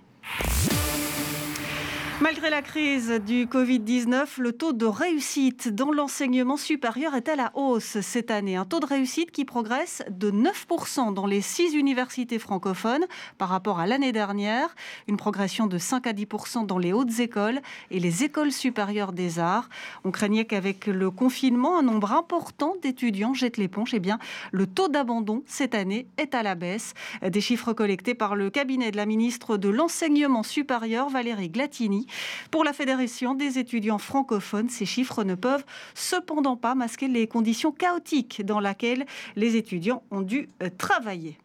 Malgré 2.24 2.50
la 2.50 2.62
crise 2.62 3.20
du 3.28 3.48
Covid-19, 3.48 4.40
le 4.40 4.54
taux 4.54 4.72
de 4.72 4.86
réussite 4.86 5.68
dans 5.68 5.92
l'enseignement 5.92 6.56
supérieur 6.56 7.16
est 7.16 7.28
à 7.28 7.36
la 7.36 7.52
hausse 7.54 8.00
cette 8.00 8.32
année. 8.32 8.56
Un 8.56 8.64
taux 8.64 8.80
de 8.80 8.86
réussite 8.86 9.30
qui 9.30 9.44
progresse 9.44 10.04
de 10.10 10.32
9% 10.32 11.14
dans 11.14 11.26
les 11.26 11.42
six 11.42 11.74
universités 11.74 12.40
francophones 12.40 13.06
par 13.38 13.50
rapport 13.50 13.82
à 13.82 13.88
l'année 13.88 14.14
dernière. 14.14 14.74
Une 15.10 15.18
progression 15.18 15.68
de 15.68 15.78
5 15.78 16.08
à 16.08 16.14
10% 16.14 16.66
dans 16.66 16.78
les 16.78 16.94
hautes 16.94 17.20
écoles 17.20 17.60
et 17.92 18.00
les 18.00 18.24
écoles 18.24 18.54
supérieures 18.54 19.12
des 19.12 19.40
arts. 19.40 19.68
On 20.06 20.12
craignait 20.12 20.46
qu'avec 20.46 20.88
le 20.88 21.12
confinement, 21.12 21.78
un 21.78 21.84
nombre 21.84 22.14
important 22.14 22.78
d'étudiants 22.82 23.34
jettent 23.34 23.58
l'éponge. 23.58 23.94
Eh 23.94 24.00
bien, 24.00 24.18
le 24.54 24.66
taux 24.66 24.88
d'abandon 24.88 25.44
cette 25.46 25.76
année 25.76 26.08
est 26.16 26.36
à 26.36 26.42
la 26.42 26.56
baisse. 26.56 26.94
Des 27.22 27.42
chiffres 27.42 27.74
collectés 27.74 28.16
par 28.16 28.38
le 28.38 28.50
cabinet 28.50 28.92
de 28.92 28.98
la 28.98 29.06
ministre 29.06 29.58
de 29.58 29.68
l'Enseignement 29.68 30.44
supérieur, 30.44 31.10
Valérie 31.10 31.50
Glatini. 31.50 32.08
Pour 32.52 32.64
la 32.64 32.74
Fédération 32.74 33.34
des 33.34 33.60
étudiants 33.60 33.98
francophones, 33.98 34.70
ces 34.70 34.86
chiffres 34.86 35.24
ne 35.24 35.36
peuvent 35.36 35.66
cependant 35.94 36.56
pas 36.56 36.76
masquer 36.76 37.08
les 37.08 37.28
conditions 37.28 37.72
chaotiques 37.72 38.46
dans 38.46 38.60
lesquelles 38.60 39.06
les 39.36 39.56
étudiants 39.56 40.04
ont 40.12 40.22
dû 40.22 40.50
euh, 40.62 40.70
travailler. 40.78 41.38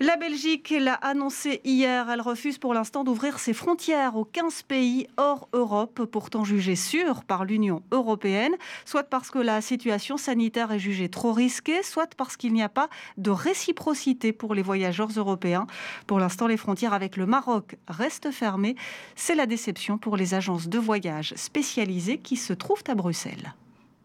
La 0.00 0.16
Belgique 0.16 0.74
l'a 0.78 0.94
annoncé 0.94 1.60
hier. 1.64 2.10
Elle 2.10 2.20
refuse 2.20 2.58
pour 2.58 2.74
l'instant 2.74 3.04
d'ouvrir 3.04 3.38
ses 3.38 3.52
frontières 3.52 4.16
aux 4.16 4.24
15 4.24 4.62
pays 4.62 5.06
hors 5.16 5.48
Europe, 5.52 6.04
pourtant 6.10 6.44
jugés 6.44 6.76
sûrs 6.76 7.24
par 7.24 7.44
l'Union 7.44 7.82
européenne, 7.92 8.54
soit 8.84 9.04
parce 9.04 9.30
que 9.30 9.38
la 9.38 9.60
situation 9.60 10.16
sanitaire 10.16 10.72
est 10.72 10.78
jugée 10.78 11.08
trop 11.08 11.32
risquée, 11.32 11.82
soit 11.82 12.14
parce 12.16 12.36
qu'il 12.36 12.52
n'y 12.52 12.62
a 12.62 12.68
pas 12.68 12.88
de 13.18 13.30
réciprocité 13.30 14.32
pour 14.32 14.54
les 14.54 14.62
voyageurs 14.62 15.10
européens. 15.16 15.66
Pour 16.06 16.18
l'instant, 16.18 16.46
les 16.46 16.56
frontières 16.56 16.92
avec 16.92 17.16
le 17.16 17.26
Maroc 17.26 17.76
restent 17.88 18.30
fermées. 18.30 18.76
C'est 19.16 19.34
la 19.34 19.46
déception 19.46 19.98
pour 19.98 20.16
les 20.16 20.34
agences 20.34 20.68
de 20.68 20.78
voyage 20.78 21.34
spécialisées 21.36 22.18
qui 22.18 22.36
se 22.36 22.52
trouvent 22.52 22.84
à 22.88 22.94
Bruxelles. 22.94 23.54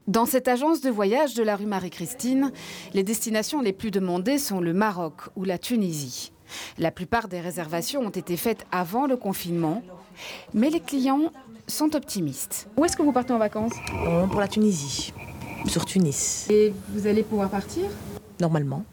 Dans 0.10 0.26
cette 0.26 0.48
agence 0.48 0.82
de 0.82 0.90
voyage 0.90 1.36
de 1.36 1.44
la 1.44 1.56
rue 1.56 1.68
Marie-Christine, 1.68 2.52
les 2.96 3.04
destinations 3.04 3.62
les 3.62 3.74
plus 3.74 3.92
demandées 3.92 4.40
sont 4.40 4.60
le 4.60 4.74
Maroc 4.74 5.14
ou 5.36 5.44
la 5.44 5.60
Tunisie. 5.60 6.32
La 6.80 6.90
plupart 6.90 7.28
des 7.28 7.40
réservations 7.40 8.02
ont 8.02 8.10
été 8.10 8.36
faites 8.36 8.66
avant 8.72 9.06
le 9.06 9.18
confinement, 9.18 9.84
mais 10.56 10.72
les 10.72 10.80
clients 10.80 11.32
sont 11.68 11.96
optimistes. 11.96 12.68
Où 12.76 12.86
est-ce 12.86 12.98
que 12.98 13.04
vous 13.04 13.12
partez 13.12 13.34
en 13.34 13.38
vacances? 13.38 13.74
Euh, 14.08 14.26
Pour 14.26 14.40
la 14.40 14.48
Tunisie, 14.48 15.14
sur 15.68 15.86
Tunis. 15.86 16.48
Et 16.50 16.74
vous 16.92 17.06
allez 17.06 17.22
pouvoir 17.22 17.52
partir? 17.52 17.84
Normalement. 18.42 18.84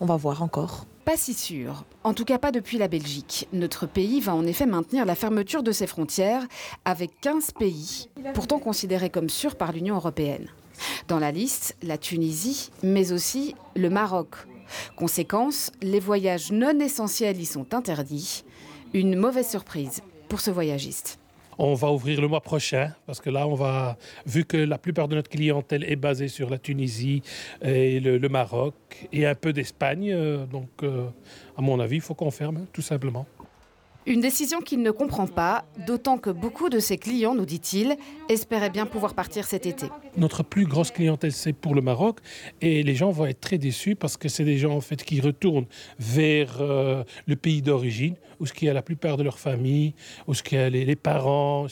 On 0.00 0.06
va 0.06 0.16
voir 0.16 0.42
encore. 0.42 0.86
Pas 1.08 1.16
si 1.16 1.32
sûr. 1.32 1.86
En 2.04 2.12
tout 2.12 2.26
cas 2.26 2.36
pas 2.36 2.52
depuis 2.52 2.76
la 2.76 2.86
Belgique. 2.86 3.48
Notre 3.54 3.86
pays 3.86 4.20
va 4.20 4.34
en 4.34 4.44
effet 4.44 4.66
maintenir 4.66 5.06
la 5.06 5.14
fermeture 5.14 5.62
de 5.62 5.72
ses 5.72 5.86
frontières 5.86 6.46
avec 6.84 7.18
15 7.22 7.52
pays, 7.52 8.10
pourtant 8.34 8.58
considérés 8.58 9.08
comme 9.08 9.30
sûrs 9.30 9.56
par 9.56 9.72
l'Union 9.72 9.94
européenne. 9.94 10.48
Dans 11.08 11.18
la 11.18 11.32
liste, 11.32 11.78
la 11.82 11.96
Tunisie, 11.96 12.68
mais 12.82 13.12
aussi 13.12 13.54
le 13.74 13.88
Maroc. 13.88 14.34
Conséquence, 14.96 15.72
les 15.80 15.98
voyages 15.98 16.52
non 16.52 16.78
essentiels 16.78 17.40
y 17.40 17.46
sont 17.46 17.72
interdits. 17.72 18.44
Une 18.92 19.16
mauvaise 19.16 19.48
surprise 19.48 20.02
pour 20.28 20.40
ce 20.40 20.50
voyagiste. 20.50 21.18
On 21.60 21.74
va 21.74 21.90
ouvrir 21.90 22.20
le 22.20 22.28
mois 22.28 22.40
prochain 22.40 22.92
parce 23.06 23.20
que 23.20 23.30
là, 23.30 23.46
on 23.48 23.54
va, 23.54 23.96
vu 24.24 24.44
que 24.44 24.56
la 24.56 24.78
plupart 24.78 25.08
de 25.08 25.16
notre 25.16 25.28
clientèle 25.28 25.84
est 25.84 25.96
basée 25.96 26.28
sur 26.28 26.50
la 26.50 26.58
Tunisie 26.58 27.22
et 27.62 27.98
le, 27.98 28.28
Maroc 28.28 28.74
et 29.12 29.26
un 29.26 29.34
peu 29.34 29.52
d'Espagne, 29.52 30.12
euh, 30.12 30.46
donc 30.46 30.68
euh, 30.82 31.08
à 31.56 31.60
mon 31.60 31.80
avis, 31.80 31.96
il 31.96 32.00
faut 32.00 32.14
qu'on 32.14 32.30
ferme 32.30 32.66
tout 32.72 32.82
simplement. 32.82 33.26
Une 34.06 34.20
décision 34.20 34.60
qu'il 34.60 34.80
ne 34.80 34.90
comprend 34.90 35.26
pas, 35.26 35.66
d'autant 35.86 36.16
que 36.16 36.30
beaucoup 36.30 36.70
de 36.70 36.78
ses 36.78 36.96
clients, 36.96 37.34
nous 37.34 37.44
dit-il, 37.44 37.96
espéraient 38.30 38.70
bien 38.70 38.86
pouvoir 38.86 39.14
partir 39.14 39.44
cet 39.44 39.66
été. 39.66 39.86
Notre 40.16 40.42
plus 40.42 40.64
grosse 40.64 40.90
clientèle, 40.90 41.32
c'est 41.32 41.52
pour 41.52 41.74
le 41.74 41.82
Maroc, 41.82 42.20
et 42.62 42.82
les 42.82 42.94
gens 42.94 43.10
vont 43.10 43.26
être 43.26 43.40
très 43.40 43.58
déçus 43.58 43.96
parce 43.96 44.16
que 44.16 44.28
c'est 44.28 44.44
des 44.44 44.56
gens 44.56 44.74
en 44.74 44.80
fait 44.80 45.04
qui 45.04 45.20
retournent 45.20 45.66
vers 45.98 46.56
euh, 46.60 47.04
le 47.26 47.36
pays 47.36 47.60
d'origine, 47.60 48.14
où 48.40 48.46
ce 48.46 48.54
qui 48.54 48.64
y 48.64 48.70
a 48.70 48.72
la 48.72 48.82
plupart 48.82 49.18
de 49.18 49.24
leur 49.24 49.38
famille, 49.38 49.94
où 50.26 50.32
ce 50.32 50.42
qui 50.42 50.54
y 50.54 50.58
a 50.58 50.70
les, 50.70 50.96
parents. 50.96 51.66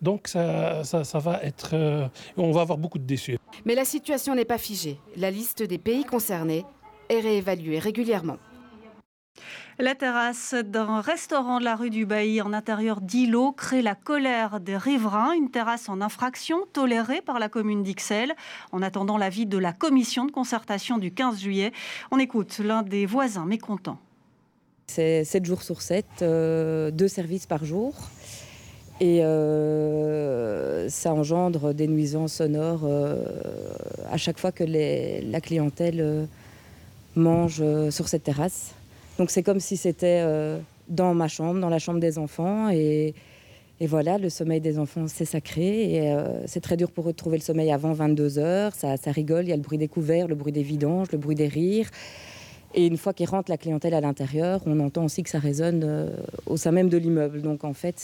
Donc 0.00 0.28
ça, 0.28 0.84
ça, 0.84 1.18
va 1.18 1.42
être, 1.42 1.70
euh, 1.74 2.08
on 2.36 2.50
va 2.50 2.62
avoir 2.62 2.78
beaucoup 2.78 2.98
de 2.98 3.04
déçus. 3.04 3.36
Mais 3.66 3.74
la 3.74 3.84
situation 3.84 4.34
n'est 4.34 4.46
pas 4.46 4.58
figée. 4.58 4.98
La 5.16 5.30
liste 5.30 5.62
des 5.62 5.78
pays 5.78 6.04
concernés 6.04 6.64
est 7.10 7.20
réévaluée 7.20 7.78
régulièrement. 7.78 8.38
La 9.80 9.96
terrasse 9.96 10.54
d'un 10.54 11.00
restaurant 11.00 11.58
de 11.58 11.64
la 11.64 11.74
rue 11.74 11.90
du 11.90 12.06
Bailly 12.06 12.40
en 12.40 12.52
intérieur 12.52 13.00
d'îlot 13.00 13.50
crée 13.50 13.82
la 13.82 13.96
colère 13.96 14.60
des 14.60 14.76
riverains. 14.76 15.32
Une 15.32 15.50
terrasse 15.50 15.88
en 15.88 16.00
infraction 16.00 16.58
tolérée 16.72 17.20
par 17.20 17.40
la 17.40 17.48
commune 17.48 17.82
d'Ixelles. 17.82 18.34
En 18.70 18.82
attendant 18.82 19.18
l'avis 19.18 19.46
de 19.46 19.58
la 19.58 19.72
commission 19.72 20.26
de 20.26 20.30
concertation 20.30 20.96
du 20.96 21.12
15 21.12 21.40
juillet, 21.40 21.72
on 22.12 22.20
écoute 22.20 22.60
l'un 22.60 22.82
des 22.82 23.04
voisins 23.04 23.46
mécontents. 23.46 23.98
C'est 24.86 25.24
7 25.24 25.44
jours 25.44 25.62
sur 25.62 25.82
7, 25.82 26.06
euh, 26.22 26.90
deux 26.92 27.08
services 27.08 27.46
par 27.46 27.64
jour. 27.64 27.94
Et 29.00 29.24
euh, 29.24 30.88
ça 30.88 31.12
engendre 31.12 31.74
des 31.74 31.88
nuisances 31.88 32.34
sonores 32.34 32.82
euh, 32.84 33.24
à 34.08 34.18
chaque 34.18 34.38
fois 34.38 34.52
que 34.52 34.62
la 34.62 35.40
clientèle 35.40 36.28
mange 37.16 37.60
sur 37.90 38.06
cette 38.06 38.22
terrasse. 38.22 38.72
Donc 39.18 39.30
c'est 39.30 39.42
comme 39.42 39.60
si 39.60 39.76
c'était 39.76 40.22
euh, 40.22 40.58
dans 40.88 41.14
ma 41.14 41.28
chambre, 41.28 41.60
dans 41.60 41.68
la 41.68 41.78
chambre 41.78 42.00
des 42.00 42.18
enfants. 42.18 42.70
Et, 42.70 43.14
voilà, 43.80 44.16
le 44.16 44.30
sommeil 44.30 44.62
des 44.62 44.78
enfants, 44.78 45.06
c'est 45.08 45.26
sacré. 45.26 45.92
Et 45.92 46.12
euh, 46.12 46.46
c'est 46.46 46.60
très 46.60 46.76
dur 46.76 46.90
pour 46.90 47.08
eux 47.08 47.12
de 47.12 47.16
trouver 47.16 47.36
le 47.36 47.42
sommeil 47.42 47.70
avant 47.70 47.92
22 47.92 48.38
heures. 48.38 48.72
Ça, 48.74 48.96
rigole, 49.06 49.44
il 49.44 49.50
y 49.50 49.52
a 49.52 49.56
le 49.56 49.62
bruit 49.62 49.76
des 49.76 49.88
couverts, 49.88 50.26
le 50.26 50.34
bruit 50.34 50.52
des 50.52 50.62
vidanges, 50.62 51.08
le 51.12 51.18
bruit 51.18 51.34
des 51.34 51.48
rires. 51.48 51.90
Et 52.72 52.86
une 52.86 52.96
fois 52.96 53.12
qu'ils 53.12 53.28
rentrent 53.28 53.50
la 53.50 53.58
clientèle 53.58 53.92
à 53.92 54.00
l'intérieur, 54.00 54.62
on 54.66 54.80
entend 54.80 55.04
aussi 55.04 55.22
que 55.22 55.28
ça 55.28 55.38
résonne 55.38 55.82
euh, 55.84 56.08
au 56.46 56.56
sein 56.56 56.72
même 56.72 56.88
de 56.88 56.96
l'immeuble. 56.96 57.42
Donc 57.42 57.62
en 57.62 57.74
fait, 57.74 57.96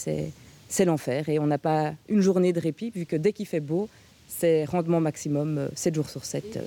c'est 0.69 0.85
l'enfer. 0.85 1.31
Et 1.31 1.39
on 1.39 1.47
n'a 1.47 1.59
pas 1.59 1.95
une 2.09 2.21
journée 2.21 2.53
de 2.53 2.61
répit, 2.61 2.91
vu 2.91 3.07
que 3.07 3.17
dès 3.17 3.33
qu'il 3.33 3.47
fait 3.47 3.61
beau, 3.61 3.89
c'est 4.29 4.67
rendement 4.67 5.01
maximum 5.01 5.71
7 5.75 5.95
jours 5.95 6.11
sur 6.11 6.25
7. 6.25 6.59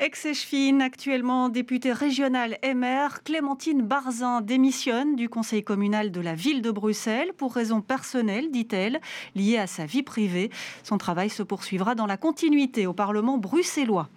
Ex-échevine, 0.00 0.80
actuellement 0.80 1.48
députée 1.48 1.92
régionale 1.92 2.56
MR, 2.62 3.24
Clémentine 3.24 3.82
Barzin 3.82 4.42
démissionne 4.42 5.16
du 5.16 5.28
conseil 5.28 5.64
communal 5.64 6.12
de 6.12 6.20
la 6.20 6.36
ville 6.36 6.62
de 6.62 6.70
Bruxelles 6.70 7.32
pour 7.36 7.52
raisons 7.52 7.80
personnelles, 7.80 8.52
dit-elle, 8.52 9.00
liées 9.34 9.58
à 9.58 9.66
sa 9.66 9.86
vie 9.86 10.04
privée. 10.04 10.50
Son 10.84 10.98
travail 10.98 11.30
se 11.30 11.42
poursuivra 11.42 11.96
dans 11.96 12.06
la 12.06 12.16
continuité 12.16 12.86
au 12.86 12.92
Parlement 12.92 13.38
bruxellois. 13.38 14.08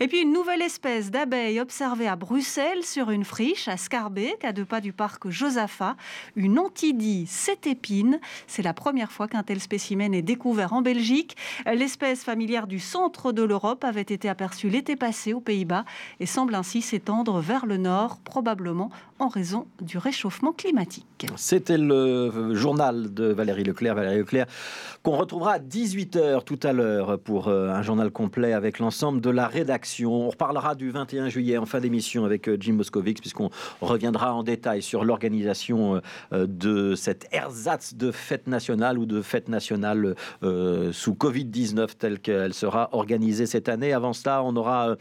Et 0.00 0.08
puis 0.08 0.22
une 0.22 0.32
nouvelle 0.32 0.60
espèce 0.60 1.12
d'abeille 1.12 1.60
observée 1.60 2.08
à 2.08 2.16
Bruxelles 2.16 2.82
sur 2.82 3.12
une 3.12 3.24
friche 3.24 3.68
à 3.68 3.76
Scarbeck, 3.76 4.44
à 4.44 4.52
deux 4.52 4.64
pas 4.64 4.80
du 4.80 4.92
parc 4.92 5.30
Josaphat, 5.30 5.94
une 6.34 6.58
antidie 6.58 7.28
épines. 7.64 8.18
C'est 8.48 8.62
la 8.62 8.74
première 8.74 9.12
fois 9.12 9.28
qu'un 9.28 9.44
tel 9.44 9.60
spécimen 9.60 10.12
est 10.14 10.22
découvert 10.22 10.72
en 10.72 10.82
Belgique. 10.82 11.36
L'espèce 11.64 12.24
familière 12.24 12.66
du 12.66 12.80
centre 12.80 13.30
de 13.30 13.44
l'Europe 13.44 13.84
avait 13.84 14.00
été 14.00 14.28
aperçue 14.28 14.68
l'été 14.68 14.96
passé 14.96 15.27
aux 15.32 15.40
Pays-Bas 15.40 15.84
et 16.20 16.26
semble 16.26 16.54
ainsi 16.54 16.82
s'étendre 16.82 17.40
vers 17.40 17.66
le 17.66 17.76
nord, 17.76 18.18
probablement 18.18 18.90
en 19.18 19.28
raison 19.28 19.66
du 19.80 19.98
réchauffement 19.98 20.52
climatique. 20.52 21.26
C'était 21.36 21.78
le 21.78 22.54
journal 22.54 23.12
de 23.12 23.24
Valérie 23.26 23.64
Leclerc. 23.64 23.94
Valérie 23.94 24.18
Leclerc, 24.18 24.46
qu'on 25.02 25.16
retrouvera 25.16 25.54
à 25.54 25.58
18h 25.58 26.44
tout 26.44 26.58
à 26.62 26.72
l'heure 26.72 27.18
pour 27.18 27.48
euh, 27.48 27.70
un 27.70 27.82
journal 27.82 28.10
complet 28.10 28.52
avec 28.52 28.78
l'ensemble 28.78 29.20
de 29.20 29.30
la 29.30 29.46
rédaction. 29.46 30.12
On 30.12 30.30
reparlera 30.30 30.74
du 30.74 30.90
21 30.90 31.28
juillet 31.28 31.58
en 31.58 31.66
fin 31.66 31.80
d'émission 31.80 32.24
avec 32.24 32.48
euh, 32.48 32.56
Jim 32.60 32.74
Moscovix, 32.74 33.20
puisqu'on 33.20 33.50
reviendra 33.80 34.34
en 34.34 34.42
détail 34.42 34.82
sur 34.82 35.04
l'organisation 35.04 36.00
euh, 36.32 36.46
de 36.46 36.94
cette 36.94 37.26
ersatz 37.32 37.94
de 37.94 38.10
fête 38.10 38.46
nationale 38.46 38.98
ou 38.98 39.06
de 39.06 39.22
fête 39.22 39.48
nationale 39.48 40.14
sous 40.42 41.12
Covid-19 41.12 41.88
telle 41.98 42.20
qu'elle 42.20 42.54
sera 42.54 42.88
organisée 42.92 43.46
cette 43.46 43.68
année. 43.68 43.92
Avant 43.92 44.12
cela, 44.12 44.42
on 44.42 44.56
aura 44.56 44.96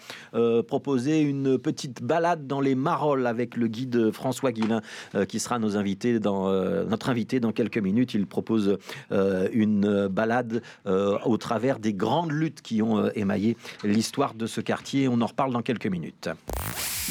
proposé 0.67 1.21
une 1.21 1.57
petite 1.57 2.01
balade 2.03 2.47
dans 2.47 2.61
les 2.61 2.75
Marolles 2.75 3.27
avec 3.27 3.55
le 3.55 3.67
guide 3.67 4.06
François 4.11 4.51
Guillain, 4.51 4.81
euh, 5.15 5.25
qui 5.25 5.39
sera 5.39 5.57
euh, 5.57 6.85
notre 6.85 7.09
invité 7.09 7.39
dans 7.39 7.51
quelques 7.51 7.77
minutes. 7.77 8.13
Il 8.13 8.27
propose 8.27 8.77
euh, 9.11 9.49
une 9.51 10.07
balade 10.07 10.61
au 10.85 11.37
travers 11.37 11.79
des 11.79 11.93
grandes 11.93 12.31
luttes 12.31 12.61
qui 12.61 12.81
ont 12.81 13.09
émaillé 13.11 13.57
l'histoire 13.83 14.33
de 14.33 14.47
ce 14.47 14.61
quartier. 14.61 15.07
On 15.07 15.21
en 15.21 15.25
reparle 15.25 15.53
dans 15.53 15.61
quelques 15.61 15.87
minutes. 15.87 16.29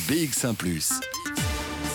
BX1⁇ 0.09 0.55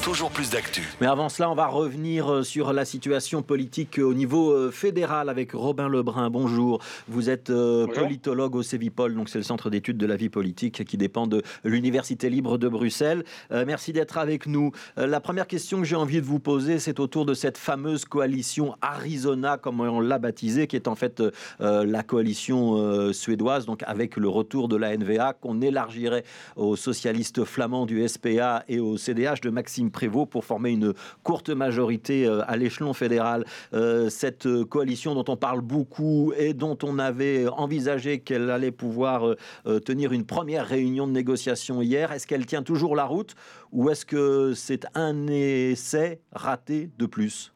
toujours 0.01 0.31
plus 0.31 0.49
d'actu. 0.49 0.81
Mais 0.99 1.05
avant 1.05 1.29
cela, 1.29 1.51
on 1.51 1.53
va 1.53 1.67
revenir 1.67 2.31
euh, 2.31 2.43
sur 2.43 2.73
la 2.73 2.85
situation 2.85 3.43
politique 3.43 3.99
au 3.99 4.15
niveau 4.15 4.51
euh, 4.51 4.71
fédéral 4.71 5.29
avec 5.29 5.51
Robin 5.51 5.87
Lebrun. 5.87 6.29
Bonjour. 6.31 6.79
Vous 7.07 7.29
êtes 7.29 7.51
euh, 7.51 7.85
politologue 7.85 8.55
au 8.55 8.63
CEVIPOL, 8.63 9.13
donc 9.13 9.29
c'est 9.29 9.37
le 9.37 9.43
centre 9.43 9.69
d'études 9.69 9.97
de 9.97 10.05
la 10.07 10.15
vie 10.15 10.29
politique 10.29 10.83
qui 10.85 10.97
dépend 10.97 11.27
de 11.27 11.43
l'Université 11.63 12.29
libre 12.29 12.57
de 12.57 12.67
Bruxelles. 12.67 13.23
merci 13.51 13.93
d'être 13.93 14.17
avec 14.17 14.47
nous. 14.47 14.71
la 14.97 15.19
première 15.19 15.47
question 15.47 15.79
que 15.79 15.85
j'ai 15.85 15.95
envie 15.95 16.21
de 16.21 16.25
vous 16.25 16.39
poser, 16.39 16.79
c'est 16.79 16.99
autour 16.99 17.25
de 17.25 17.33
cette 17.33 17.57
fameuse 17.57 18.05
coalition 18.05 18.75
Arizona, 18.81 19.57
comme 19.57 19.81
on 19.81 19.99
l'a 19.99 20.19
baptisée, 20.19 20.67
qui 20.67 20.75
est 20.75 20.87
en 20.87 20.95
fait 20.95 21.21
la 21.59 22.03
coalition 22.03 23.13
suédoise, 23.13 23.65
donc 23.65 23.83
avec 23.85 24.17
le 24.17 24.29
retour 24.29 24.67
de 24.67 24.75
la 24.75 24.95
NVA 24.95 25.33
qu'on 25.33 25.61
élargirait 25.61 26.23
aux 26.55 26.75
socialistes 26.75 27.43
flamands 27.43 27.85
du 27.85 28.07
SPA 28.07 28.63
et 28.67 28.79
au 28.79 28.97
CDH 28.97 29.41
de 29.41 29.49
Maxime 29.49 29.90
Prévost 29.91 30.29
pour 30.29 30.45
former 30.45 30.71
une 30.71 30.93
courte 31.23 31.49
majorité 31.49 32.25
euh, 32.25 32.41
à 32.47 32.57
l'échelon 32.57 32.93
fédéral. 32.93 33.45
Euh, 33.73 34.09
cette 34.09 34.47
coalition 34.65 35.15
dont 35.15 35.25
on 35.31 35.37
parle 35.37 35.61
beaucoup 35.61 36.33
et 36.37 36.53
dont 36.53 36.77
on 36.83 36.99
avait 36.99 37.47
envisagé 37.47 38.19
qu'elle 38.19 38.49
allait 38.49 38.71
pouvoir 38.71 39.35
euh, 39.67 39.79
tenir 39.79 40.13
une 40.13 40.25
première 40.25 40.67
réunion 40.67 41.07
de 41.07 41.11
négociation 41.11 41.81
hier, 41.81 42.11
est-ce 42.11 42.27
qu'elle 42.27 42.45
tient 42.45 42.63
toujours 42.63 42.95
la 42.95 43.05
route 43.05 43.35
ou 43.71 43.89
est-ce 43.89 44.05
que 44.05 44.53
c'est 44.53 44.85
un 44.95 45.27
essai 45.27 46.19
raté 46.31 46.89
de 46.97 47.05
plus? 47.05 47.53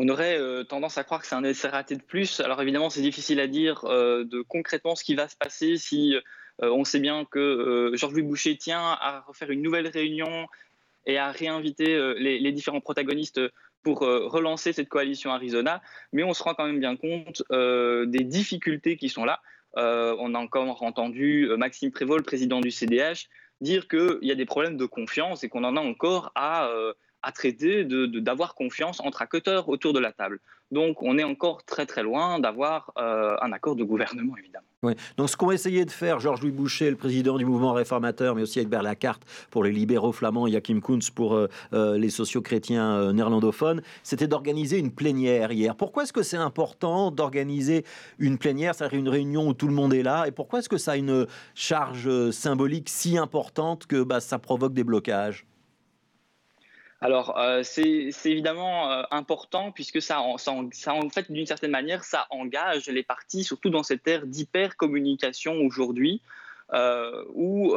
On 0.00 0.08
aurait 0.08 0.38
tendance 0.68 0.96
à 0.96 1.02
croire 1.02 1.20
que 1.20 1.26
c'est 1.26 1.34
un 1.34 1.42
essai 1.42 1.66
raté 1.66 1.96
de 1.96 2.02
plus. 2.02 2.38
Alors 2.38 2.62
évidemment, 2.62 2.88
c'est 2.88 3.00
difficile 3.00 3.40
à 3.40 3.48
dire 3.48 3.82
de 3.84 4.42
concrètement 4.42 4.94
ce 4.94 5.02
qui 5.02 5.16
va 5.16 5.28
se 5.28 5.36
passer 5.36 5.76
si 5.76 6.14
euh, 6.14 6.20
on 6.62 6.84
sait 6.84 7.00
bien 7.00 7.24
que 7.24 7.38
euh, 7.38 7.96
Georges-Louis 7.96 8.22
Boucher 8.22 8.56
tient 8.56 8.80
à 8.80 9.24
refaire 9.26 9.50
une 9.50 9.62
nouvelle 9.62 9.86
réunion 9.88 10.46
et 11.06 11.18
à 11.18 11.30
réinviter 11.30 11.94
euh, 11.94 12.14
les, 12.18 12.52
différents 12.52 12.80
protagonistes 12.80 13.40
pour 13.82 14.00
relancer 14.00 14.72
cette 14.72 14.88
coalition 14.88 15.30
Arizona, 15.30 15.80
mais 16.12 16.24
on 16.24 16.34
se 16.34 16.42
rend 16.42 16.52
quand 16.52 16.66
même 16.66 16.80
bien 16.80 16.96
compte 16.96 17.42
des 17.50 18.24
difficultés 18.24 18.96
qui 18.96 19.08
sont 19.08 19.24
là. 19.24 19.40
on 19.76 20.34
a 20.34 20.38
encore 20.38 20.82
entendu 20.82 21.48
Maxime 21.56 21.92
Prévost, 21.92 22.18
le 22.18 22.24
président 22.24 22.60
du 22.60 22.72
CDH, 22.72 23.28
dire 23.60 23.86
qu'il 23.86 24.18
y 24.22 24.32
a 24.32 24.34
des 24.34 24.44
problèmes 24.44 24.76
de 24.76 24.84
confiance 24.84 25.42
et 25.44 25.48
qu'on 25.48 25.64
en 25.64 25.76
a 25.76 25.80
encore 25.80 26.32
à, 26.34 26.68
traiter 27.34 27.84
d'avoir 27.84 28.54
confiance 28.54 29.00
entre 29.00 29.22
acteurs 29.22 29.68
autour 29.68 29.92
de 29.92 30.00
la 30.00 30.12
table. 30.12 30.40
Donc 30.72 31.00
on 31.02 31.16
est 31.16 31.24
encore 31.24 31.64
très 31.64 31.86
très 31.86 32.02
loin 32.02 32.40
d'avoir 32.40 32.92
un 32.96 33.52
accord 33.52 33.76
de 33.76 33.84
gouvernement, 33.84 34.36
évidemment. 34.36 34.67
Donc, 35.16 35.28
ce 35.28 35.36
qu'ont 35.36 35.50
essayé 35.50 35.84
de 35.84 35.90
faire 35.90 36.20
Georges-Louis 36.20 36.52
Boucher, 36.52 36.88
le 36.88 36.96
président 36.96 37.36
du 37.36 37.44
mouvement 37.44 37.72
réformateur, 37.72 38.36
mais 38.36 38.42
aussi 38.42 38.60
Egbert 38.60 38.84
Lacarte 38.84 39.22
pour 39.50 39.64
les 39.64 39.72
libéraux 39.72 40.12
flamands, 40.12 40.46
Joachim 40.46 40.78
Koens 40.78 41.10
pour 41.12 41.34
euh, 41.34 41.48
euh, 41.72 41.98
les 41.98 42.10
socio-chrétiens 42.10 42.92
euh, 42.92 43.12
néerlandophones, 43.12 43.82
c'était 44.04 44.28
d'organiser 44.28 44.78
une 44.78 44.92
plénière 44.92 45.50
hier. 45.50 45.74
Pourquoi 45.74 46.04
est-ce 46.04 46.12
que 46.12 46.22
c'est 46.22 46.36
important 46.36 47.10
d'organiser 47.10 47.84
une 48.20 48.38
plénière, 48.38 48.72
c'est-à-dire 48.72 49.00
une 49.00 49.08
réunion 49.08 49.48
où 49.48 49.52
tout 49.52 49.66
le 49.66 49.74
monde 49.74 49.92
est 49.92 50.04
là 50.04 50.26
Et 50.28 50.30
pourquoi 50.30 50.60
est-ce 50.60 50.68
que 50.68 50.78
ça 50.78 50.92
a 50.92 50.96
une 50.96 51.26
charge 51.56 52.30
symbolique 52.30 52.88
si 52.88 53.18
importante 53.18 53.86
que 53.86 54.04
bah, 54.04 54.20
ça 54.20 54.38
provoque 54.38 54.74
des 54.74 54.84
blocages? 54.84 55.44
Alors, 57.00 57.38
euh, 57.38 57.62
c'est 57.62 58.10
évidemment 58.24 58.90
euh, 58.90 59.02
important 59.10 59.70
puisque 59.70 60.02
ça, 60.02 60.20
ça, 60.36 60.52
en 60.94 61.10
fait, 61.10 61.30
d'une 61.30 61.46
certaine 61.46 61.70
manière, 61.70 62.02
ça 62.02 62.26
engage 62.30 62.86
les 62.88 63.04
partis, 63.04 63.44
surtout 63.44 63.70
dans 63.70 63.84
cette 63.84 64.06
ère 64.08 64.26
d'hyper-communication 64.26 65.54
aujourd'hui, 65.60 66.20
euh, 66.72 67.24
où 67.34 67.76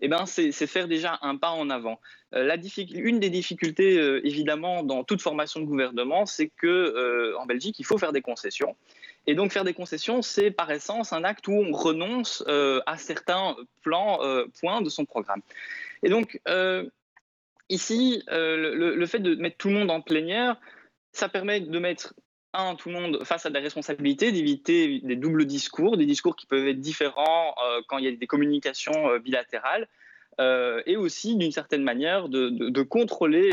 eh 0.00 0.06
ben, 0.06 0.26
c'est 0.26 0.52
faire 0.52 0.86
déjà 0.86 1.18
un 1.22 1.36
pas 1.36 1.50
en 1.50 1.70
avant. 1.70 2.00
La 2.32 2.56
une 2.56 3.20
des 3.20 3.30
difficultés, 3.30 3.94
évidemment, 4.24 4.82
dans 4.82 5.02
toute 5.02 5.22
formation 5.22 5.60
de 5.60 5.64
gouvernement, 5.64 6.26
c'est 6.26 6.48
que 6.48 7.34
en 7.36 7.46
Belgique, 7.46 7.78
il 7.78 7.84
faut 7.84 7.98
faire 7.98 8.12
des 8.12 8.22
concessions. 8.22 8.76
Et 9.26 9.34
donc, 9.34 9.52
faire 9.52 9.64
des 9.64 9.74
concessions, 9.74 10.22
c'est 10.22 10.50
par 10.50 10.70
essence 10.70 11.12
un 11.12 11.24
acte 11.24 11.48
où 11.48 11.52
on 11.52 11.72
renonce 11.72 12.44
à 12.46 12.96
certains 12.96 13.56
plans, 13.82 14.20
points 14.60 14.82
de 14.82 14.88
son 14.88 15.04
programme. 15.04 15.40
Et 16.04 16.10
donc, 16.10 16.40
Ici, 17.70 18.22
euh, 18.30 18.94
le, 18.94 19.06
fait 19.06 19.18
de 19.18 19.34
mettre 19.34 19.58
tout 19.58 19.68
le 19.68 19.74
monde 19.74 19.90
en 19.90 20.00
plénière, 20.00 20.56
ça 21.12 21.28
permet 21.28 21.60
de 21.60 21.78
mettre 21.78 22.14
un, 22.54 22.76
tout 22.76 22.88
le 22.88 22.94
monde 22.94 23.24
face 23.24 23.44
à 23.44 23.50
des 23.50 23.58
responsabilités, 23.58 24.32
d'éviter 24.32 25.00
des 25.00 25.16
doubles 25.16 25.44
discours, 25.44 25.98
des 25.98 26.06
discours 26.06 26.34
qui 26.34 26.46
peuvent 26.46 26.66
être 26.66 26.80
différents 26.80 27.54
euh, 27.62 27.82
quand 27.86 27.98
il 27.98 28.06
y 28.06 28.08
a 28.08 28.12
des 28.12 28.26
communications 28.26 29.10
euh, 29.10 29.18
bilatérales, 29.18 29.86
et 30.86 30.96
aussi 30.96 31.34
d'une 31.34 31.50
certaine 31.50 31.82
manière 31.82 32.28
de, 32.28 32.82
contrôler 32.82 33.50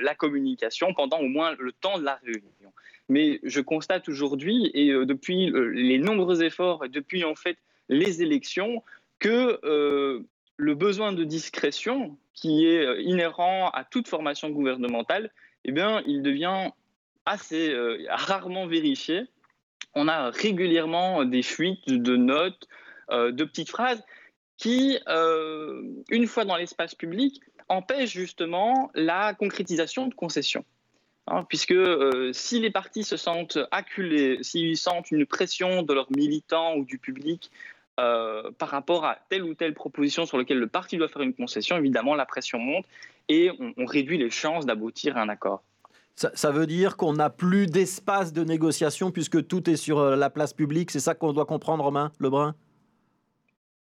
la 0.00 0.14
communication 0.14 0.94
pendant 0.94 1.18
au 1.18 1.26
moins 1.26 1.56
le 1.58 1.72
temps 1.72 1.98
de 1.98 2.04
la 2.04 2.14
réunion. 2.22 2.72
Mais 3.08 3.40
je 3.42 3.60
constate 3.60 4.08
aujourd'hui, 4.08 4.70
et 4.72 4.92
depuis 5.04 5.50
les 5.50 5.98
nombreux 5.98 6.44
efforts, 6.44 6.84
et 6.84 6.88
depuis 6.88 7.24
en 7.24 7.34
fait 7.34 7.58
les 7.88 8.22
élections, 8.22 8.84
que 9.18 10.22
le 10.56 10.74
besoin 10.74 11.12
de 11.12 11.24
discrétion 11.24 12.16
qui 12.34 12.66
est 12.66 12.84
euh, 12.84 13.00
inhérent 13.00 13.70
à 13.70 13.84
toute 13.84 14.08
formation 14.08 14.50
gouvernementale, 14.50 15.30
eh 15.64 15.72
bien, 15.72 16.02
il 16.06 16.22
devient 16.22 16.70
assez 17.26 17.70
euh, 17.70 18.04
rarement 18.08 18.66
vérifié. 18.66 19.22
On 19.94 20.08
a 20.08 20.30
régulièrement 20.30 21.24
des 21.24 21.42
fuites 21.42 21.88
de 21.88 22.16
notes, 22.16 22.66
euh, 23.10 23.32
de 23.32 23.44
petites 23.44 23.70
phrases 23.70 24.02
qui, 24.56 24.96
une 25.08 26.26
fois 26.28 26.44
dans 26.44 26.56
l'espace 26.56 26.94
public, 26.94 27.40
empêchent 27.68 28.12
justement 28.12 28.92
la 28.94 29.34
concrétisation 29.34 30.06
de 30.06 30.14
concessions. 30.14 30.64
Hein, 31.26 31.44
puisque 31.48 31.74
si 32.32 32.60
les 32.60 32.70
partis 32.70 33.02
se 33.02 33.16
sentent 33.16 33.58
acculés, 33.72 34.38
s'ils 34.42 34.76
sentent 34.76 35.10
une 35.10 35.26
pression 35.26 35.82
de 35.82 35.92
leurs 35.92 36.12
militants 36.12 36.76
ou 36.76 36.84
du 36.84 36.98
public 36.98 37.50
euh, 38.00 38.50
par 38.56 38.70
rapport 38.70 39.04
à 39.04 39.18
telle 39.28 39.44
ou 39.44 39.52
telle 39.52 39.74
proposition 39.74 40.24
sur 40.24 40.38
laquelle 40.38 40.58
le 40.58 40.66
parti 40.66 40.96
doit 40.96 41.08
faire 41.08 41.20
une 41.20 41.34
concession, 41.34 41.76
évidemment, 41.76 42.14
la 42.14 42.24
pression 42.24 42.58
monte 42.58 42.86
et 43.28 43.50
on, 43.76 43.84
réduit 43.84 44.16
les 44.16 44.30
chances 44.30 44.64
d'aboutir 44.64 45.18
à 45.18 45.20
un 45.20 45.28
accord. 45.28 45.62
Ça, 46.16 46.50
veut 46.50 46.66
dire 46.66 46.96
qu'on 46.96 47.12
n'a 47.12 47.28
plus 47.28 47.66
d'espace 47.66 48.32
de 48.32 48.44
négociation 48.44 49.10
puisque 49.10 49.46
tout 49.46 49.68
est 49.68 49.76
sur 49.76 49.98
euh, 49.98 50.16
la 50.16 50.30
place 50.30 50.54
publique. 50.54 50.90
C'est 50.90 51.00
ça 51.00 51.14
qu'on 51.14 51.34
doit 51.34 51.44
comprendre, 51.44 51.84
Romain 51.84 52.12
Lebrun? 52.18 52.54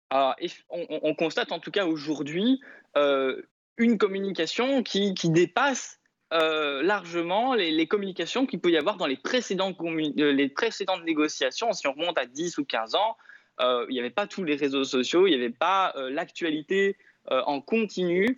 Ah, 0.09 0.35
on, 0.71 1.13
constate 1.13 1.51
en 1.51 1.59
tout 1.59 1.69
cas 1.69 1.85
aujourd'hui 1.85 2.59
euh, 2.97 3.43
une 3.77 3.99
communication 3.99 4.81
qui, 4.81 5.13
dépasse 5.25 5.99
largement 6.31 7.53
les, 7.53 7.69
les, 7.69 7.85
communications 7.85 8.47
qu'il 8.47 8.59
peut 8.59 8.71
y 8.71 8.77
avoir 8.77 8.97
dans 8.97 9.05
les 9.05 9.17
précédentes, 9.17 9.77
les 10.15 10.49
précédentes 10.49 11.03
négociations, 11.03 11.73
si 11.73 11.85
on 11.85 11.93
remonte 11.93 12.17
à 12.17 12.25
10 12.25 12.57
ou 12.57 12.65
15 12.65 12.95
ans, 12.95 13.15
il 13.59 13.93
n'y 13.93 13.99
avait 13.99 14.09
pas 14.09 14.27
tous 14.27 14.43
les 14.43 14.55
réseaux 14.55 14.83
sociaux, 14.83 15.27
il 15.27 15.31
n'y 15.31 15.35
avait 15.35 15.49
pas 15.49 15.93
euh, 15.95 16.09
l'actualité 16.09 16.95
euh, 17.31 17.41
en 17.45 17.61
continu 17.61 18.35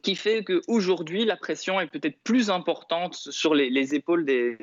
qui 0.00 0.16
fait 0.16 0.44
qu'aujourd'hui, 0.44 1.24
la 1.24 1.36
pression 1.36 1.80
est 1.80 1.86
peut-être 1.86 2.18
plus 2.22 2.50
importante 2.50 3.14
sur 3.14 3.54
les, 3.54 3.94
épaules 3.94 4.24
des, 4.24 4.56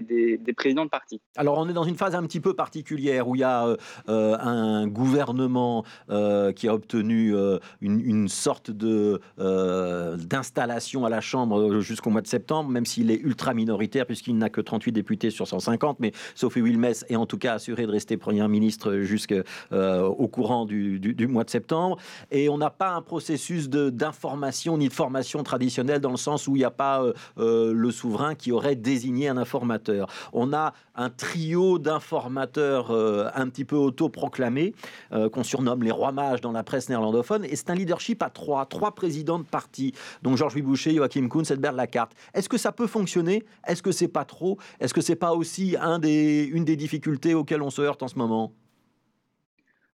présidents 0.55 0.85
de 0.85 0.89
parti. 0.89 1.21
Alors, 1.35 1.57
on 1.57 1.69
est 1.69 1.73
dans 1.73 1.83
une 1.83 1.95
phase 1.95 2.15
un 2.15 2.23
petit 2.23 2.39
peu 2.39 2.53
particulière 2.53 3.27
où 3.27 3.35
il 3.35 3.39
y 3.39 3.43
a 3.43 3.67
euh, 3.67 3.77
euh, 4.09 4.37
un 4.39 4.87
gouvernement 4.87 5.83
euh, 6.09 6.51
qui 6.51 6.67
a 6.67 6.73
obtenu 6.73 7.33
une, 7.81 8.27
sorte 8.27 8.71
de, 8.71 9.19
d'installation 9.37 11.05
à 11.05 11.09
la 11.09 11.21
Chambre 11.21 11.79
jusqu'au 11.79 12.09
mois 12.09 12.21
de 12.21 12.27
septembre, 12.27 12.69
même 12.69 12.85
s'il 12.85 13.11
est 13.11 13.19
ultra 13.19 13.53
minoritaire, 13.53 14.05
puisqu'il 14.05 14.37
n'a 14.37 14.49
que 14.49 14.61
38 14.61 14.91
députés 14.91 15.29
sur 15.29 15.47
150. 15.47 15.99
Mais 15.99 16.11
Sophie 16.35 16.61
Wilmès 16.61 17.05
est 17.09 17.15
en 17.15 17.25
tout 17.25 17.37
cas 17.37 17.53
assurée 17.53 17.85
de 17.85 17.91
rester 17.91 18.17
Première 18.17 18.49
ministre 18.49 18.99
jusqu'au 19.01 20.27
courant 20.27 20.65
du, 20.65 20.99
du, 20.99 21.27
mois 21.27 21.43
de 21.43 21.49
septembre. 21.49 21.97
Et 22.31 22.49
on 22.49 22.57
n'a 22.57 22.69
pas 22.69 22.89
un 22.89 23.01
processus 23.01 23.69
d'information 23.69 24.77
ni 24.77 24.87
de 24.87 24.93
formation 24.93 25.26
traditionnelle 25.43 25.99
dans 25.99 26.11
le 26.11 26.17
sens 26.17 26.47
où 26.47 26.55
il 26.55 26.59
n'y 26.59 26.65
a 26.65 26.71
pas 26.71 27.03
euh, 27.03 27.13
euh, 27.37 27.73
le 27.73 27.91
souverain 27.91 28.35
qui 28.35 28.51
aurait 28.51 28.75
désigné 28.75 29.27
un 29.27 29.37
informateur. 29.37 30.07
On 30.33 30.53
a 30.53 30.73
un 30.95 31.09
trio 31.09 31.79
d'informateurs 31.79 32.91
euh, 32.91 33.29
un 33.35 33.47
petit 33.49 33.65
peu 33.65 33.75
autoproclamés 33.75 34.73
qu'on 35.31 35.43
surnomme 35.43 35.83
les 35.83 35.91
rois 35.91 36.11
mages 36.11 36.41
dans 36.41 36.51
la 36.51 36.63
presse 36.63 36.89
néerlandophone. 36.89 37.45
Et 37.45 37.55
c'est 37.55 37.69
un 37.69 37.75
leadership 37.75 38.21
à 38.23 38.29
trois, 38.29 38.65
trois 38.65 38.93
présidents 38.93 39.39
de 39.39 39.43
parti, 39.43 39.93
donc 40.21 40.37
Georges 40.37 40.61
Boucher, 40.61 40.95
Joachim 40.95 41.27
Kuhn, 41.27 41.43
Edbert 41.49 41.73
Lacarte. 41.73 42.13
Est-ce 42.33 42.49
que 42.49 42.57
ça 42.57 42.71
peut 42.71 42.87
fonctionner? 42.87 43.43
Est-ce 43.67 43.81
que 43.81 43.91
c'est 43.91 44.07
pas 44.07 44.25
trop? 44.25 44.57
Est-ce 44.79 44.93
que 44.93 45.01
c'est 45.01 45.15
pas 45.15 45.33
aussi 45.33 45.75
un 45.79 45.97
une 46.01 46.65
des 46.65 46.75
difficultés 46.75 47.33
auxquelles 47.33 47.61
on 47.61 47.69
se 47.69 47.81
heurte 47.81 48.03
en 48.03 48.07
ce 48.07 48.17
moment? 48.17 48.53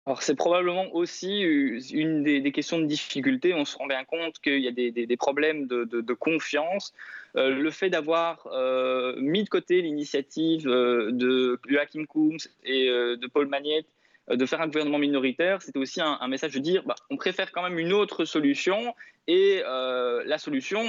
Alors 0.10 0.24
c'est 0.24 0.34
probablement 0.34 0.92
aussi 0.96 1.42
une 1.42 2.24
des, 2.24 2.52
questions 2.52 2.80
de 2.80 2.86
difficulté. 2.86 3.54
On 3.54 3.64
se 3.64 3.78
rend 3.78 3.86
bien 3.86 4.04
compte 4.06 4.40
qu'il 4.40 4.58
y 4.58 4.68
a 4.68 4.72
des, 4.72 5.18
problèmes 5.18 5.68
de, 5.68 6.14
confiance. 6.14 6.96
Euh, 7.36 7.52
le 7.52 7.70
fait 7.70 7.92
d'avoir 7.92 8.48
euh, 8.48 9.16
mis 9.20 9.44
de 9.44 9.50
côté 9.50 9.84
l'initiative 9.84 10.68
euh, 10.68 11.12
de 11.12 11.60
Joachim 11.68 12.06
Koums 12.08 12.40
et 12.64 12.88
de 12.88 13.28
Paul 13.28 13.46
Magnette 13.50 13.86
de 14.30 14.46
faire 14.48 14.62
un 14.62 14.66
gouvernement 14.66 14.98
minoritaire, 14.98 15.62
c'était 15.62 15.78
aussi 15.78 16.02
un, 16.02 16.28
message 16.28 16.54
de 16.54 16.60
dire 16.60 16.82
bah, 16.88 16.96
on 17.12 17.18
préfère 17.18 17.52
quand 17.52 17.62
même 17.62 17.78
une 17.78 17.94
autre 17.94 18.26
solution 18.26 18.96
et 19.28 19.62
la 19.62 20.38
solution, 20.40 20.82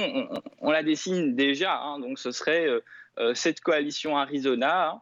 on, 0.61 0.71
la 0.71 0.81
dessine 0.81 1.35
déjà. 1.35 1.79
Hein. 1.79 1.99
donc 1.99 2.17
ce 2.17 2.31
serait 2.31 2.67
cette 3.35 3.61
coalition 3.61 4.17
Arizona. 4.17 4.99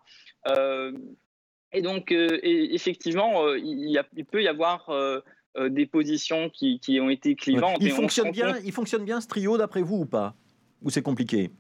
Et 1.71 1.81
donc, 1.81 2.11
euh, 2.11 2.39
effectivement, 2.43 3.45
euh, 3.45 3.59
il, 3.59 4.01
peut 4.31 4.41
y 4.41 4.47
avoir 4.47 4.89
euh, 4.89 5.21
des 5.67 5.85
positions 5.85 6.49
qui, 6.49 6.79
ont 6.99 7.09
été 7.09 7.35
clivantes. 7.35 7.77
Il, 7.79 7.91
fonctionne 7.91 8.31
bien, 8.31 8.57
il 8.63 8.71
fonctionne 8.71 9.05
bien 9.05 9.21
ce 9.21 9.27
trio 9.27 9.57
d'après 9.57 9.81
vous 9.81 9.97
ou 9.97 10.05
pas? 10.05 10.35
Ou 10.81 10.89
c'est 10.89 11.03
compliqué? 11.03 11.51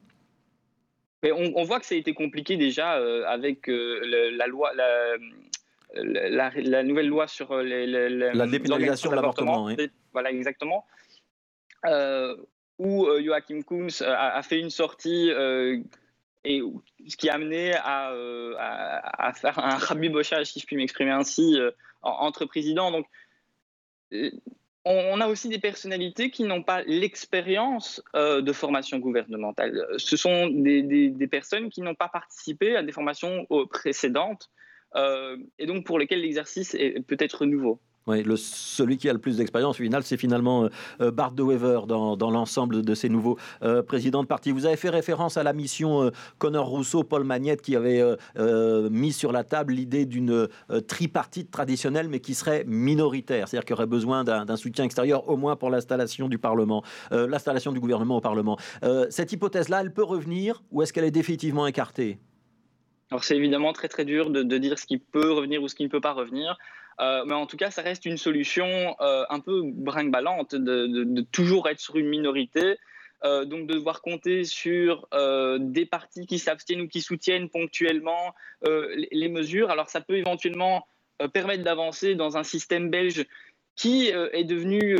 Mais 1.21 1.31
on, 1.33 1.63
voit 1.63 1.79
que 1.81 1.85
ça 1.85 1.95
a 1.95 1.97
été 1.97 2.13
compliqué 2.13 2.55
déjà 2.55 2.93
avec 3.27 3.67
la 3.67 4.47
loi, 4.47 4.71
la, 5.93 6.83
nouvelle 6.83 7.09
loi 7.09 7.27
sur 7.27 7.57
les, 7.57 7.85
la 7.85 8.47
dépénalisation 8.47 9.09
de 9.11 9.15
l'avortement. 9.15 9.69
Voilà, 10.13 10.31
exactement. 10.31 10.85
où 12.79 13.05
Joachim 13.21 13.61
Koums 13.63 14.01
a, 14.01 14.41
fait 14.43 14.61
une 14.61 14.69
sortie 14.69 15.29
et 16.45 16.61
ce 17.07 17.17
qui 17.17 17.29
a 17.29 17.35
amené 17.35 17.73
à, 17.75 18.11
euh, 18.11 18.53
faire 19.33 19.59
un 19.59 19.75
rabibochage, 19.77 20.47
si 20.47 20.59
je 20.59 20.65
puis 20.65 20.75
m'exprimer 20.75 21.11
ainsi, 21.11 21.59
euh, 21.59 21.71
entre 22.01 22.45
présidents. 22.45 22.91
Donc, 22.91 23.07
euh, 24.13 24.31
on, 24.85 25.19
a 25.19 25.27
aussi 25.27 25.49
des 25.49 25.59
personnalités 25.59 26.31
qui 26.31 26.43
n'ont 26.43 26.63
pas 26.63 26.81
l'expérience 26.83 28.01
de 28.15 28.53
formation 28.53 28.97
gouvernementale. 28.97 29.85
Ce 29.97 30.15
sont 30.15 30.47
des, 30.47 30.81
des, 30.81 31.27
personnes 31.27 31.69
qui 31.69 31.81
n'ont 31.81 31.95
pas 31.95 32.07
participé 32.07 32.77
à 32.77 32.81
des 32.81 32.93
formations 32.93 33.45
précédentes 33.69 34.49
et 34.95 35.65
donc 35.67 35.85
pour 35.85 35.99
lesquelles 35.99 36.21
l'exercice 36.21 36.73
est 36.75 37.05
peut-être 37.05 37.45
nouveau. 37.45 37.79
Oui, 38.07 38.23
celui 38.37 38.97
qui 38.97 39.09
a 39.09 39.13
le 39.13 39.19
plus 39.19 39.37
d'expérience 39.37 39.79
au 39.79 39.83
final, 39.83 40.03
c'est 40.03 40.17
finalement 40.17 40.63
euh, 40.63 40.69
euh, 41.01 41.11
Bart 41.11 41.31
de 41.31 41.43
Wever 41.43 41.81
dans, 41.87 42.31
l'ensemble 42.31 42.81
de 42.81 42.95
ces 42.95 43.09
nouveaux 43.09 43.37
euh, 43.61 43.83
présidents 43.83 44.23
de 44.23 44.27
parti. 44.27 44.51
Vous 44.51 44.65
avez 44.65 44.77
fait 44.77 44.89
référence 44.89 45.37
à 45.37 45.43
la 45.43 45.53
mission 45.53 46.11
Connor 46.37 46.67
Rousseau, 46.67 47.03
Paul 47.03 47.23
Magnette, 47.23 47.61
qui 47.61 47.75
avait 47.75 48.01
mis 48.89 49.11
sur 49.11 49.31
la 49.31 49.43
table 49.43 49.73
l'idée 49.73 50.05
d'une 50.05 50.47
tripartite 50.87 51.51
traditionnelle, 51.51 52.07
mais 52.09 52.19
qui 52.19 52.33
serait 52.33 52.63
minoritaire, 52.65 53.47
c'est-à-dire 53.47 53.65
qu'il 53.65 53.73
aurait 53.73 53.85
besoin 53.85 54.23
d'un 54.23 54.55
soutien 54.55 54.85
extérieur, 54.85 55.27
au 55.29 55.37
moins 55.37 55.55
pour 55.55 55.69
l'installation 55.69 56.29
du 56.29 56.37
Parlement, 56.37 56.83
l'installation 57.11 57.71
du 57.71 57.79
gouvernement 57.79 58.17
au 58.17 58.21
Parlement. 58.21 58.57
cette 59.09 59.31
hypothèse-là, 59.31 59.81
elle 59.81 59.93
peut 59.93 60.03
revenir 60.03 60.63
ou 60.71 60.81
est-ce 60.81 60.93
qu'elle 60.93 61.05
est 61.05 61.11
définitivement 61.11 61.67
écartée? 61.67 62.19
Alors 63.11 63.23
c'est 63.23 63.35
évidemment 63.35 63.73
très 63.73 63.87
très 63.87 64.05
dur 64.05 64.29
de, 64.29 64.57
dire 64.57 64.77
ce 64.77 64.85
qui 64.85 64.97
peut 64.97 65.31
revenir 65.31 65.63
ou 65.63 65.67
ce 65.67 65.75
qui 65.75 65.83
ne 65.83 65.89
peut 65.89 66.01
pas 66.01 66.13
revenir. 66.13 66.57
Euh, 67.01 67.23
mais 67.25 67.33
en 67.33 67.45
tout 67.45 67.57
cas, 67.57 67.71
ça 67.71 67.81
reste 67.81 68.05
une 68.05 68.17
solution 68.17 68.95
euh, 68.99 69.23
un 69.29 69.39
peu 69.39 69.61
brinque-ballante 69.63 70.55
de, 70.55 71.21
toujours 71.31 71.69
être 71.69 71.79
sur 71.79 71.97
une 71.97 72.07
minorité. 72.07 72.77
Euh, 73.25 73.43
donc 73.43 73.67
de 73.67 73.73
devoir 73.73 74.01
compter 74.01 74.45
sur 74.45 75.09
des 75.59 75.85
partis 75.85 76.25
qui 76.25 76.39
s'abstiennent 76.39 76.81
ou 76.81 76.87
qui 76.87 77.01
soutiennent 77.01 77.49
ponctuellement 77.49 78.33
les, 78.63 79.29
mesures. 79.29 79.69
Alors 79.69 79.89
ça 79.89 80.01
peut 80.01 80.15
éventuellement 80.15 80.87
permettre 81.33 81.63
d'avancer 81.63 82.15
dans 82.15 82.37
un 82.37 82.43
système 82.43 82.89
belge 82.89 83.25
qui 83.75 84.07
est 84.07 84.45
devenu 84.45 84.95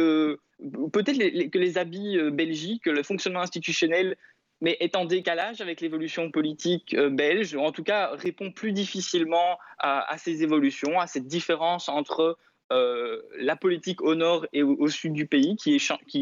peut-être 0.91 1.50
que 1.50 1.58
les 1.58 1.78
habits 1.78 2.18
belgiques, 2.32 2.88
le 2.88 3.04
fonctionnement 3.04 3.41
institutionnel 3.41 4.18
mais 4.62 4.78
est 4.80 4.95
en 4.95 5.05
décalage 5.05 5.62
avec 5.62 5.82
l'évolution 5.82 6.32
politique 6.32 6.93
euh, 6.93 7.10
belge, 7.10 7.55
ou 7.55 7.62
en 7.62 7.72
tout 7.72 7.84
cas 7.84 8.12
répond 8.14 8.51
plus 8.51 8.72
difficilement 8.72 9.57
à, 9.78 10.18
ces 10.18 10.43
évolutions, 10.43 10.99
à 10.99 11.07
cette 11.07 11.28
différence 11.28 11.88
entre 11.88 12.38
euh, 12.72 13.22
la 13.38 13.55
politique 13.55 14.01
au 14.01 14.16
nord 14.16 14.45
et 14.51 14.62
au, 14.62 14.88
sud 14.89 15.14
du 15.14 15.26
pays, 15.26 15.55
qui, 15.55 15.80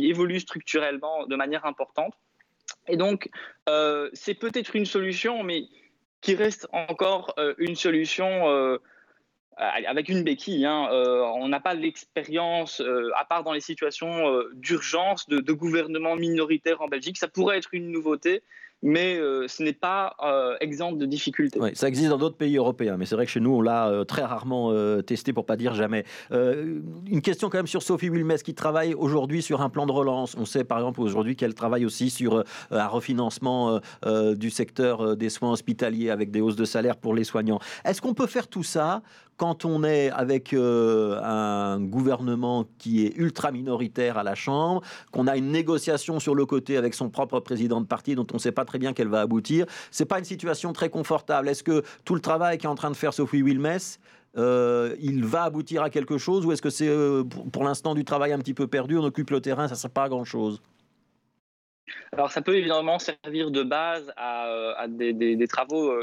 évolue 0.07 0.39
structurellement 0.39 1.25
de 1.25 1.35
manière 1.35 1.65
importante. 1.65 2.13
Et 2.87 2.97
donc, 2.97 3.29
euh, 3.67 4.09
c'est 4.13 4.35
peut-être 4.35 4.75
une 4.75 4.85
solution, 4.85 5.43
mais 5.43 5.63
qui 6.21 6.35
reste 6.35 6.67
encore 6.71 7.35
une 7.57 7.75
solution 7.75 8.79
avec 9.57 10.09
une 10.09 10.23
béquille. 10.23 10.65
Hein, 10.65 10.89
euh, 10.91 11.21
on 11.35 11.47
n'a 11.47 11.59
pas 11.59 11.73
l'expérience, 11.73 12.81
euh, 12.81 13.09
à 13.15 13.25
part 13.25 13.43
dans 13.43 13.53
les 13.53 13.59
situations 13.59 14.25
d'urgence, 14.53 15.27
de, 15.27 15.39
de, 15.39 15.53
gouvernement 15.53 16.15
minoritaire 16.15 16.81
en 16.81 16.87
Belgique. 16.87 17.17
Ça 17.17 17.27
pourrait 17.27 17.57
être 17.57 17.69
une 17.73 17.91
nouveauté, 17.91 18.43
mais 18.83 19.17
euh, 19.17 19.47
ce 19.47 19.63
n'est 19.63 19.73
pas 19.73 20.15
euh, 20.23 20.55
exemple 20.61 20.99
de 20.99 21.05
difficultés. 21.05 21.59
ça 21.73 21.87
existe 21.87 22.09
dans 22.09 22.17
d'autres 22.17 22.37
pays 22.37 22.57
européens, 22.57 22.97
mais 22.97 23.05
c'est 23.05 23.15
vrai 23.15 23.25
que 23.25 23.31
chez 23.31 23.39
nous, 23.39 23.51
on 23.51 23.61
l'a 23.61 23.89
euh, 23.89 24.03
très 24.03 24.23
rarement 24.23 24.47
testé, 25.01 25.33
pour 25.33 25.45
pas 25.45 25.55
dire 25.55 25.73
jamais. 25.73 26.05
une 26.31 27.21
question 27.21 27.49
quand 27.49 27.57
même 27.57 27.67
sur 27.67 27.81
Sophie 27.81 28.09
Wilmès, 28.09 28.43
qui 28.43 28.53
travaille 28.53 28.93
aujourd'hui 28.93 29.41
sur 29.41 29.61
un 29.61 29.69
plan 29.69 29.85
de 29.85 29.91
relance. 29.91 30.35
On 30.37 30.45
sait 30.45 30.63
par 30.63 30.77
exemple 30.79 31.01
aujourd'hui 31.01 31.35
qu'elle 31.35 31.53
travaille 31.53 31.85
aussi 31.85 32.09
sur 32.09 32.43
un 32.71 32.87
refinancement 32.87 33.79
du 34.35 34.49
secteur 34.49 35.15
des 35.15 35.29
soins 35.29 35.51
hospitaliers 35.51 36.09
avec 36.09 36.31
des 36.31 36.41
hausses 36.41 36.55
de 36.55 36.65
salaire 36.65 36.97
pour 36.97 37.13
les 37.13 37.23
soignants. 37.23 37.59
Est-ce 37.85 38.01
qu'on 38.01 38.13
peut 38.13 38.27
faire 38.27 38.47
tout 38.47 38.63
ça 38.63 39.01
quand 39.37 39.65
on 39.65 39.83
est 39.83 40.09
avec 40.09 40.53
euh, 40.53 41.19
un 41.23 41.79
gouvernement 41.79 42.65
qui 42.79 43.05
est 43.05 43.15
ultra 43.15 43.51
minoritaire 43.51 44.17
à 44.17 44.23
la 44.23 44.35
Chambre, 44.35 44.81
qu'on 45.11 45.27
a 45.27 45.37
une 45.37 45.51
négociation 45.51 46.19
sur 46.19 46.35
le 46.35 46.45
côté 46.45 46.75
avec 46.75 46.95
son 46.95 47.09
propre 47.09 47.39
président 47.39 47.79
de 47.79 47.85
parti 47.85 48.15
dont 48.15 48.25
on 48.31 48.35
ne 48.35 48.41
sait 48.41 48.51
pas 48.51 48.65
très 48.65 48.79
bien 48.79 48.93
qu'elle 48.93 49.07
va 49.07 49.21
aboutir, 49.21 49.65
c'est 49.91 50.05
pas 50.05 50.17
une 50.19 50.25
situation 50.25 50.73
très 50.73 50.89
confortable. 50.89 51.47
Est-ce 51.49 51.63
que 51.63 51.83
tout 52.03 52.15
le 52.15 52.21
travail 52.21 52.57
qu'est 52.57 52.67
en 52.67 52.75
train 52.75 52.91
de 52.91 52.95
faire 52.95 53.13
Sophie 53.13 53.43
Wilmès, 53.43 53.99
euh, 54.37 54.95
il 54.99 55.23
va 55.23 55.43
aboutir 55.43 55.83
à 55.83 55.89
quelque 55.89 56.17
chose 56.17 56.45
ou 56.45 56.51
est-ce 56.51 56.61
que 56.61 56.69
c'est 56.69 56.89
euh, 56.89 57.23
pour, 57.23 57.63
l'instant 57.63 57.95
du 57.95 58.03
travail 58.03 58.33
un 58.33 58.39
petit 58.39 58.53
peu 58.53 58.67
perdu, 58.67 58.97
on 58.97 59.03
occupe 59.03 59.29
le 59.29 59.39
terrain, 59.39 59.67
ça 59.67 59.75
ne 59.75 59.79
sert 59.79 59.91
pas 59.91 60.03
à 60.03 60.09
grand-chose? 60.09 60.61
Alors 62.11 62.31
ça 62.31 62.41
peut 62.41 62.55
évidemment 62.55 62.99
servir 62.99 63.51
de 63.51 63.63
base 63.63 64.11
à, 64.17 64.87
des, 64.87 65.47
travaux 65.47 65.93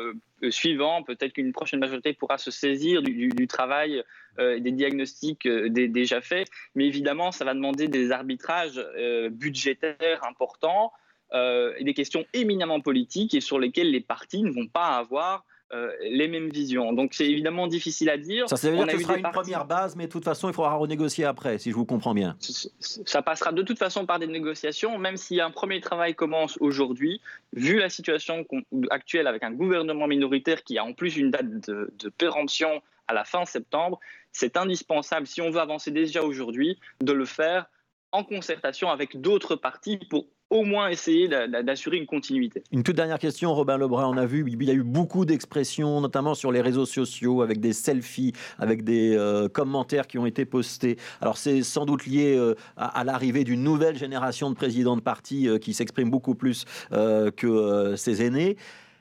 suivants. 0.50 1.02
Peut-être 1.02 1.32
qu'une 1.32 1.52
prochaine 1.52 1.80
majorité 1.80 2.12
pourra 2.12 2.38
se 2.38 2.50
saisir 2.50 3.02
du, 3.02 3.46
travail 3.46 4.02
et 4.38 4.60
des 4.60 4.72
diagnostics 4.72 5.46
déjà 5.46 6.20
faits. 6.20 6.48
Mais 6.74 6.86
évidemment, 6.86 7.32
ça 7.32 7.44
va 7.44 7.54
demander 7.54 7.88
des 7.88 8.12
arbitrages 8.12 8.82
budgétaires 9.30 10.24
importants 10.24 10.92
et 11.32 11.84
des 11.84 11.94
questions 11.94 12.24
éminemment 12.32 12.80
politiques 12.80 13.34
et 13.34 13.40
sur 13.40 13.58
lesquelles 13.58 13.90
les 13.90 14.00
partis 14.00 14.42
ne 14.42 14.50
vont 14.50 14.68
pas 14.68 14.96
avoir 14.96 15.44
euh, 15.44 15.53
les 16.02 16.28
mêmes 16.28 16.50
visions. 16.50 16.92
Donc 16.92 17.14
c'est 17.14 17.26
évidemment 17.26 17.66
difficile 17.66 18.08
à 18.10 18.16
dire. 18.16 18.48
Ça, 18.48 18.70
veut 18.70 18.76
dire 18.76 18.86
que 18.86 18.98
ce 18.98 19.02
sera 19.02 19.16
une 19.16 19.30
première 19.32 19.64
base, 19.64 19.96
mais 19.96 20.06
de 20.06 20.12
toute 20.12 20.24
façon, 20.24 20.48
il 20.48 20.54
faudra 20.54 20.74
renégocier 20.74 21.24
après, 21.24 21.58
si 21.58 21.70
je 21.70 21.74
vous 21.74 21.84
comprends 21.84 22.14
bien. 22.14 22.36
Ça 22.38 23.22
passera 23.22 23.50
de 23.50 23.62
toute 23.62 23.78
façon 23.78 24.06
par 24.06 24.18
des 24.18 24.28
négociations, 24.28 24.98
même 24.98 25.16
si 25.16 25.40
un 25.40 25.50
premier 25.50 25.80
travail 25.80 26.14
commence 26.14 26.56
aujourd'hui, 26.60 27.20
vu 27.52 27.78
la 27.78 27.88
situation 27.88 28.44
actuelle 28.90 29.26
avec 29.26 29.42
un 29.42 29.50
gouvernement 29.50 30.06
minoritaire 30.06 30.62
qui 30.62 30.78
a 30.78 30.84
en 30.84 30.92
plus 30.92 31.16
une 31.16 31.30
date 31.30 31.68
de, 31.68 31.92
de 31.98 32.08
péremption 32.08 32.82
à 33.08 33.14
la 33.14 33.24
fin 33.24 33.44
septembre, 33.44 34.00
c'est 34.32 34.56
indispensable, 34.56 35.26
si 35.26 35.40
on 35.40 35.50
veut 35.50 35.60
avancer 35.60 35.90
déjà 35.90 36.22
aujourd'hui, 36.22 36.78
de 37.00 37.12
le 37.12 37.24
faire 37.24 37.66
en 38.12 38.24
concertation 38.24 38.90
avec 38.90 39.20
d'autres 39.20 39.56
partis 39.56 39.98
pour 40.08 40.26
au 40.50 40.62
moins 40.62 40.88
essayer 40.88 41.28
d'assurer 41.28 41.96
une 41.96 42.06
continuité. 42.06 42.62
Une 42.70 42.82
toute 42.82 42.96
dernière 42.96 43.18
question, 43.18 43.54
Robin 43.54 43.76
Lebrun. 43.76 44.06
On 44.06 44.16
a 44.16 44.26
vu, 44.26 44.44
il 44.46 44.62
y 44.62 44.70
a 44.70 44.74
eu 44.74 44.82
beaucoup 44.82 45.24
d'expressions, 45.24 46.00
notamment 46.00 46.34
sur 46.34 46.52
les 46.52 46.60
réseaux 46.60 46.86
sociaux, 46.86 47.42
avec 47.42 47.60
des 47.60 47.72
selfies, 47.72 48.32
avec 48.58 48.84
des 48.84 49.16
euh, 49.16 49.48
commentaires 49.48 50.06
qui 50.06 50.18
ont 50.18 50.26
été 50.26 50.44
postés. 50.44 50.96
Alors 51.20 51.38
c'est 51.38 51.62
sans 51.62 51.86
doute 51.86 52.06
lié 52.06 52.36
euh, 52.36 52.54
à, 52.76 53.02
l'arrivée 53.04 53.44
d'une 53.44 53.62
nouvelle 53.62 53.96
génération 53.96 54.50
de 54.50 54.54
présidents 54.54 54.96
de 54.96 55.00
partis 55.00 55.48
euh, 55.48 55.58
qui 55.58 55.74
s'expriment 55.74 56.10
beaucoup 56.10 56.34
plus 56.34 56.64
que 56.90 57.94
ses 57.96 58.22
aînés. 58.22 58.56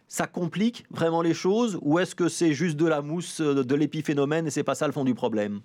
Ça 0.08 0.28
complique 0.28 0.86
vraiment 0.90 1.22
les 1.22 1.34
choses 1.34 1.78
ou 1.82 2.00
est-ce 2.00 2.16
que 2.16 2.30
c'est 2.30 2.54
juste 2.54 2.78
de 2.78 2.86
la 2.86 3.02
mousse, 3.02 3.42
de 3.42 3.76
l'épiphénomène 3.76 4.48
et 4.48 4.50
c'est 4.50 4.64
pas 4.64 4.76
ça 4.76 4.88
le 4.88 4.94
fond 4.94 5.04
du 5.04 5.14
problème? 5.14 5.62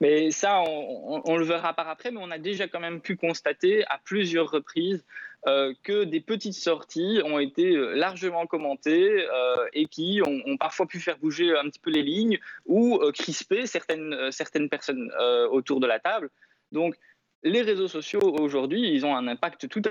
Mais 0.00 0.30
ça, 0.30 0.60
on, 0.60 1.36
le 1.36 1.44
verra 1.44 1.72
par 1.72 1.88
après, 1.88 2.10
mais 2.10 2.20
on 2.20 2.30
a 2.30 2.38
déjà 2.38 2.66
quand 2.66 2.80
même 2.80 3.00
pu 3.00 3.16
constater 3.16 3.84
à 3.86 3.98
plusieurs 4.04 4.50
reprises 4.50 5.04
euh, 5.46 5.74
que 5.82 6.04
des 6.04 6.20
petites 6.20 6.54
sorties 6.54 7.20
ont 7.24 7.38
été 7.38 7.76
euh, 7.76 7.94
largement 7.94 8.46
commentées 8.46 9.26
euh, 9.30 9.66
et 9.72 9.86
qui 9.86 10.20
ont, 10.26 10.56
parfois 10.56 10.86
pu 10.86 11.00
faire 11.00 11.18
bouger 11.18 11.54
un 11.56 11.68
petit 11.68 11.78
peu 11.78 11.90
les 11.90 12.02
lignes 12.02 12.38
ou 12.66 12.98
crisper 13.12 13.66
certaines, 13.66 14.32
certaines 14.32 14.68
personnes 14.68 15.12
autour 15.50 15.80
de 15.80 15.86
la 15.86 16.00
table. 16.00 16.30
Donc, 16.72 16.96
les 17.42 17.62
réseaux 17.62 17.88
sociaux 17.88 18.22
aujourd'hui, 18.22 18.90
ils 18.90 19.04
ont 19.04 19.14
un 19.14 19.28
impact 19.28 19.68
tout 19.68 19.82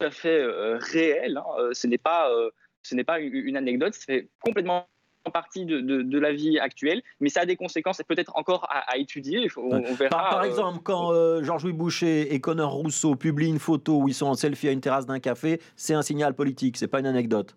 à 0.00 0.10
fait 0.10 0.44
réel. 0.78 1.38
Hein. 1.38 1.70
Ce 1.72 1.86
n'est 1.86 1.98
pas, 1.98 2.30
ce 2.82 2.94
pas 3.02 3.18
une 3.18 3.56
anecdote, 3.56 3.94
c'est 3.94 4.28
complètement 4.40 4.86
partie 5.30 5.64
de, 5.64 6.18
la 6.18 6.32
vie 6.32 6.58
actuelle, 6.58 7.02
mais 7.20 7.28
ça 7.28 7.42
a 7.42 7.46
des 7.46 7.56
conséquences 7.56 8.02
peut-être 8.06 8.36
encore 8.36 8.66
à, 8.70 8.96
étudier. 8.98 9.48
On, 9.56 9.80
verra, 9.94 10.30
par, 10.30 10.40
euh, 10.40 10.44
exemple, 10.44 10.80
quand 10.82 11.12
euh, 11.12 11.42
Georges-Louis 11.42 11.72
Boucher 11.72 12.34
et 12.34 12.40
Connor 12.40 12.72
Rousseau 12.72 13.14
publient 13.14 13.48
une 13.48 13.58
photo 13.58 14.02
où 14.02 14.08
ils 14.08 14.14
sont 14.14 14.26
en 14.26 14.34
selfie 14.34 14.68
à 14.68 14.72
une 14.72 14.80
terrasse 14.80 15.06
d'un 15.06 15.20
café, 15.20 15.60
c'est 15.76 15.94
un 15.94 16.02
signal 16.02 16.34
politique, 16.34 16.76
c'est 16.76 16.88
pas 16.88 17.00
une 17.00 17.06
anecdote. 17.06 17.56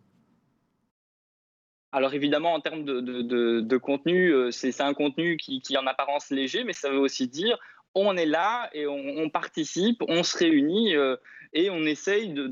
Alors 1.93 2.13
évidemment, 2.13 2.53
en 2.53 2.61
termes 2.61 2.85
de, 2.85 3.77
contenu, 3.77 4.33
euh, 4.33 4.51
c'est 4.51 4.79
un 4.81 4.93
contenu 4.93 5.35
qui, 5.37 5.61
qui, 5.61 5.77
en 5.77 5.85
apparence 5.87 6.29
léger, 6.29 6.63
mais 6.63 6.73
ça 6.73 6.89
veut 6.89 6.99
aussi 6.99 7.27
dire 7.27 7.57
on 7.95 8.15
est 8.17 8.25
là 8.25 8.69
et 8.73 8.87
on, 8.87 9.29
participe, 9.29 10.03
on 10.07 10.23
se 10.23 10.37
réunit 10.37 10.95
et 11.53 11.69
on 11.69 11.83
essaye 11.83 12.29
de, 12.29 12.47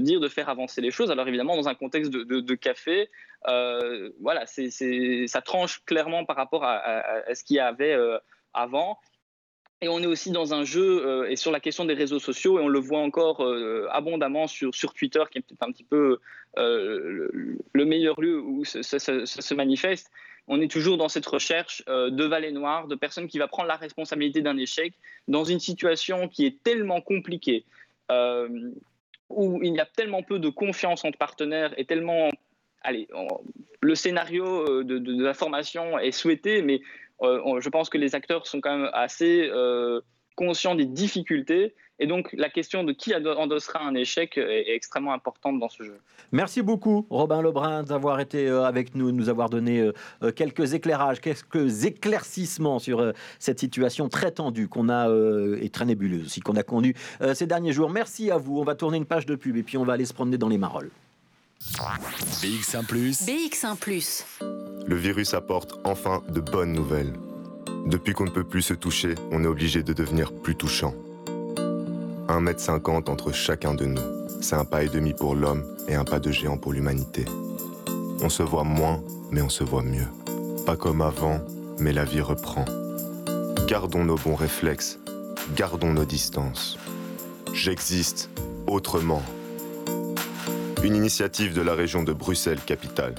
dire, 0.00 0.20
de 0.20 0.28
faire 0.28 0.48
avancer 0.48 0.80
les 0.80 0.90
choses. 0.90 1.10
Alors 1.10 1.28
évidemment, 1.28 1.56
dans 1.56 1.68
un 1.68 1.74
contexte 1.74 2.10
de, 2.10 2.54
café, 2.54 3.10
euh, 3.48 4.10
voilà, 4.20 4.44
ça 4.46 5.40
tranche 5.42 5.84
clairement 5.84 6.24
par 6.24 6.36
rapport 6.36 6.64
à, 6.64 7.34
ce 7.34 7.44
qu'il 7.44 7.56
y 7.56 7.60
avait 7.60 7.92
euh, 7.92 8.18
avant. 8.54 8.98
Et 9.82 9.88
on 9.88 9.98
est 10.00 10.06
aussi 10.06 10.30
dans 10.30 10.54
un 10.54 10.64
jeu, 10.64 11.04
euh, 11.04 11.28
et 11.28 11.34
sur 11.34 11.50
la 11.50 11.58
question 11.58 11.84
des 11.84 11.94
réseaux 11.94 12.20
sociaux, 12.20 12.60
et 12.60 12.62
on 12.62 12.68
le 12.68 12.78
voit 12.78 13.00
encore 13.00 13.44
abondamment 13.90 14.46
sur, 14.46 14.74
sur 14.74 14.94
Twitter, 14.94 15.22
qui 15.30 15.38
est 15.38 15.42
peut-être 15.42 15.62
un 15.62 15.72
petit 15.72 15.84
peu 15.84 16.18
le, 16.56 17.84
meilleur 17.84 18.20
lieu 18.20 18.40
où 18.40 18.64
ça, 18.64 18.82
se 18.82 19.54
manifeste. 19.54 20.10
On 20.54 20.60
est 20.60 20.70
toujours 20.70 20.98
dans 20.98 21.08
cette 21.08 21.24
recherche 21.24 21.82
de 21.86 22.24
vallée 22.24 22.52
noire, 22.52 22.86
de 22.86 22.94
personnes 22.94 23.26
qui 23.26 23.38
va 23.38 23.48
prendre 23.48 23.68
la 23.68 23.76
responsabilité 23.76 24.42
d'un 24.42 24.58
échec 24.58 24.92
dans 25.26 25.44
une 25.44 25.60
situation 25.60 26.28
qui 26.28 26.44
est 26.44 26.62
tellement 26.62 27.00
compliquée, 27.00 27.64
où 29.30 29.62
il 29.62 29.74
y 29.74 29.80
a 29.80 29.86
tellement 29.86 30.22
peu 30.22 30.38
de 30.38 30.50
confiance 30.50 31.06
entre 31.06 31.16
partenaires 31.16 31.72
et 31.78 31.86
tellement 31.86 32.28
allez, 32.82 33.08
le 33.80 33.94
scénario 33.94 34.44
euh, 34.46 34.84
de, 34.84 35.22
la 35.22 35.34
formation 35.34 35.98
est 35.98 36.12
souhaité, 36.12 36.62
mais 36.62 36.80
euh, 37.22 37.60
je 37.60 37.68
pense 37.68 37.88
que 37.88 37.98
les 37.98 38.14
acteurs 38.14 38.46
sont 38.46 38.60
quand 38.60 38.76
même 38.76 38.90
assez 38.92 39.50
euh, 40.40 40.46
conscients 40.46 40.74
des 40.74 40.86
difficultés. 40.86 41.74
Et 41.98 42.06
donc, 42.06 42.30
la 42.32 42.48
question 42.48 42.82
de 42.82 42.92
qui 42.92 43.14
endossera 43.14 43.80
un 43.80 43.94
échec 43.94 44.36
est, 44.36 44.74
extrêmement 44.74 45.12
importante 45.12 45.60
dans 45.60 45.68
ce 45.68 45.84
jeu. 45.84 45.98
Merci 46.32 46.62
beaucoup, 46.62 47.06
Robin 47.10 47.42
Lebrun, 47.42 47.84
d'avoir 47.84 48.18
été 48.18 48.48
avec 48.48 48.94
nous, 48.96 49.12
de 49.12 49.16
nous 49.16 49.28
avoir 49.28 49.50
donné 49.50 49.88
quelques 50.34 50.74
éclairages, 50.74 51.20
quelques 51.20 51.84
éclaircissements 51.84 52.80
sur 52.80 53.12
cette 53.38 53.60
situation 53.60 54.08
très 54.08 54.32
tendue 54.32 54.66
qu'on 54.66 54.88
a, 54.88 55.08
et 55.60 55.68
très 55.68 55.84
nébuleuse 55.84 56.24
aussi, 56.24 56.40
qu'on 56.40 56.56
a 56.56 56.64
connue 56.64 56.94
ces 57.34 57.46
derniers 57.46 57.72
jours. 57.72 57.90
Merci 57.90 58.32
à 58.32 58.38
vous. 58.38 58.58
On 58.58 58.64
va 58.64 58.74
tourner 58.74 58.96
une 58.96 59.06
page 59.06 59.26
de 59.26 59.36
pub 59.36 59.56
et 59.56 59.62
puis 59.62 59.76
on 59.76 59.84
va 59.84 59.92
aller 59.92 60.06
se 60.06 60.14
promener 60.14 60.38
dans 60.38 60.48
les 60.48 60.58
marolles. 60.58 60.90
BX1⁇ 61.70 62.82
BX1⁇ 63.24 63.76
Le 64.86 64.96
virus 64.96 65.32
apporte 65.34 65.78
enfin 65.84 66.22
de 66.28 66.40
bonnes 66.40 66.72
nouvelles. 66.72 67.12
Depuis 67.86 68.12
qu'on 68.12 68.24
ne 68.24 68.30
peut 68.30 68.44
plus 68.44 68.62
se 68.62 68.74
toucher, 68.74 69.14
on 69.32 69.42
est 69.42 69.46
obligé 69.46 69.82
de 69.82 69.92
devenir 69.92 70.32
plus 70.32 70.54
touchant. 70.54 70.94
1m50 72.28 73.10
entre 73.10 73.32
chacun 73.32 73.74
de 73.74 73.86
nous. 73.86 74.00
C'est 74.40 74.56
un 74.56 74.64
pas 74.64 74.84
et 74.84 74.88
demi 74.88 75.12
pour 75.12 75.34
l'homme 75.34 75.64
et 75.88 75.94
un 75.94 76.04
pas 76.04 76.20
de 76.20 76.30
géant 76.30 76.56
pour 76.56 76.72
l'humanité. 76.72 77.24
On 78.22 78.28
se 78.28 78.42
voit 78.42 78.64
moins, 78.64 79.02
mais 79.30 79.42
on 79.42 79.48
se 79.48 79.64
voit 79.64 79.82
mieux. 79.82 80.06
Pas 80.64 80.76
comme 80.76 81.02
avant, 81.02 81.40
mais 81.78 81.92
la 81.92 82.04
vie 82.04 82.20
reprend. 82.20 82.64
Gardons 83.66 84.04
nos 84.04 84.16
bons 84.16 84.36
réflexes, 84.36 84.98
gardons 85.56 85.92
nos 85.92 86.04
distances. 86.04 86.78
J'existe 87.52 88.30
autrement. 88.66 89.22
Une 90.82 90.96
initiative 90.96 91.52
de 91.54 91.62
la 91.62 91.74
région 91.74 92.02
de 92.02 92.12
Bruxelles-Capitale. 92.12 93.14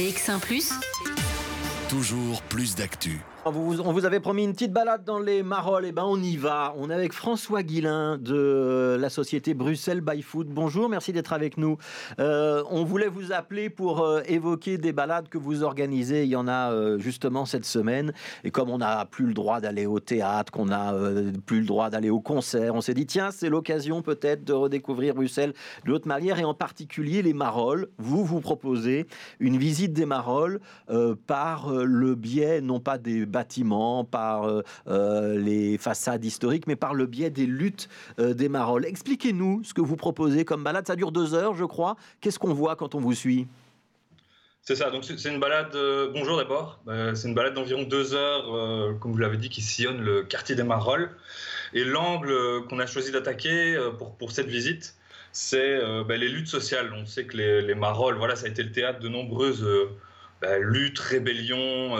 BX1⁇ 0.00 0.40
Toujours 1.90 2.40
plus 2.40 2.74
d'actu. 2.74 3.20
On 3.44 3.50
vous, 3.50 3.82
on 3.82 3.92
vous 3.92 4.06
avait 4.06 4.18
promis 4.18 4.44
une 4.44 4.54
petite 4.54 4.72
balade 4.72 5.04
dans 5.04 5.18
les 5.18 5.42
Marolles, 5.42 5.84
et 5.84 5.92
ben 5.92 6.04
on 6.06 6.16
y 6.16 6.38
va. 6.38 6.72
On 6.78 6.88
est 6.88 6.94
avec 6.94 7.12
François 7.12 7.62
Guillain 7.62 8.16
de 8.16 8.89
la 8.96 9.10
société 9.10 9.54
Bruxelles 9.54 10.00
by 10.00 10.22
Food. 10.22 10.48
Bonjour, 10.48 10.88
merci 10.88 11.12
d'être 11.12 11.32
avec 11.32 11.56
nous. 11.56 11.76
Euh, 12.18 12.62
on 12.70 12.84
voulait 12.84 13.08
vous 13.08 13.32
appeler 13.32 13.70
pour 13.70 14.00
euh, 14.00 14.22
évoquer 14.26 14.78
des 14.78 14.92
balades 14.92 15.28
que 15.28 15.38
vous 15.38 15.62
organisez. 15.62 16.24
Il 16.24 16.30
y 16.30 16.36
en 16.36 16.48
a 16.48 16.72
euh, 16.72 16.98
justement 16.98 17.44
cette 17.44 17.64
semaine. 17.64 18.12
Et 18.44 18.50
comme 18.50 18.70
on 18.70 18.78
n'a 18.78 19.04
plus 19.04 19.26
le 19.26 19.34
droit 19.34 19.60
d'aller 19.60 19.86
au 19.86 20.00
théâtre, 20.00 20.52
qu'on 20.52 20.66
n'a 20.66 20.94
euh, 20.94 21.32
plus 21.46 21.60
le 21.60 21.66
droit 21.66 21.90
d'aller 21.90 22.10
au 22.10 22.20
concert, 22.20 22.74
on 22.74 22.80
s'est 22.80 22.94
dit 22.94 23.06
tiens, 23.06 23.30
c'est 23.30 23.48
l'occasion 23.48 24.02
peut-être 24.02 24.44
de 24.44 24.52
redécouvrir 24.52 25.14
Bruxelles 25.14 25.54
de 25.84 25.90
l'autre 25.90 26.08
manière 26.08 26.38
et 26.38 26.44
en 26.44 26.54
particulier 26.54 27.22
les 27.22 27.32
Marolles. 27.32 27.88
Vous 27.98 28.24
vous 28.24 28.40
proposez 28.40 29.06
une 29.38 29.56
visite 29.56 29.92
des 29.92 30.06
Marolles 30.06 30.60
euh, 30.90 31.14
par 31.26 31.72
euh, 31.72 31.84
le 31.84 32.14
biais 32.14 32.60
non 32.60 32.80
pas 32.80 32.98
des 32.98 33.26
bâtiments, 33.26 34.04
par 34.04 34.44
euh, 34.44 34.62
euh, 34.88 35.38
les 35.38 35.78
façades 35.78 36.24
historiques, 36.24 36.66
mais 36.66 36.76
par 36.76 36.94
le 36.94 37.06
biais 37.06 37.30
des 37.30 37.46
luttes 37.46 37.88
euh, 38.18 38.34
des 38.34 38.48
Marolles. 38.48 38.79
Expliquez-nous 38.84 39.62
ce 39.64 39.74
que 39.74 39.80
vous 39.80 39.96
proposez 39.96 40.44
comme 40.44 40.64
balade. 40.64 40.86
Ça 40.86 40.96
dure 40.96 41.12
deux 41.12 41.34
heures, 41.34 41.54
je 41.54 41.64
crois. 41.64 41.96
Qu'est-ce 42.20 42.38
qu'on 42.38 42.54
voit 42.54 42.76
quand 42.76 42.94
on 42.94 43.00
vous 43.00 43.14
suit? 43.14 43.46
C'est 44.62 44.76
ça, 44.76 44.90
donc 44.90 45.04
c'est 45.04 45.28
une 45.28 45.40
balade, 45.40 45.74
euh, 45.74 46.12
bonjour 46.12 46.36
d'abord, 46.36 46.80
Euh, 46.86 47.14
c'est 47.14 47.28
une 47.28 47.34
balade 47.34 47.54
d'environ 47.54 47.82
deux 47.82 48.14
heures, 48.14 48.54
euh, 48.54 48.92
comme 49.00 49.10
vous 49.10 49.18
l'avez 49.18 49.38
dit, 49.38 49.48
qui 49.48 49.62
sillonne 49.62 50.02
le 50.02 50.22
quartier 50.22 50.54
des 50.54 50.62
Marolles. 50.62 51.10
Et 51.72 51.82
l'angle 51.82 52.30
euh, 52.30 52.60
qu'on 52.68 52.78
a 52.78 52.86
choisi 52.86 53.10
d'attaquer 53.10 53.76
pour, 54.18 54.30
cette 54.32 54.48
visite, 54.48 54.94
c'est 55.32 55.80
bah, 56.06 56.16
les 56.16 56.28
luttes 56.28 56.48
sociales. 56.48 56.92
On 56.94 57.06
sait 57.06 57.24
que 57.24 57.36
les, 57.36 57.62
les 57.62 57.74
Marolles, 57.74 58.16
voilà, 58.16 58.36
ça 58.36 58.46
a 58.46 58.48
été 58.48 58.62
le 58.62 58.72
théâtre 58.72 59.00
de 59.00 59.08
nombreuses 59.08 59.66
bah, 60.42 60.58
luttes, 60.58 60.98
rébellions, 60.98 61.96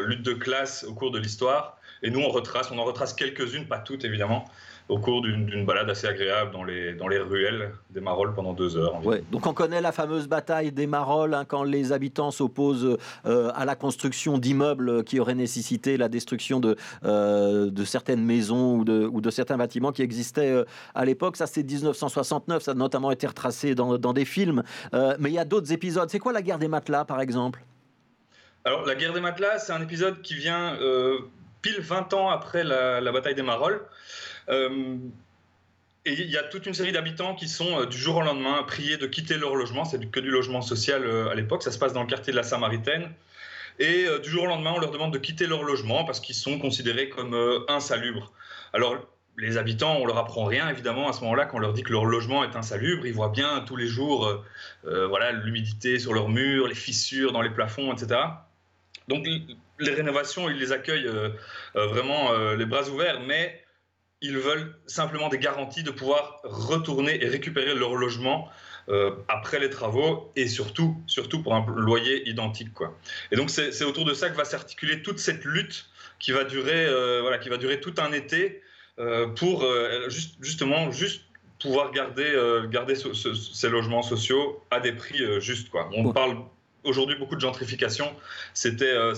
luttes 0.00 0.22
de 0.22 0.34
classe 0.34 0.84
au 0.84 0.94
cours 0.94 1.10
de 1.10 1.18
l'histoire. 1.18 1.78
Et 2.02 2.10
nous, 2.10 2.20
on 2.20 2.28
retrace, 2.28 2.70
on 2.70 2.78
en 2.78 2.84
retrace 2.84 3.12
quelques-unes, 3.14 3.66
pas 3.66 3.78
toutes 3.78 4.04
évidemment, 4.04 4.44
au 4.88 4.98
cours 4.98 5.20
d'une 5.20 5.66
balade 5.66 5.90
assez 5.90 6.06
agréable 6.06 6.50
dans 6.50 6.64
les, 6.64 6.94
dans 6.94 7.08
les 7.08 7.18
ruelles 7.18 7.72
des 7.90 8.00
Marolles 8.00 8.34
pendant 8.34 8.54
deux 8.54 8.76
heures. 8.76 9.04
Ouais, 9.04 9.22
donc 9.30 9.46
on 9.46 9.52
connaît 9.52 9.82
la 9.82 9.92
fameuse 9.92 10.28
bataille 10.28 10.72
des 10.72 10.86
Marolles 10.86 11.34
hein, 11.34 11.44
quand 11.46 11.62
les 11.62 11.92
habitants 11.92 12.30
s'opposent 12.30 12.96
euh, 13.26 13.50
à 13.54 13.66
la 13.66 13.76
construction 13.76 14.38
d'immeubles 14.38 15.04
qui 15.04 15.20
auraient 15.20 15.34
nécessité 15.34 15.98
la 15.98 16.08
destruction 16.08 16.58
de, 16.58 16.76
euh, 17.04 17.70
de 17.70 17.84
certaines 17.84 18.24
maisons 18.24 18.76
ou 18.76 18.84
de, 18.84 19.06
ou 19.06 19.20
de 19.20 19.30
certains 19.30 19.58
bâtiments 19.58 19.92
qui 19.92 20.02
existaient 20.02 20.50
euh, 20.52 20.64
à 20.94 21.04
l'époque. 21.04 21.36
Ça, 21.36 21.46
c'est 21.46 21.62
1969. 21.62 22.62
Ça 22.62 22.70
a 22.70 22.74
notamment 22.74 23.10
été 23.10 23.26
retracé 23.26 23.74
dans, 23.74 23.98
dans 23.98 24.14
des 24.14 24.24
films. 24.24 24.62
Mais 24.92 25.30
il 25.30 25.34
y 25.34 25.38
a 25.38 25.44
d'autres 25.44 25.72
épisodes. 25.72 26.08
C'est 26.10 26.18
quoi 26.18 26.32
la 26.32 26.42
guerre 26.42 26.58
des 26.58 26.68
matelas, 26.68 27.04
par 27.04 27.20
exemple? 27.20 27.62
Alors, 28.64 28.86
la 28.86 28.94
guerre 28.94 29.12
des 29.12 29.20
matelas, 29.20 29.58
c'est 29.58 29.72
un 29.72 29.82
épisode 29.82 30.22
qui 30.22 30.34
vient 30.34 30.76
pile 31.62 31.80
20 31.80 32.14
ans 32.14 32.30
après 32.30 32.64
la, 32.64 33.00
la 33.00 33.12
bataille 33.12 33.34
des 33.34 33.42
Marolles. 33.42 33.80
Euh, 34.48 34.96
il 36.06 36.30
y 36.30 36.38
a 36.38 36.42
toute 36.44 36.64
une 36.66 36.74
série 36.74 36.92
d'habitants 36.92 37.34
qui 37.34 37.48
sont 37.48 37.80
euh, 37.80 37.86
du 37.86 37.98
jour 37.98 38.16
au 38.16 38.22
lendemain 38.22 38.62
priés 38.62 38.96
de 38.96 39.06
quitter 39.06 39.36
leur 39.36 39.54
logement. 39.54 39.84
C'est 39.84 40.10
que 40.10 40.20
du 40.20 40.30
logement 40.30 40.62
social 40.62 41.04
euh, 41.04 41.30
à 41.30 41.34
l'époque. 41.34 41.62
Ça 41.62 41.70
se 41.70 41.78
passe 41.78 41.92
dans 41.92 42.02
le 42.02 42.08
quartier 42.08 42.32
de 42.32 42.36
la 42.36 42.42
Samaritaine. 42.42 43.12
Et 43.80 44.06
du 44.24 44.28
jour 44.28 44.42
au 44.42 44.46
lendemain, 44.46 44.72
on 44.74 44.80
leur 44.80 44.90
demande 44.90 45.12
de 45.12 45.18
quitter 45.18 45.46
leur 45.46 45.62
logement 45.62 46.04
parce 46.04 46.18
qu'ils 46.18 46.34
sont 46.34 46.58
considérés 46.58 47.08
comme 47.08 47.64
insalubres. 47.68 48.32
Alors, 48.72 48.96
les 49.36 49.56
habitants, 49.56 49.98
on 50.00 50.04
leur 50.04 50.18
apprend 50.18 50.46
rien 50.46 50.68
évidemment 50.68 51.08
à 51.08 51.12
ce 51.12 51.20
moment-là 51.20 51.44
quand 51.44 51.58
on 51.58 51.60
leur 51.60 51.74
dit 51.74 51.84
que 51.84 51.92
leur 51.92 52.04
logement 52.04 52.42
est 52.42 52.56
insalubre. 52.56 53.06
Ils 53.06 53.12
voient 53.12 53.28
bien 53.28 53.60
tous 53.60 53.76
les 53.76 53.86
jours, 53.86 54.44
voilà, 54.82 55.30
l'humidité 55.30 56.00
sur 56.00 56.12
leurs 56.12 56.28
murs, 56.28 56.66
les 56.66 56.74
fissures 56.74 57.30
dans 57.30 57.40
les 57.40 57.50
plafonds, 57.50 57.92
etc. 57.92 58.20
Donc 59.06 59.24
les 59.78 59.94
rénovations, 59.94 60.50
ils 60.50 60.58
les 60.58 60.72
accueillent 60.72 61.08
vraiment 61.76 62.32
les 62.54 62.66
bras 62.66 62.88
ouverts, 62.88 63.20
mais 63.20 63.62
ils 64.20 64.36
veulent 64.38 64.74
simplement 64.86 65.28
des 65.28 65.38
garanties 65.38 65.82
de 65.82 65.90
pouvoir 65.90 66.40
retourner 66.44 67.22
et 67.24 67.28
récupérer 67.28 67.74
leur 67.74 67.94
logement 67.94 68.48
euh, 68.88 69.12
après 69.28 69.58
les 69.60 69.70
travaux 69.70 70.32
et 70.34 70.48
surtout, 70.48 70.96
surtout 71.06 71.42
pour 71.42 71.54
un 71.54 71.64
loyer 71.76 72.28
identique. 72.28 72.72
Quoi. 72.74 72.96
Et 73.30 73.36
donc 73.36 73.50
c'est 73.50 73.84
autour 73.84 74.04
de 74.04 74.14
ça 74.14 74.30
que 74.30 74.36
va 74.36 74.44
s'articuler 74.44 75.02
toute 75.02 75.18
cette 75.18 75.44
lutte 75.44 75.86
qui 76.18 76.32
va 76.32 76.44
durer, 76.44 76.86
euh, 76.86 77.20
voilà, 77.20 77.38
qui 77.38 77.48
va 77.48 77.58
durer 77.58 77.80
tout 77.80 77.94
un 77.98 78.12
été 78.12 78.62
euh, 78.98 79.28
pour 79.28 79.64
juste, 80.08 80.36
justement 80.40 80.90
juste 80.90 81.22
pouvoir 81.60 81.90
garder, 81.92 82.36
garder 82.70 82.94
ce- 82.94 83.12
ce- 83.12 83.34
ces 83.34 83.68
logements 83.68 84.02
sociaux 84.02 84.62
à 84.70 84.80
des 84.80 84.92
prix 84.92 85.20
justes. 85.40 85.68
Quoi. 85.70 85.88
On 85.92 86.12
parle 86.12 86.38
aujourd'hui 86.88 87.16
beaucoup 87.16 87.36
de 87.36 87.40
gentrification. 87.40 88.06
C'était 88.54 88.92
euh, 88.92 89.14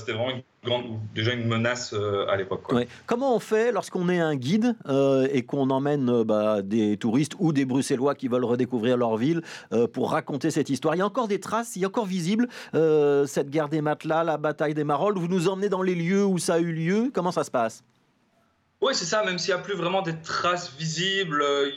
vraiment 0.62 1.00
déjà 1.14 1.32
une 1.32 1.46
menace 1.46 1.92
euh, 1.94 2.26
à 2.28 2.36
l'époque. 2.36 2.62
Comment 3.06 3.34
on 3.34 3.40
fait 3.40 3.72
lorsqu'on 3.72 4.08
est 4.08 4.18
un 4.18 4.36
guide 4.36 4.74
euh, 4.88 5.28
et 5.32 5.42
qu'on 5.42 5.70
emmène 5.70 6.22
bah, 6.24 6.62
des 6.62 6.96
touristes 6.96 7.32
ou 7.38 7.52
des 7.52 7.64
Bruxellois 7.64 8.14
qui 8.14 8.28
veulent 8.28 8.44
redécouvrir 8.44 8.96
leur 8.96 9.16
ville 9.16 9.42
pour 9.92 10.10
raconter 10.10 10.50
cette 10.50 10.70
histoire? 10.70 10.94
Il 10.94 10.98
y 10.98 11.02
a 11.02 11.06
encore 11.06 11.28
des 11.28 11.40
traces, 11.40 11.76
il 11.76 11.82
y 11.82 11.84
a 11.84 11.88
encore 11.88 12.06
visible 12.06 12.48
cette 12.72 13.50
guerre 13.50 13.68
des 13.68 13.80
matelas, 13.80 14.24
la 14.24 14.36
bataille 14.36 14.74
des 14.74 14.84
Marolles? 14.84 15.18
Vous 15.18 15.28
nous 15.28 15.48
emmenez 15.48 15.68
dans 15.68 15.82
les 15.82 15.94
lieux 15.94 16.24
où 16.24 16.38
ça 16.38 16.54
a 16.54 16.58
eu 16.58 16.72
lieu? 16.72 17.10
Comment 17.12 17.32
ça 17.32 17.44
se 17.44 17.50
passe? 17.50 17.82
Oui, 18.80 18.94
c'est 18.94 19.04
ça, 19.04 19.22
même 19.24 19.38
s'il 19.38 19.52
n'y 19.54 19.60
a 19.60 19.62
plus 19.62 19.74
vraiment 19.74 20.00
des 20.00 20.18
traces 20.22 20.74
visibles, 20.74 21.42
euh, 21.42 21.70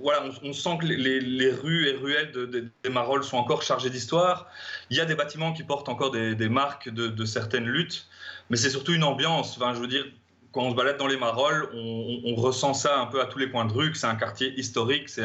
voilà, 0.00 0.24
on, 0.42 0.52
sent 0.54 0.78
que 0.80 0.86
les, 0.86 1.50
rues 1.50 1.86
et 1.88 1.92
ruelles 1.92 2.32
de- 2.32 2.46
de- 2.46 2.70
des 2.82 2.90
Marolles 2.90 3.24
sont 3.24 3.36
encore 3.36 3.62
chargées 3.62 3.90
d'histoire. 3.90 4.46
Il 4.88 4.96
y 4.96 5.00
a 5.00 5.04
des 5.04 5.14
bâtiments 5.14 5.52
qui 5.52 5.64
portent 5.64 5.90
encore 5.90 6.10
des, 6.12 6.48
marques 6.48 6.88
de, 6.88 7.08
de 7.08 7.24
certaines 7.26 7.66
luttes, 7.66 8.08
mais 8.48 8.56
c'est 8.56 8.70
surtout 8.70 8.94
une 8.94 9.04
ambiance. 9.04 9.56
Enfin, 9.56 9.74
je 9.74 9.80
veux 9.80 9.86
dire, 9.86 10.06
quand 10.56 10.62
on 10.62 10.70
se 10.70 10.74
balade 10.74 10.96
dans 10.96 11.06
les 11.06 11.18
Marolles, 11.18 11.68
on, 11.74 12.34
ressent 12.34 12.72
ça 12.72 12.98
un 12.98 13.06
peu 13.06 13.20
à 13.20 13.26
tous 13.26 13.38
les 13.38 13.50
coins 13.50 13.66
de 13.66 13.72
rue, 13.74 13.94
c'est 13.94 14.06
un 14.06 14.14
quartier 14.14 14.58
historique, 14.58 15.10
c'est 15.10 15.24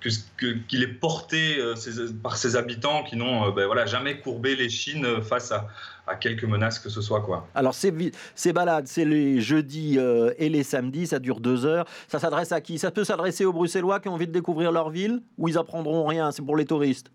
qu'il 0.00 0.82
est 0.82 0.94
porté 0.94 1.58
euh, 1.58 1.74
par 2.22 2.38
ses 2.38 2.56
habitants 2.56 3.02
qui 3.02 3.16
n'ont 3.16 3.48
euh, 3.48 3.50
ben 3.50 3.66
voilà, 3.66 3.84
jamais 3.84 4.18
courbé 4.20 4.56
les 4.56 4.70
chines 4.70 5.20
face 5.22 5.52
à, 5.52 5.68
à 6.06 6.16
quelque 6.16 6.46
menace 6.46 6.78
que 6.78 6.88
ce 6.88 7.02
soit. 7.02 7.20
Quoi. 7.20 7.46
Alors 7.54 7.74
ces, 7.74 7.92
ces 8.34 8.54
balades, 8.54 8.86
c'est 8.86 9.04
les 9.04 9.42
jeudis 9.42 9.98
euh, 9.98 10.32
et 10.38 10.48
les 10.48 10.62
samedis, 10.62 11.08
ça 11.08 11.18
dure 11.18 11.40
deux 11.40 11.66
heures. 11.66 11.84
Ça 12.08 12.18
s'adresse 12.18 12.52
à 12.52 12.62
qui? 12.62 12.78
Ça 12.78 12.90
peut 12.90 13.04
s'adresser 13.04 13.44
aux 13.44 13.52
Bruxellois 13.52 14.00
qui 14.00 14.08
ont 14.08 14.14
envie 14.14 14.26
de 14.26 14.32
découvrir 14.32 14.72
leur 14.72 14.88
ville 14.88 15.20
ou 15.36 15.48
ils 15.48 15.58
apprendront 15.58 16.06
rien? 16.06 16.32
C'est 16.32 16.42
pour 16.42 16.56
les 16.56 16.64
touristes? 16.64 17.10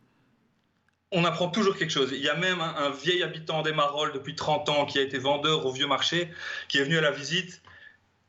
On 1.12 1.24
apprend 1.24 1.47
toujours 1.49 1.78
quelque 1.78 1.91
chose. 1.91 2.10
Il 2.12 2.22
y 2.22 2.30
a 2.30 2.36
même 2.36 2.60
un, 2.60 2.89
vieil 2.89 3.24
habitant 3.24 3.62
des 3.62 3.72
Marolles 3.72 4.12
depuis 4.14 4.36
30 4.36 4.68
ans 4.70 4.86
qui 4.86 4.99
a 4.99 5.01
été 5.01 5.18
vendeur 5.18 5.66
au 5.66 5.72
vieux 5.72 5.88
marché, 5.88 6.30
qui 6.68 6.80
est 6.80 6.84
venu 6.84 6.97
à 6.97 7.01
la 7.01 7.12
visite. 7.12 7.62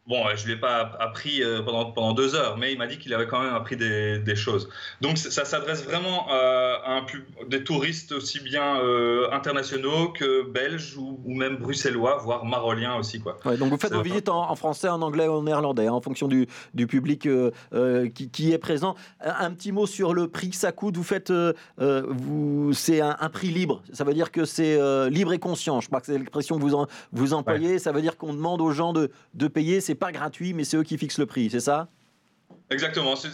Bon, 0.08 0.26
euh, 0.26 0.30
je 0.36 0.44
ne 0.46 0.52
l'ai 0.52 0.56
pas 0.58 0.90
appris 1.00 1.42
euh, 1.42 1.60
pendant, 1.62 1.92
pendant 1.92 2.12
deux 2.14 2.34
heures, 2.34 2.56
mais 2.56 2.72
il 2.72 2.78
m'a 2.78 2.86
dit 2.86 2.98
qu'il 2.98 3.12
avait 3.12 3.26
quand 3.26 3.42
même 3.42 3.54
appris 3.54 3.76
des, 3.76 4.18
des 4.18 4.36
choses. 4.36 4.68
Donc 5.02 5.18
ça 5.18 5.44
s'adresse 5.44 5.84
vraiment 5.84 6.26
à, 6.30 6.80
à 6.84 6.92
un 6.94 7.02
pub- 7.02 7.24
des 7.48 7.62
touristes 7.62 8.12
aussi 8.12 8.40
bien 8.40 8.80
euh, 8.80 9.30
internationaux 9.32 10.08
que 10.08 10.50
belges 10.50 10.96
ou, 10.96 11.20
ou 11.26 11.34
même 11.34 11.56
bruxellois, 11.58 12.16
voire 12.24 12.46
maroliens 12.46 12.96
aussi. 12.96 13.20
Quoi. 13.20 13.36
Ouais, 13.44 13.58
donc 13.58 13.68
vous 13.68 13.76
faites 13.78 13.92
vos 13.92 14.00
visites 14.02 14.30
en, 14.30 14.50
en 14.50 14.56
français, 14.56 14.88
en 14.88 15.02
anglais 15.02 15.28
ou 15.28 15.32
en 15.32 15.42
néerlandais, 15.42 15.86
hein, 15.88 15.92
en 15.92 16.00
fonction 16.00 16.26
du, 16.26 16.46
du 16.72 16.86
public 16.86 17.26
euh, 17.26 17.50
euh, 17.74 18.08
qui, 18.08 18.30
qui 18.30 18.52
est 18.52 18.58
présent. 18.58 18.94
Un, 19.20 19.46
un 19.46 19.50
petit 19.50 19.72
mot 19.72 19.86
sur 19.86 20.14
le 20.14 20.28
prix 20.28 20.48
que 20.48 20.56
ça 20.56 20.72
coûte. 20.72 20.96
Vous 20.96 21.02
faites, 21.02 21.30
euh, 21.30 21.52
euh, 21.82 22.04
vous, 22.08 22.72
c'est 22.72 23.02
un, 23.02 23.14
un 23.20 23.28
prix 23.28 23.48
libre. 23.48 23.82
Ça 23.92 24.04
veut 24.04 24.14
dire 24.14 24.32
que 24.32 24.46
c'est 24.46 24.80
euh, 24.80 25.10
libre 25.10 25.34
et 25.34 25.38
conscient. 25.38 25.82
Je 25.82 25.88
crois 25.88 26.00
que 26.00 26.06
c'est 26.06 26.16
l'expression 26.16 26.56
que 26.56 26.62
vous, 26.62 26.74
en- 26.74 26.86
vous 27.12 27.34
employez. 27.34 27.78
Ça 27.78 27.92
veut 27.92 28.00
dire 28.00 28.16
qu'on 28.16 28.32
demande 28.32 28.62
aux 28.62 28.70
gens 28.72 28.94
de, 28.94 29.10
de 29.34 29.48
payer. 29.48 29.82
C'est 29.82 29.97
pas 29.98 30.12
gratuit, 30.12 30.54
mais 30.54 30.64
c'est 30.64 30.76
eux 30.76 30.82
qui 30.82 30.96
fixent 30.96 31.18
le 31.18 31.26
prix. 31.26 31.50
C'est 31.50 31.60
ça? 31.60 31.88
Exactement, 32.70 33.16
c'est 33.16 33.30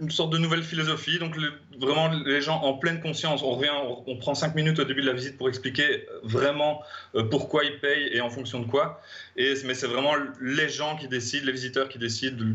une 0.00 0.10
sorte 0.10 0.32
de 0.32 0.38
nouvelle 0.38 0.64
philosophie. 0.64 1.20
Donc 1.20 1.36
le- 1.36 1.52
vraiment 1.78 2.08
les 2.08 2.40
gens 2.40 2.60
en 2.62 2.74
pleine 2.74 3.00
conscience, 3.00 3.42
on 3.44 3.50
revient, 3.50 3.70
on, 3.70 4.02
on 4.08 4.16
prend 4.16 4.34
cinq 4.34 4.56
minutes 4.56 4.78
au 4.80 4.84
début 4.84 5.02
de 5.02 5.06
la 5.06 5.12
visite 5.12 5.36
pour 5.38 5.48
expliquer 5.48 6.06
vraiment 6.24 6.80
euh, 7.14 7.22
pourquoi 7.22 7.64
ils 7.64 7.78
payent 7.78 8.08
et 8.12 8.20
en 8.20 8.28
fonction 8.28 8.58
de 8.58 8.66
quoi. 8.66 9.00
Et 9.36 9.54
mais 9.64 9.74
c'est 9.74 9.86
vraiment 9.86 10.14
les 10.40 10.68
gens 10.68 10.96
qui 10.96 11.06
décident, 11.06 11.46
les 11.46 11.52
visiteurs 11.52 11.88
qui 11.88 11.98
décident 11.98 12.36
de 12.38 12.54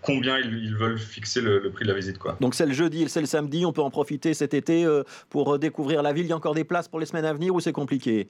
combien 0.00 0.38
ils, 0.38 0.54
ils 0.64 0.74
veulent 0.74 0.98
fixer 0.98 1.42
le, 1.42 1.58
le 1.58 1.70
prix 1.70 1.84
de 1.84 1.90
la 1.90 1.96
visite 1.96 2.16
quoi. 2.16 2.38
Donc 2.40 2.54
c'est 2.54 2.64
le 2.64 2.72
jeudi 2.72 3.02
et 3.02 3.08
c'est 3.08 3.20
le 3.20 3.26
samedi. 3.26 3.66
On 3.66 3.72
peut 3.74 3.82
en 3.82 3.90
profiter 3.90 4.32
cet 4.32 4.54
été 4.54 4.86
euh, 4.86 5.02
pour 5.28 5.54
euh, 5.54 5.58
découvrir 5.58 6.02
la 6.02 6.14
ville. 6.14 6.24
Il 6.24 6.30
y 6.30 6.32
a 6.32 6.36
encore 6.36 6.54
des 6.54 6.64
places 6.64 6.88
pour 6.88 6.98
les 6.98 7.04
semaines 7.04 7.26
à 7.26 7.34
venir 7.34 7.54
ou 7.54 7.60
c'est 7.60 7.72
compliqué? 7.72 8.28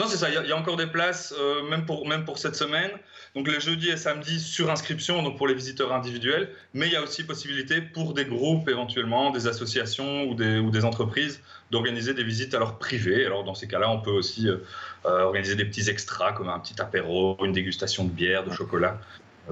Non, 0.00 0.06
c'est 0.08 0.16
ça. 0.16 0.30
Il 0.30 0.48
y, 0.48 0.52
a- 0.52 0.56
encore 0.56 0.78
des 0.78 0.86
places, 0.86 1.34
euh, 1.38 1.62
même, 1.68 1.84
pour, 1.84 2.08
même 2.08 2.24
pour 2.24 2.38
cette 2.38 2.56
semaine. 2.56 2.90
Donc, 3.36 3.46
les 3.48 3.60
jeudis 3.60 3.90
et 3.90 3.98
samedis 3.98 4.40
sur 4.40 4.70
inscription, 4.70 5.22
donc 5.22 5.36
pour 5.36 5.46
les 5.46 5.52
visiteurs 5.52 5.92
individuels. 5.92 6.48
Mais 6.72 6.86
il 6.86 6.92
y 6.94 6.96
a 6.96 7.02
aussi 7.02 7.22
possibilité 7.22 7.82
pour 7.82 8.14
des 8.14 8.24
groupes, 8.24 8.66
éventuellement, 8.70 9.30
des 9.30 9.46
associations 9.46 10.22
ou 10.24 10.34
des, 10.34 10.58
ou 10.58 10.70
des 10.70 10.86
entreprises, 10.86 11.42
d'organiser 11.70 12.14
des 12.14 12.24
visites 12.24 12.54
alors 12.54 12.78
privées. 12.78 13.26
Alors, 13.26 13.44
dans 13.44 13.54
ces 13.54 13.68
cas-là, 13.68 13.90
on 13.90 14.00
peut 14.00 14.10
aussi 14.10 14.48
euh, 14.48 14.56
euh, 15.04 15.20
organiser 15.24 15.54
des 15.54 15.66
petits 15.66 15.90
extras, 15.90 16.32
comme 16.32 16.48
un 16.48 16.60
petit 16.60 16.80
apéro, 16.80 17.36
une 17.44 17.52
dégustation 17.52 18.04
de 18.04 18.10
bière, 18.10 18.42
de 18.42 18.50
chocolat, 18.50 18.98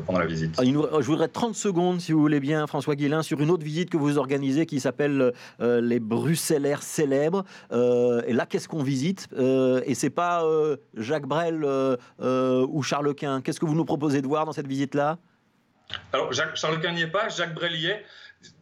pendant 0.06 0.18
la 0.18 0.26
visite. 0.26 0.54
Ah, 0.58 0.62
Je 0.64 1.06
voudrais 1.06 1.28
30 1.28 1.54
secondes, 1.54 2.00
si 2.00 2.12
vous 2.12 2.20
voulez 2.20 2.40
bien, 2.40 2.66
François 2.66 2.94
Guilin, 2.94 3.22
sur 3.22 3.40
une 3.40 3.50
autre 3.50 3.64
visite 3.64 3.90
que 3.90 3.96
vous 3.96 4.18
organisez 4.18 4.66
qui 4.66 4.80
s'appelle 4.80 5.32
euh, 5.60 5.80
les 5.80 6.00
Bruxellaires 6.00 6.82
célèbres. 6.82 7.44
Euh, 7.72 8.22
et 8.26 8.32
là, 8.32 8.46
qu'est-ce 8.46 8.68
qu'on 8.68 8.82
visite? 8.82 9.28
Euh, 9.36 9.80
Et 9.86 9.94
c'est 9.94 10.10
pas 10.10 10.44
euh, 10.44 10.76
Jacques 10.96 11.26
Brel 11.26 11.64
euh, 11.64 11.96
euh, 12.20 12.66
ou 12.68 12.82
Charles 12.82 13.14
Quint. 13.14 13.40
Qu'est-ce 13.40 13.60
que 13.60 13.66
vous 13.66 13.74
nous 13.74 13.84
proposez 13.84 14.22
de 14.22 14.26
voir 14.26 14.44
dans 14.44 14.52
cette 14.52 14.68
visite-là? 14.68 15.18
Alors, 16.12 16.32
Jacques, 16.32 16.56
Charles 16.56 16.80
Quint 16.80 16.92
n'y 16.92 17.02
est 17.02 17.06
pas, 17.10 17.28
Jacques 17.28 17.54
Brel 17.54 17.74
y 17.74 17.86
est. 17.86 18.04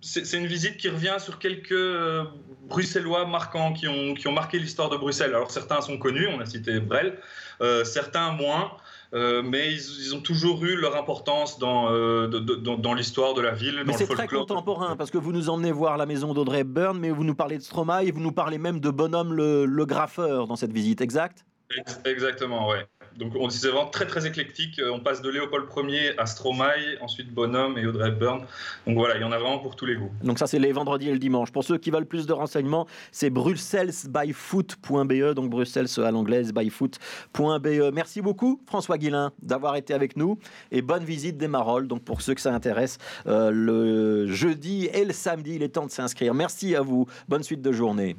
C'est 0.01 0.39
une 0.39 0.47
visite 0.47 0.79
qui 0.79 0.89
revient 0.89 1.16
sur 1.18 1.39
quelques 1.39 1.70
euh, 1.72 2.24
Bruxellois 2.66 3.27
marquants 3.27 3.74
qui 3.74 3.87
ont, 3.89 4.14
qui 4.14 4.27
ont 4.27 4.33
marqué 4.33 4.59
l'histoire 4.59 4.89
de 4.89 4.97
Bruxelles. 4.97 5.35
Alors, 5.35 5.51
certains 5.51 5.83
sont 5.83 5.99
connus, 5.99 6.27
on 6.29 6.41
a 6.41 6.47
cité 6.47 6.81
Brel, 6.81 7.18
euh, 7.61 7.85
certains 7.85 8.33
moins, 8.33 8.70
euh, 9.15 9.43
mais 9.43 9.73
ils, 9.73 9.79
ils 10.07 10.15
ont 10.15 10.21
toujours 10.21 10.65
eu 10.65 10.77
leur 10.77 10.97
importance 10.97 11.59
dans, 11.59 11.91
euh, 11.93 12.27
de- 12.29 12.39
dans, 12.39 12.77
dans 12.77 12.95
l'histoire 12.95 13.35
de 13.35 13.41
la 13.41 13.53
ville, 13.53 13.83
Mais 13.87 13.93
c'est 13.93 14.07
très 14.07 14.27
contemporain, 14.29 14.97
parce 14.97 15.11
que 15.11 15.19
vous 15.19 15.33
nous 15.33 15.49
emmenez 15.51 15.73
voir 15.73 15.97
la 15.97 16.07
maison 16.07 16.35
d'Audrey 16.35 16.65
Byrne, 16.65 16.99
mais 16.99 17.11
vous 17.11 17.25
nous 17.25 17.35
parlez 17.35 17.57
de 17.59 17.63
Stromae 17.63 18.05
et 18.05 18.11
vous 18.11 18.21
nous 18.21 18.33
parlez 18.33 18.59
même 18.59 18.81
de 18.81 18.91
Bonhomme 18.91 19.33
le, 19.33 19.65
le 19.67 19.87
graffeur 19.87 20.47
dans 20.47 20.57
cette 20.57 20.73
visite, 20.73 21.01
exact? 21.01 21.45
Ex- 21.77 22.01
Exactement, 22.05 22.69
ouais. 22.69 22.87
Donc 23.19 23.33
on 23.39 23.51
c'est 23.51 23.69
vraiment 23.69 23.87
très 23.87 24.07
très 24.07 24.27
éclectique. 24.27 24.79
Euh, 24.79 24.93
On 24.93 25.01
passe 25.01 25.23
de 25.23 25.31
Léopold 25.31 25.67
Ier 25.89 26.19
à 26.19 26.27
Stromae, 26.27 26.99
ensuite 27.01 27.33
Bonhomme 27.33 27.79
et 27.79 27.87
Audrey 27.87 28.09
Hepburn. 28.09 28.45
Donc 28.87 28.97
voilà, 28.97 29.17
il 29.17 29.23
y 29.23 29.25
en 29.25 29.33
a 29.33 29.39
vraiment 29.39 29.59
pour 29.59 29.77
tous 29.77 29.87
les 29.87 29.97
goûts. 29.97 30.11
Donc 30.23 30.39
ça, 30.39 30.47
c'est 30.47 30.59
les 30.59 30.73
vendredis 30.73 31.09
et 31.09 31.12
le 31.12 31.19
dimanche. 31.19 31.51
Pour 31.51 31.64
ceux 31.64 31.79
qui 31.79 31.91
veulent 31.91 32.07
plus 32.07 32.27
de 32.27 32.33
renseignements, 32.33 32.87
c'est 33.12 33.31
bruxellesbyfoot.be, 33.31 35.35
donc 35.35 35.51
Bruxelles 35.51 35.87
à 35.99 36.11
l'anglaise 36.11 36.53
byfoot.be. 36.53 37.93
Merci 37.93 38.21
beaucoup, 38.21 38.61
François 38.67 38.99
Guilin, 38.99 39.33
d'avoir 39.43 39.77
été 39.77 39.95
avec 39.95 40.17
nous 40.17 40.39
et 40.71 40.83
bonne 40.83 41.05
visite 41.05 41.37
des 41.37 41.49
Marolles. 41.49 41.89
Donc 41.89 42.03
pour 42.03 42.23
ceux 42.23 42.35
que 42.35 42.41
ça 42.41 42.55
intéresse, 42.55 42.99
euh, 43.27 43.51
le 43.51 44.27
jeudi 44.27 44.89
et 44.93 45.05
le 45.05 45.12
samedi, 45.12 45.57
il 45.57 45.62
est 45.62 45.71
temps 45.71 45.87
de 45.87 45.91
s'inscrire. 45.91 46.35
Merci 46.35 46.75
à 46.75 46.83
vous. 46.83 47.07
Bonne 47.29 47.43
suite 47.43 47.62
de 47.62 47.73
journée. 47.73 48.17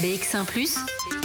BX1⁇ 0.00 0.44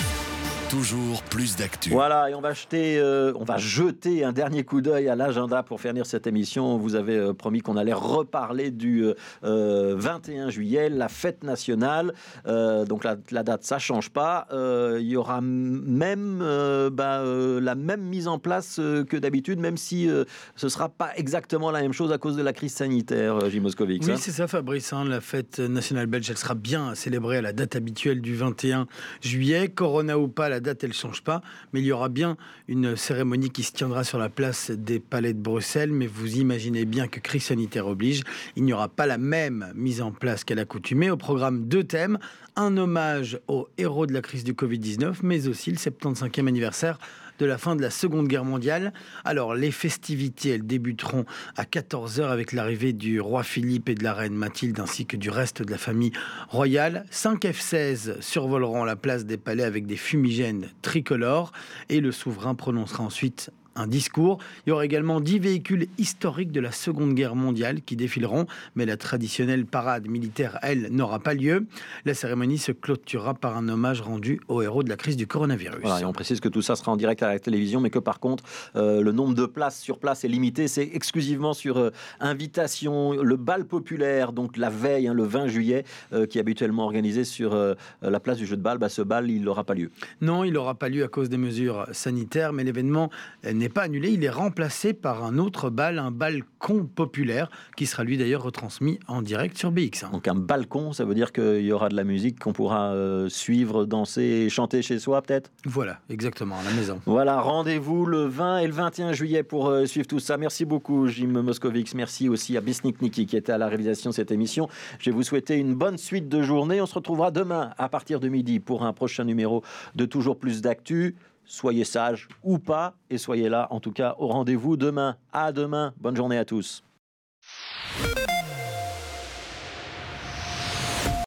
Toujours 0.73 1.21
plus 1.29 1.55
d'actu. 1.55 1.91
Voilà, 1.91 2.31
et 2.31 2.33
on 2.33 2.41
va 2.41 2.53
jeter, 2.53 2.97
euh, 2.97 3.31
on 3.35 3.43
va 3.43 3.57
jeter 3.57 4.23
un 4.23 4.31
dernier 4.31 4.63
coup 4.63 4.81
d'œil 4.81 5.07
à 5.07 5.15
l'agenda 5.15 5.61
pour 5.61 5.79
finir 5.79 6.07
cette 6.07 6.25
émission. 6.25 6.77
Vous 6.79 6.95
avez 6.95 7.15
euh, 7.15 7.31
promis 7.31 7.61
qu'on 7.61 7.77
allait 7.77 7.93
reparler 7.93 8.71
du 8.71 9.05
euh, 9.05 9.13
euh, 9.43 9.93
21 9.95 10.49
juillet, 10.49 10.89
la 10.89 11.09
fête 11.09 11.43
nationale. 11.43 12.15
Euh, 12.47 12.85
donc 12.85 13.03
la, 13.03 13.17
la 13.29 13.43
date, 13.43 13.63
ça 13.63 13.77
change 13.77 14.09
pas. 14.09 14.47
Euh, 14.51 14.97
Il 14.99 15.05
y 15.09 15.15
aura 15.15 15.41
même 15.41 16.39
euh, 16.41 16.89
bah, 16.89 17.19
euh, 17.19 17.61
la 17.61 17.75
même 17.75 18.01
mise 18.01 18.27
en 18.27 18.39
place 18.39 18.77
euh, 18.79 19.03
que 19.03 19.15
d'habitude, 19.15 19.59
même 19.59 19.77
si 19.77 20.09
euh, 20.09 20.23
ce 20.55 20.69
sera 20.69 20.89
pas 20.89 21.11
exactement 21.15 21.69
la 21.69 21.83
même 21.83 21.93
chose 21.93 22.11
à 22.11 22.17
cause 22.17 22.35
de 22.35 22.41
la 22.41 22.51
crise 22.51 22.73
sanitaire, 22.73 23.35
euh, 23.35 23.49
Jim 23.51 23.61
Moscovic. 23.61 24.01
Oui, 24.05 24.13
hein. 24.13 24.17
c'est 24.17 24.31
ça, 24.31 24.47
Fabrice. 24.47 24.91
hein, 24.91 25.05
la 25.05 25.21
fête 25.21 25.59
nationale 25.59 26.07
belge, 26.07 26.31
elle 26.31 26.37
sera 26.39 26.55
bien 26.55 26.95
célébrée 26.95 27.37
à 27.37 27.41
la 27.43 27.53
date 27.53 27.75
habituelle 27.75 28.21
du 28.21 28.35
21 28.35 28.87
juillet. 29.21 29.67
Corona 29.67 30.17
ou 30.17 30.27
pas, 30.27 30.49
la 30.49 30.62
date, 30.63 30.83
elle 30.83 30.89
ne 30.89 30.95
change 30.95 31.21
pas. 31.21 31.41
Mais 31.71 31.81
il 31.81 31.85
y 31.85 31.91
aura 31.91 32.09
bien 32.09 32.37
une 32.67 32.95
cérémonie 32.95 33.51
qui 33.51 33.63
se 33.63 33.71
tiendra 33.71 34.03
sur 34.03 34.17
la 34.17 34.29
place 34.29 34.71
des 34.71 34.99
Palais 34.99 35.33
de 35.33 35.39
Bruxelles. 35.39 35.91
Mais 35.91 36.07
vous 36.07 36.37
imaginez 36.37 36.85
bien 36.85 37.07
que 37.07 37.19
crise 37.19 37.43
sanitaire 37.43 37.87
oblige, 37.87 38.23
il 38.55 38.63
n'y 38.63 38.73
aura 38.73 38.89
pas 38.89 39.05
la 39.05 39.17
même 39.17 39.71
mise 39.75 40.01
en 40.01 40.11
place 40.11 40.43
qu'à 40.43 40.55
l'accoutumée. 40.55 41.11
Au 41.11 41.17
programme, 41.17 41.67
deux 41.67 41.83
thèmes. 41.83 42.17
Un 42.55 42.77
hommage 42.77 43.39
aux 43.47 43.67
héros 43.77 44.05
de 44.05 44.13
la 44.13 44.21
crise 44.21 44.43
du 44.43 44.53
Covid-19, 44.53 45.17
mais 45.23 45.47
aussi 45.47 45.71
le 45.71 45.77
75e 45.77 46.47
anniversaire 46.47 46.99
de 47.39 47.45
la 47.45 47.57
fin 47.57 47.75
de 47.75 47.81
la 47.81 47.89
Seconde 47.89 48.27
Guerre 48.27 48.45
mondiale. 48.45 48.93
Alors, 49.25 49.55
les 49.55 49.71
festivités, 49.71 50.49
elles 50.49 50.65
débuteront 50.65 51.25
à 51.57 51.63
14h 51.63 52.23
avec 52.23 52.51
l'arrivée 52.51 52.93
du 52.93 53.19
roi 53.19 53.43
Philippe 53.43 53.89
et 53.89 53.95
de 53.95 54.03
la 54.03 54.13
reine 54.13 54.35
Mathilde, 54.35 54.79
ainsi 54.79 55.05
que 55.05 55.17
du 55.17 55.29
reste 55.29 55.61
de 55.61 55.71
la 55.71 55.77
famille 55.77 56.11
royale. 56.49 57.05
5 57.09 57.43
F-16 57.45 58.21
survoleront 58.21 58.83
la 58.83 58.95
place 58.95 59.25
des 59.25 59.37
palais 59.37 59.63
avec 59.63 59.85
des 59.85 59.97
fumigènes 59.97 60.69
tricolores, 60.81 61.51
et 61.89 61.99
le 61.99 62.11
souverain 62.11 62.55
prononcera 62.55 63.03
ensuite 63.03 63.51
un 63.75 63.87
discours. 63.87 64.39
Il 64.65 64.69
y 64.69 64.73
aura 64.73 64.85
également 64.85 65.19
dix 65.19 65.39
véhicules 65.39 65.87
historiques 65.97 66.51
de 66.51 66.59
la 66.59 66.71
Seconde 66.71 67.13
Guerre 67.13 67.35
mondiale 67.35 67.81
qui 67.81 67.95
défileront, 67.95 68.45
mais 68.75 68.85
la 68.85 68.97
traditionnelle 68.97 69.65
parade 69.65 70.07
militaire, 70.07 70.59
elle, 70.61 70.87
n'aura 70.91 71.19
pas 71.19 71.33
lieu. 71.33 71.65
La 72.05 72.13
cérémonie 72.13 72.57
se 72.57 72.71
clôturera 72.71 73.33
par 73.33 73.57
un 73.57 73.69
hommage 73.69 74.01
rendu 74.01 74.39
aux 74.47 74.61
héros 74.61 74.83
de 74.83 74.89
la 74.89 74.95
crise 74.95 75.17
du 75.17 75.27
coronavirus. 75.27 75.79
Voilà, 75.81 76.01
et 76.01 76.05
on 76.05 76.13
précise 76.13 76.39
que 76.39 76.49
tout 76.49 76.61
ça 76.61 76.75
sera 76.75 76.91
en 76.91 76.97
direct 76.97 77.23
à 77.23 77.29
la 77.29 77.39
télévision, 77.39 77.79
mais 77.79 77.89
que 77.89 77.99
par 77.99 78.19
contre, 78.19 78.43
euh, 78.75 79.01
le 79.01 79.11
nombre 79.11 79.33
de 79.33 79.45
places 79.45 79.79
sur 79.79 79.99
place 79.99 80.23
est 80.23 80.27
limité. 80.27 80.67
C'est 80.67 80.89
exclusivement 80.93 81.53
sur 81.53 81.77
euh, 81.77 81.91
invitation. 82.19 83.13
Le 83.13 83.35
bal 83.35 83.65
populaire, 83.65 84.33
donc 84.33 84.57
la 84.57 84.69
veille, 84.69 85.07
hein, 85.07 85.13
le 85.13 85.23
20 85.23 85.47
juillet, 85.47 85.83
euh, 86.13 86.25
qui 86.25 86.37
est 86.37 86.41
habituellement 86.41 86.83
organisé 86.83 87.23
sur 87.23 87.53
euh, 87.53 87.73
la 88.01 88.19
place 88.19 88.37
du 88.37 88.45
jeu 88.45 88.57
de 88.57 88.61
balle, 88.61 88.77
bah, 88.77 88.89
ce 88.89 89.01
bal, 89.01 89.29
il 89.29 89.43
n'aura 89.43 89.63
pas 89.63 89.73
lieu. 89.73 89.91
Non, 90.21 90.43
il 90.43 90.53
n'aura 90.53 90.75
pas 90.75 90.89
lieu 90.89 91.03
à 91.03 91.07
cause 91.07 91.29
des 91.29 91.37
mesures 91.37 91.87
sanitaires, 91.91 92.53
mais 92.53 92.63
l'événement 92.63 93.09
euh, 93.45 93.53
n'est 93.63 93.69
pas 93.69 93.83
annulé. 93.83 94.11
Il 94.11 94.23
est 94.23 94.29
remplacé 94.29 94.93
par 94.93 95.23
un 95.23 95.37
autre 95.37 95.69
bal, 95.69 95.97
un 95.97 96.11
balcon 96.11 96.85
populaire, 96.85 97.49
qui 97.77 97.85
sera 97.85 98.03
lui 98.03 98.17
d'ailleurs 98.17 98.43
retransmis 98.43 98.99
en 99.07 99.21
direct 99.21 99.57
sur 99.57 99.71
BX1. 99.71 100.11
Donc 100.11 100.27
un 100.27 100.35
balcon, 100.35 100.93
ça 100.93 101.05
veut 101.05 101.15
dire 101.15 101.31
qu'il 101.31 101.61
y 101.61 101.71
aura 101.71 101.89
de 101.89 101.95
la 101.95 102.03
musique 102.03 102.39
qu'on 102.39 102.53
pourra 102.53 102.91
euh, 102.93 103.29
suivre, 103.29 103.85
danser 103.85 104.21
et 104.21 104.49
chanter 104.49 104.81
chez 104.81 104.99
soi 104.99 105.21
peut-être? 105.21 105.51
Voilà, 105.65 105.99
exactement, 106.09 106.57
à 106.59 106.63
la 106.63 106.71
maison. 106.71 107.01
Voilà, 107.05 107.39
rendez-vous 107.41 108.05
le 108.05 108.25
20 108.25 108.59
et 108.59 108.67
le 108.67 108.73
21 108.73 109.13
juillet 109.13 109.43
pour 109.43 109.67
euh, 109.69 109.85
suivre 109.85 110.07
tout 110.07 110.19
ça. 110.19 110.37
Merci 110.37 110.65
beaucoup 110.65 111.07
Jim 111.07 111.27
Moscovics, 111.27 111.95
merci 111.95 112.27
aussi 112.29 112.57
à 112.57 112.61
Bisnik 112.61 113.01
Niki 113.01 113.25
qui 113.25 113.37
était 113.37 113.53
à 113.53 113.57
la 113.57 113.67
réalisation 113.67 114.09
de 114.09 114.15
cette 114.15 114.31
émission. 114.31 114.67
Je 114.99 115.09
vais 115.09 115.15
vous 115.15 115.23
souhaiter 115.23 115.57
une 115.57 115.73
bonne 115.73 115.97
suite 115.97 116.27
de 116.27 116.41
journée. 116.41 116.81
On 116.81 116.85
se 116.85 116.95
retrouvera 116.95 117.31
demain 117.31 117.71
à 117.77 117.87
partir 117.87 118.19
de 118.19 118.27
midi 118.27 118.59
pour 118.59 118.83
un 118.83 118.93
prochain 118.93 119.23
numéro 119.23 119.63
de 119.95 120.05
Toujours 120.05 120.37
plus 120.37 120.61
d'actu 120.61 121.15
soyez 121.45 121.83
sages 121.83 122.27
ou 122.43 122.59
pas, 122.59 122.95
et 123.09 123.17
soyez 123.17 123.49
là, 123.49 123.67
en 123.69 123.79
tout 123.79 123.91
cas, 123.91 124.15
au 124.17 124.27
rendez-vous 124.27 124.77
demain. 124.77 125.17
À 125.31 125.51
demain, 125.51 125.93
bonne 125.97 126.15
journée 126.15 126.37
à 126.37 126.45
tous. 126.45 126.83